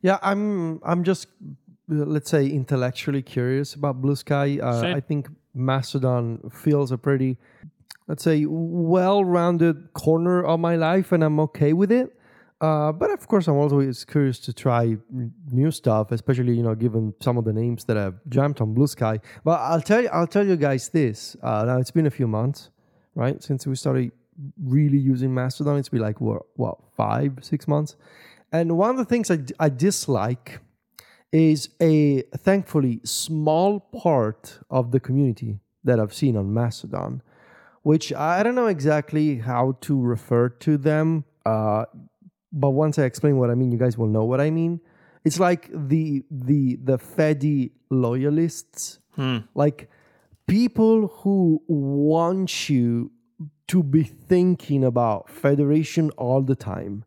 [0.00, 1.28] Yeah, I'm I'm just
[1.88, 4.62] let's say intellectually curious about Bluesky.
[4.62, 7.38] Uh, I think Mastodon feels a pretty
[8.06, 12.14] let's say well-rounded corner of my life, and I'm okay with it.
[12.60, 14.96] Uh, but of course, I'm always curious to try
[15.50, 19.20] new stuff, especially you know, given some of the names that I've jumped on Bluesky.
[19.42, 21.36] But I'll tell you, I'll tell you guys this.
[21.42, 22.70] Uh, now it's been a few months,
[23.14, 24.12] right, since we started
[24.62, 25.78] really using Mastodon.
[25.78, 27.96] It's been like what, what five, six months.
[28.52, 30.60] And one of the things I, I dislike
[31.34, 37.22] is a thankfully small part of the community that I've seen on Mastodon,
[37.82, 41.24] which I don't know exactly how to refer to them.
[41.44, 41.86] Uh,
[42.52, 44.80] but once I explain what I mean, you guys will know what I mean.
[45.24, 49.00] It's like the the the Fedi loyalists,
[49.54, 49.90] like
[50.46, 53.10] people who want you
[53.66, 57.04] to be thinking about federation all the time.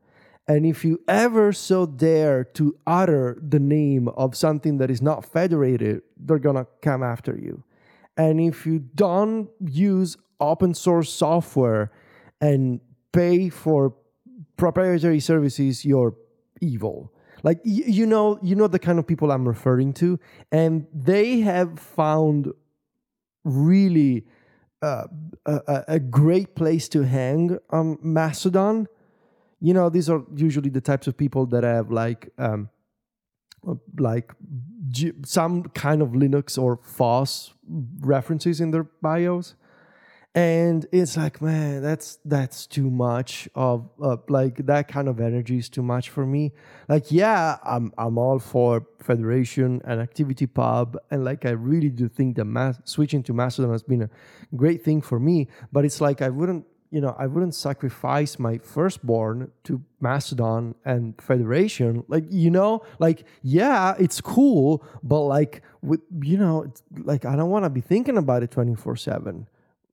[0.47, 5.25] And if you ever so dare to utter the name of something that is not
[5.25, 7.63] federated, they're gonna come after you.
[8.15, 11.91] And if you don't use open source software
[12.39, 12.79] and
[13.11, 13.93] pay for
[14.55, 16.15] proprietary services, you're
[16.61, 17.11] evil.
[17.43, 20.19] Like you know, you know the kind of people I'm referring to,
[20.51, 22.51] and they have found
[23.43, 24.25] really
[24.81, 25.05] uh,
[25.45, 28.87] a, a- great place to hang on Mastodon.
[29.59, 32.69] You know, these are usually the types of people that have like um,
[33.97, 34.33] like
[34.89, 37.53] G- some kind of Linux or FOSS
[37.99, 39.55] references in their bios.
[40.35, 45.57] And it's like man that's that's too much of uh, like that kind of energy
[45.57, 46.53] is too much for me.
[46.87, 52.35] Like yeah i'm i'm all for federation and ActivityPub and like i really do think
[52.35, 54.09] that switching to mastodon has been a
[54.55, 58.57] great thing for me but it's like i wouldn't you know i wouldn't sacrifice my
[58.57, 66.01] firstborn to Mastodon and federation like you know like yeah it's cool but like with
[66.21, 66.71] you know
[67.03, 69.47] like i don't want to be thinking about it 24 7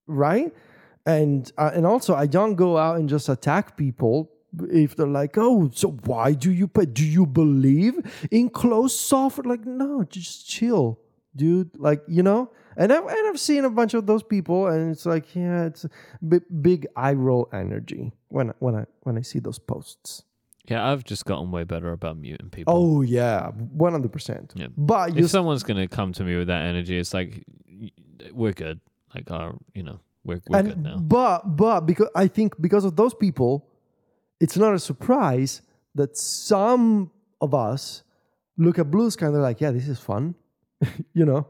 [0.07, 0.53] right?
[1.07, 4.31] And uh, and also, I don't go out and just attack people
[4.71, 6.87] if they're like, "Oh, so why do you pay?
[6.87, 10.99] Do you believe in closed software?" Like, no, just chill,
[11.37, 11.71] dude.
[11.77, 12.51] Like, you know.
[12.77, 15.87] And I've, and I've seen a bunch of those people, and it's like, yeah, it's
[16.27, 20.25] big, big eye roll energy when when I when I see those posts.
[20.67, 22.75] Yeah, I've just gotten way better about muting people.
[22.75, 24.55] Oh yeah, one hundred percent.
[24.77, 27.45] But if someone's gonna come to me with that energy, it's like
[28.33, 28.81] we're good.
[29.15, 30.97] Like our, you know, we're we're good now.
[30.97, 33.69] But but because I think because of those people,
[34.41, 35.63] it's not a surprise
[35.95, 37.11] that some
[37.41, 38.03] of us
[38.57, 40.35] look at Bluesky and they're like, yeah, this is fun,
[41.15, 41.47] you know,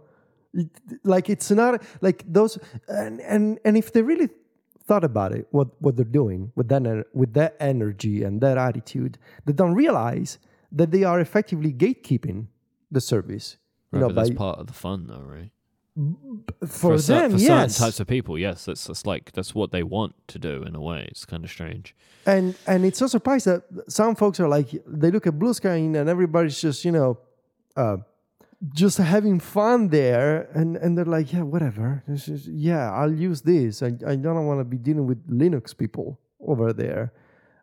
[1.05, 2.59] like it's not like those
[2.89, 4.29] and and and if they really
[4.87, 9.19] thought about it, what what they're doing with that with that energy and that attitude,
[9.45, 10.39] they don't realize
[10.73, 12.47] that they are effectively gatekeeping
[12.91, 13.57] the service.
[13.93, 15.51] You know, but that's part of the fun, though, right?
[16.67, 17.77] for, cer- them, for yes.
[17.77, 20.75] certain types of people, yes, that's that's like that's what they want to do in
[20.75, 21.07] a way.
[21.09, 21.95] It's kind of strange.
[22.27, 26.09] and and it's so surprised that some folks are like they look at Bluesky and
[26.09, 27.19] everybody's just you know
[27.77, 27.99] uh
[28.73, 32.03] just having fun there and and they're like yeah whatever.
[32.09, 33.83] Is- yeah i'll use this.
[33.83, 37.13] I, I don't want to be dealing with linux people over there.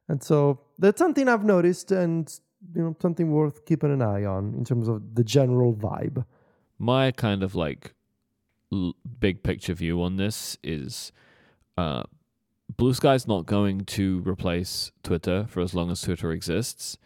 [0.08, 2.32] And so that's something i've noticed and
[2.76, 6.26] you know something worth keeping an eye on in terms of the general vibe.
[6.78, 7.94] My kind of like
[8.72, 11.12] l- big picture view on this is,
[11.78, 12.04] uh,
[12.76, 16.98] Bluesky's not going to replace Twitter for as long as Twitter exists.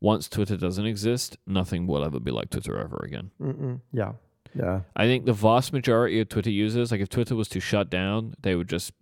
[0.00, 3.30] Once Twitter doesn't exist, nothing will ever be like Twitter ever again.
[3.40, 3.80] Mm-mm.
[3.92, 4.12] yeah
[4.54, 7.90] yeah I think the vast majority of Twitter users, like if Twitter was to shut
[7.90, 8.92] down, they would just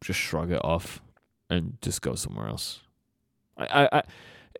[0.00, 1.00] just shrug it off
[1.48, 2.80] and just go somewhere else.
[3.56, 4.02] I, I, I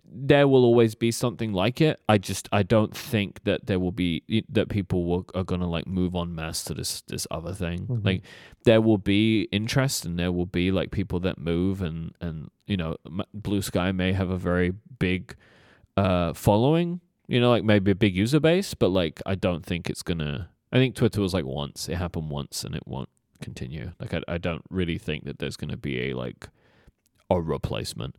[0.06, 1.98] there will always be something like it.
[2.08, 5.86] I just I don't think that there will be that people will, are gonna like
[5.86, 7.86] move on mass to this this other thing.
[7.86, 8.04] Mhm.
[8.04, 8.22] Like
[8.64, 12.76] there will be interest and there will be like people that move and and you
[12.76, 12.96] know
[13.36, 15.36] Bluesky may have a very big
[15.96, 17.00] uh following.
[17.26, 20.50] You know, like maybe a big user base, but like I don't think it's gonna.
[20.72, 23.08] I think Twitter was like once it happened once and it won't
[23.40, 23.92] continue.
[24.00, 26.48] Like I I don't really think that there's gonna be a like
[27.30, 28.16] a replacement.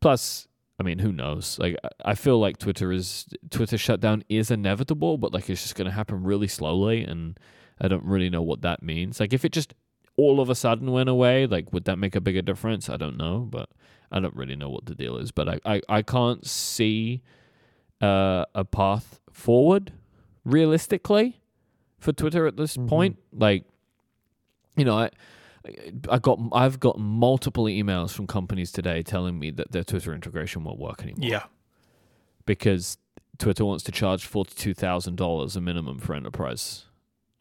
[0.00, 0.46] Plus,
[0.78, 1.58] I mean, who knows?
[1.58, 5.90] Like, I- feel like Twitter is Twitter shutdown is inevitable, but like it's just to
[5.90, 7.38] happen really slowly, and
[7.80, 9.20] I don't really know what that means.
[9.20, 9.74] Like, if it just
[10.16, 12.90] all of a sudden went away, like, would that make a bigger difference?
[12.90, 13.70] I don't know, but
[14.12, 15.32] I don't really know what the deal is.
[15.32, 17.22] But I, I, I can't see
[18.00, 19.92] uh, a path forward
[20.44, 21.40] realistically
[21.98, 22.88] for Twitter at this Mhm.
[22.88, 23.18] point.
[23.32, 23.64] Like,
[24.76, 25.10] you know, I.
[26.10, 30.64] I got I've got multiple emails from companies today telling me that their Twitter integration
[30.64, 31.28] won't work anymore.
[31.30, 31.44] Yeah.
[32.46, 32.98] Because
[33.38, 36.86] Twitter wants to charge forty two thousand dollars a minimum for enterprise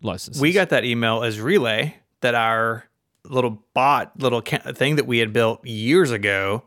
[0.04, 0.40] licenses.
[0.40, 2.86] We got that email as relay that our
[3.26, 6.64] little bot, little ca- thing that we had built years ago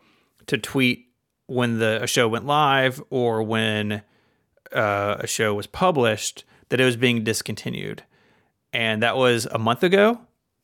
[0.47, 1.07] to tweet
[1.47, 4.03] when the a show went live or when
[4.73, 8.03] uh, a show was published that it was being discontinued,
[8.73, 10.21] and that was a month ago,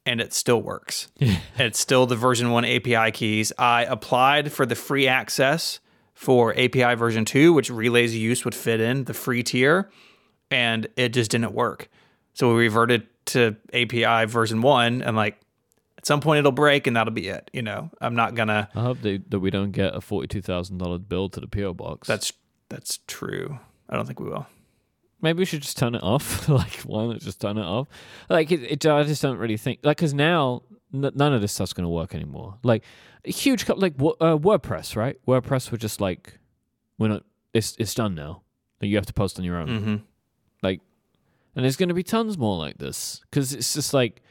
[0.06, 1.08] and it still works.
[1.58, 3.52] it's still the version one API keys.
[3.58, 5.80] I applied for the free access
[6.14, 9.90] for API version two, which Relay's use would fit in the free tier,
[10.50, 11.88] and it just didn't work.
[12.32, 15.38] So we reverted to API version one, and like
[16.00, 17.50] at some point it'll break, and that'll be it.
[17.52, 18.70] You know, I'm not gonna.
[18.74, 21.46] I hope they, that we don't get a forty two thousand dollar bill to the
[21.46, 22.08] PO box.
[22.08, 22.32] That's
[22.70, 23.58] that's true.
[23.88, 24.46] I don't think we will.
[25.20, 26.48] maybe we should just turn it off.
[26.48, 27.88] like, why not just turn it off?
[28.30, 30.62] Like, it, it I just don't really think like because now
[30.94, 32.56] n- none of this stuff's gonna work anymore.
[32.62, 32.82] Like,
[33.26, 35.16] a huge co- like uh, WordPress, right?
[35.28, 36.38] WordPress were just like,
[36.98, 37.24] we're not.
[37.52, 38.42] It's it's done now.
[38.80, 39.68] Like, you have to post on your own.
[39.68, 39.96] Mm-hmm.
[41.56, 44.22] and there's going to be tons more like this because it's just like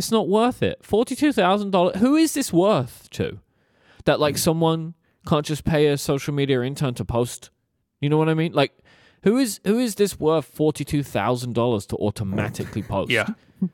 [0.00, 0.78] it's not worth it.
[0.82, 1.98] Forty-two thousand dollars.
[1.98, 3.38] Who is this worth to?
[4.06, 4.38] That like hmm.
[4.38, 4.94] someone
[5.26, 7.50] can't just pay a social media intern to post.
[8.00, 8.54] You know what I mean?
[8.54, 8.72] Like,
[9.24, 13.10] who is who is this worth forty-two thousand dollars to automatically post?
[13.10, 13.26] Yeah.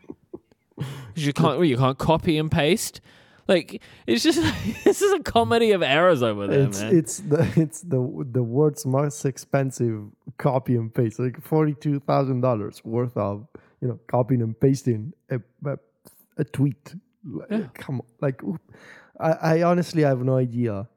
[0.77, 1.65] 'Cause you can't.
[1.65, 3.01] You can't copy and paste.
[3.47, 4.41] Like it's just
[4.85, 6.97] this is a comedy of errors over there, it's man.
[6.97, 10.07] it's the it's the the world's most expensive
[10.39, 13.47] copy and paste, like forty two thousand dollars worth of
[13.81, 15.79] you know copying and pasting a a,
[16.37, 16.95] a tweet.
[17.25, 17.67] Like, Yeah.
[17.75, 18.41] Come on, like.
[19.19, 20.89] I, I honestly have no idea.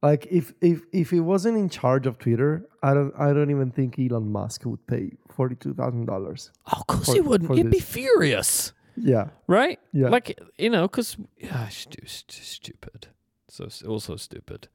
[0.00, 3.72] Like if if if he wasn't in charge of Twitter, I don't I don't even
[3.72, 6.52] think Elon Musk would pay forty two thousand dollars.
[6.68, 7.52] oh, of course for- he wouldn't.
[7.56, 8.72] He'd be furious.
[8.96, 9.80] Yeah, right?
[9.92, 10.08] Yeah.
[10.08, 13.08] Like you know, because yeah, stu- stu- stupid.
[13.48, 14.68] So also stupid.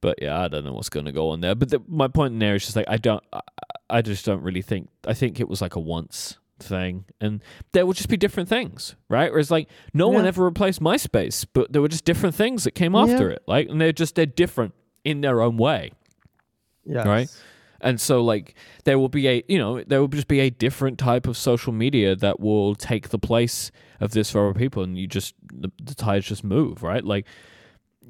[0.00, 1.54] But yeah, I don't know what's going to go on there.
[1.54, 3.40] But the, my point in there is just like I don't, I,
[3.88, 4.88] I just don't really think.
[5.06, 7.42] I think it was like a once thing, and
[7.72, 9.30] there will just be different things, right?
[9.30, 12.94] Whereas like no one ever replaced MySpace, but there were just different things that came
[12.94, 13.34] after Yeah.
[13.36, 14.74] it, like, and they're just they're different
[15.04, 15.92] in their own way.
[16.84, 17.28] yeah, Right.
[17.82, 18.54] And so, like,
[18.84, 21.72] there will be a, you know, there will just be a different type of social
[21.72, 23.70] media that will take the place
[24.00, 27.02] of this for other people, and you just the, the tides just move, right?
[27.02, 27.26] Like,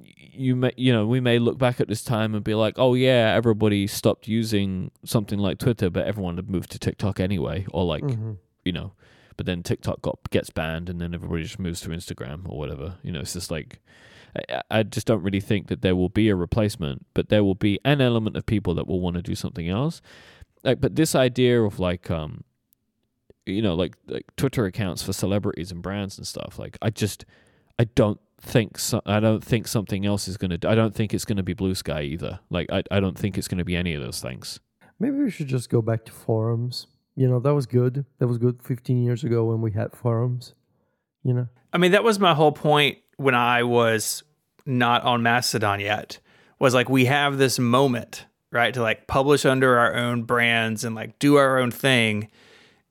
[0.05, 2.95] you may, you know, we may look back at this time and be like, oh
[2.95, 7.85] yeah, everybody stopped using something like Twitter, but everyone had moved to TikTok anyway, or
[7.85, 8.37] like, Mhm.
[8.65, 8.93] you know,
[9.37, 12.97] but then TikTok got gets banned, and then everybody just moves to Instagram or whatever.
[13.03, 13.81] You know, it's just like.
[14.49, 17.57] I- I just don't really think that there will be a replacement, but there will
[17.57, 20.01] be an element of people that will want to do something else.
[20.63, 22.45] Like, but this idea of like, um,
[23.45, 26.61] you know, like like Twitter accounts for celebrities and brands and stuff.
[26.61, 27.25] Like, I just,
[27.77, 29.01] I don't think so.
[29.07, 30.59] I don't think something else is gonna.
[30.67, 32.41] I don't think it's gonna be Bluesky either.
[32.51, 34.61] Like, I I don't think it's gonna be any of those things.
[34.99, 36.87] Maybe we should just go back to forums.
[37.17, 38.05] You know, that was good.
[38.19, 40.55] That was good 15 years ago when we had forums.
[41.23, 44.23] You know, I mean, that was my whole point when I was
[44.67, 46.19] not on Mastodon yet.
[46.59, 50.95] Was like we have this moment, right, to like publish under our own brands and
[50.95, 52.29] like do our own thing.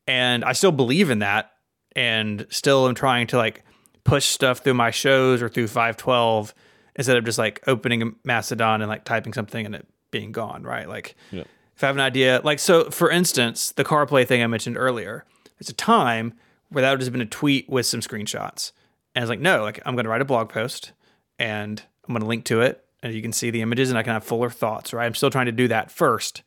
[0.08, 1.52] And I still believe in that
[1.96, 3.64] and still am trying to like
[4.10, 6.54] push stuff through my shows or through 512
[6.96, 10.64] instead of just like opening a Mastodon and like typing something and it being gone,
[10.64, 10.88] right?
[10.90, 11.44] Like Yeah.
[11.76, 15.26] if I have an idea, like so for instance, the CarPlay thing I mentioned earlier,
[15.58, 16.34] there's a time
[16.70, 18.72] where that would just been a tweet with some screenshots.
[19.16, 20.92] And I was like, no, like I'm gonna write a blog post
[21.38, 24.14] and I'm gonna link to it and you can see the images and I can
[24.14, 25.06] have fuller thoughts, right?
[25.06, 26.42] I'm still trying to do that first.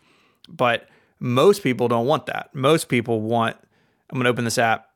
[0.49, 2.51] But most people don't want that.
[2.55, 3.57] Most people want
[4.11, 4.89] I'm gonna open this app,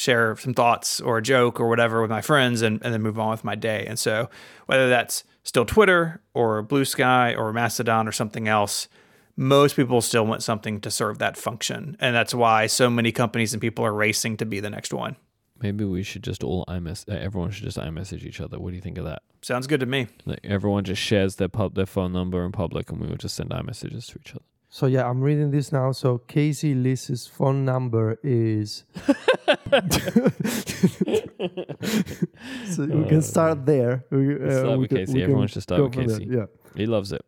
[0.00, 3.18] share some thoughts or a joke or whatever with my friends and, and then move
[3.18, 3.84] on with my day.
[3.86, 4.30] And so
[4.64, 8.88] whether that's still Twitter or Bluesky or Mastodon or something else,
[9.36, 11.98] most people still want something to serve that function.
[12.00, 15.16] And that's why so many companies and people are racing to be the next one.
[15.60, 17.06] Maybe we should just all iMess.
[17.06, 18.58] Uh, everyone should just iMessage each other.
[18.58, 19.20] What do you think of that?
[19.42, 20.06] Sounds good to me.
[20.24, 23.36] Like everyone just shares their pub their phone number in public, and we will just
[23.36, 24.44] send iMessages to each other.
[24.72, 25.90] So yeah, I'm reading this now.
[25.92, 28.84] So Casey Liss's phone number is.
[32.66, 34.04] so we can start there.
[34.10, 35.14] We, uh, start we with can- Casey.
[35.14, 36.18] we Everyone can should start with from there.
[36.18, 36.30] Casey.
[36.30, 36.46] Yeah.
[36.76, 37.24] He loves it.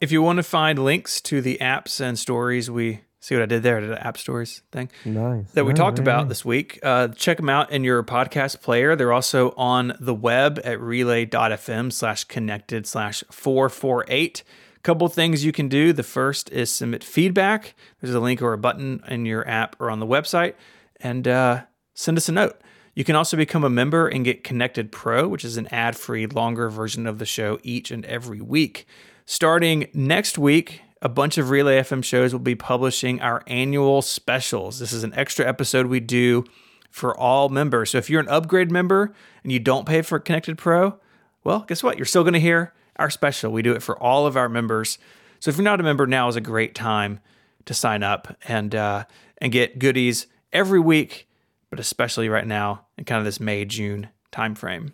[0.00, 3.46] If you want to find links to the apps and stories we see what I
[3.46, 4.90] did there, I did an AppStories thing.
[5.04, 5.50] Nice.
[5.52, 6.78] that we Nice, talked very about this week.
[6.82, 8.96] Uh, check them out in your podcast player.
[8.96, 14.42] They're also on the web at relay.fm slash connected slash 448.
[14.82, 15.92] Couple things you can do.
[15.92, 17.74] The first is submit feedback.
[18.00, 20.54] There's a link or a button in your app or on the website,
[21.00, 21.62] and uh,
[21.94, 22.60] send us a note.
[22.94, 26.26] You can also become a member and get Connected Pro, which is an ad free,
[26.26, 28.86] longer version of the show each and every week.
[29.26, 34.78] Starting next week, a bunch of Relay FM shows will be publishing our annual specials.
[34.78, 36.44] This is an extra episode we do
[36.90, 37.90] for all members.
[37.90, 40.98] So if you're an upgrade member and you don't pay for Connected Pro,
[41.44, 41.96] well, guess what?
[41.96, 43.52] You're still going to hear our special.
[43.52, 44.98] We do it for all of our members.
[45.40, 47.20] So if you're not a member, now is a great time
[47.64, 49.04] to sign up and uh,
[49.38, 51.28] and get goodies every week,
[51.70, 54.92] but especially right now in kind of this May June timeframe.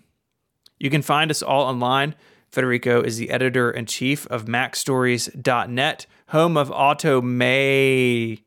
[0.79, 2.15] You can find us all online.
[2.51, 8.39] Federico is the editor in chief of MacStories.net, home of automation.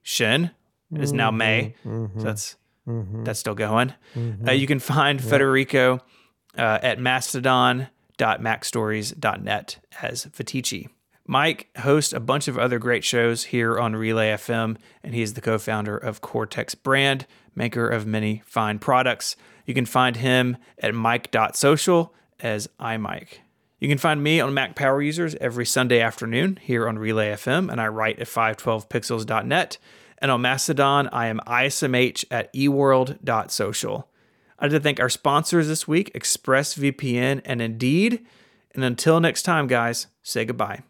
[0.96, 2.56] It is now May, so that's
[3.24, 3.94] that's still going.
[4.48, 6.00] Uh, you can find Federico
[6.58, 6.98] uh, at
[8.20, 10.90] mastodon.macstories.net as Viticci.
[11.28, 15.34] Myke hosts a bunch of other great shows here on Relay FM, and he is
[15.34, 19.36] the co founder of Cortex Brand, maker of many fine products.
[19.66, 23.40] You can find him at mike.social as iMyke.
[23.80, 27.72] You can find me on Mac Power Users every Sunday afternoon here on Relay FM,
[27.72, 29.78] and I write at 512pixels.net.
[30.18, 34.10] And on Mastodon, I am ISMH at eworld.social.
[34.60, 38.26] I'd like to thank our sponsors this week, ExpressVPN and Indeed.
[38.76, 40.82] And until next time, guys, say goodbye.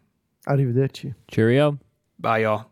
[0.46, 1.14] Arrivederci.
[1.30, 1.78] Cheerio.
[2.18, 2.70] Bye, y'all.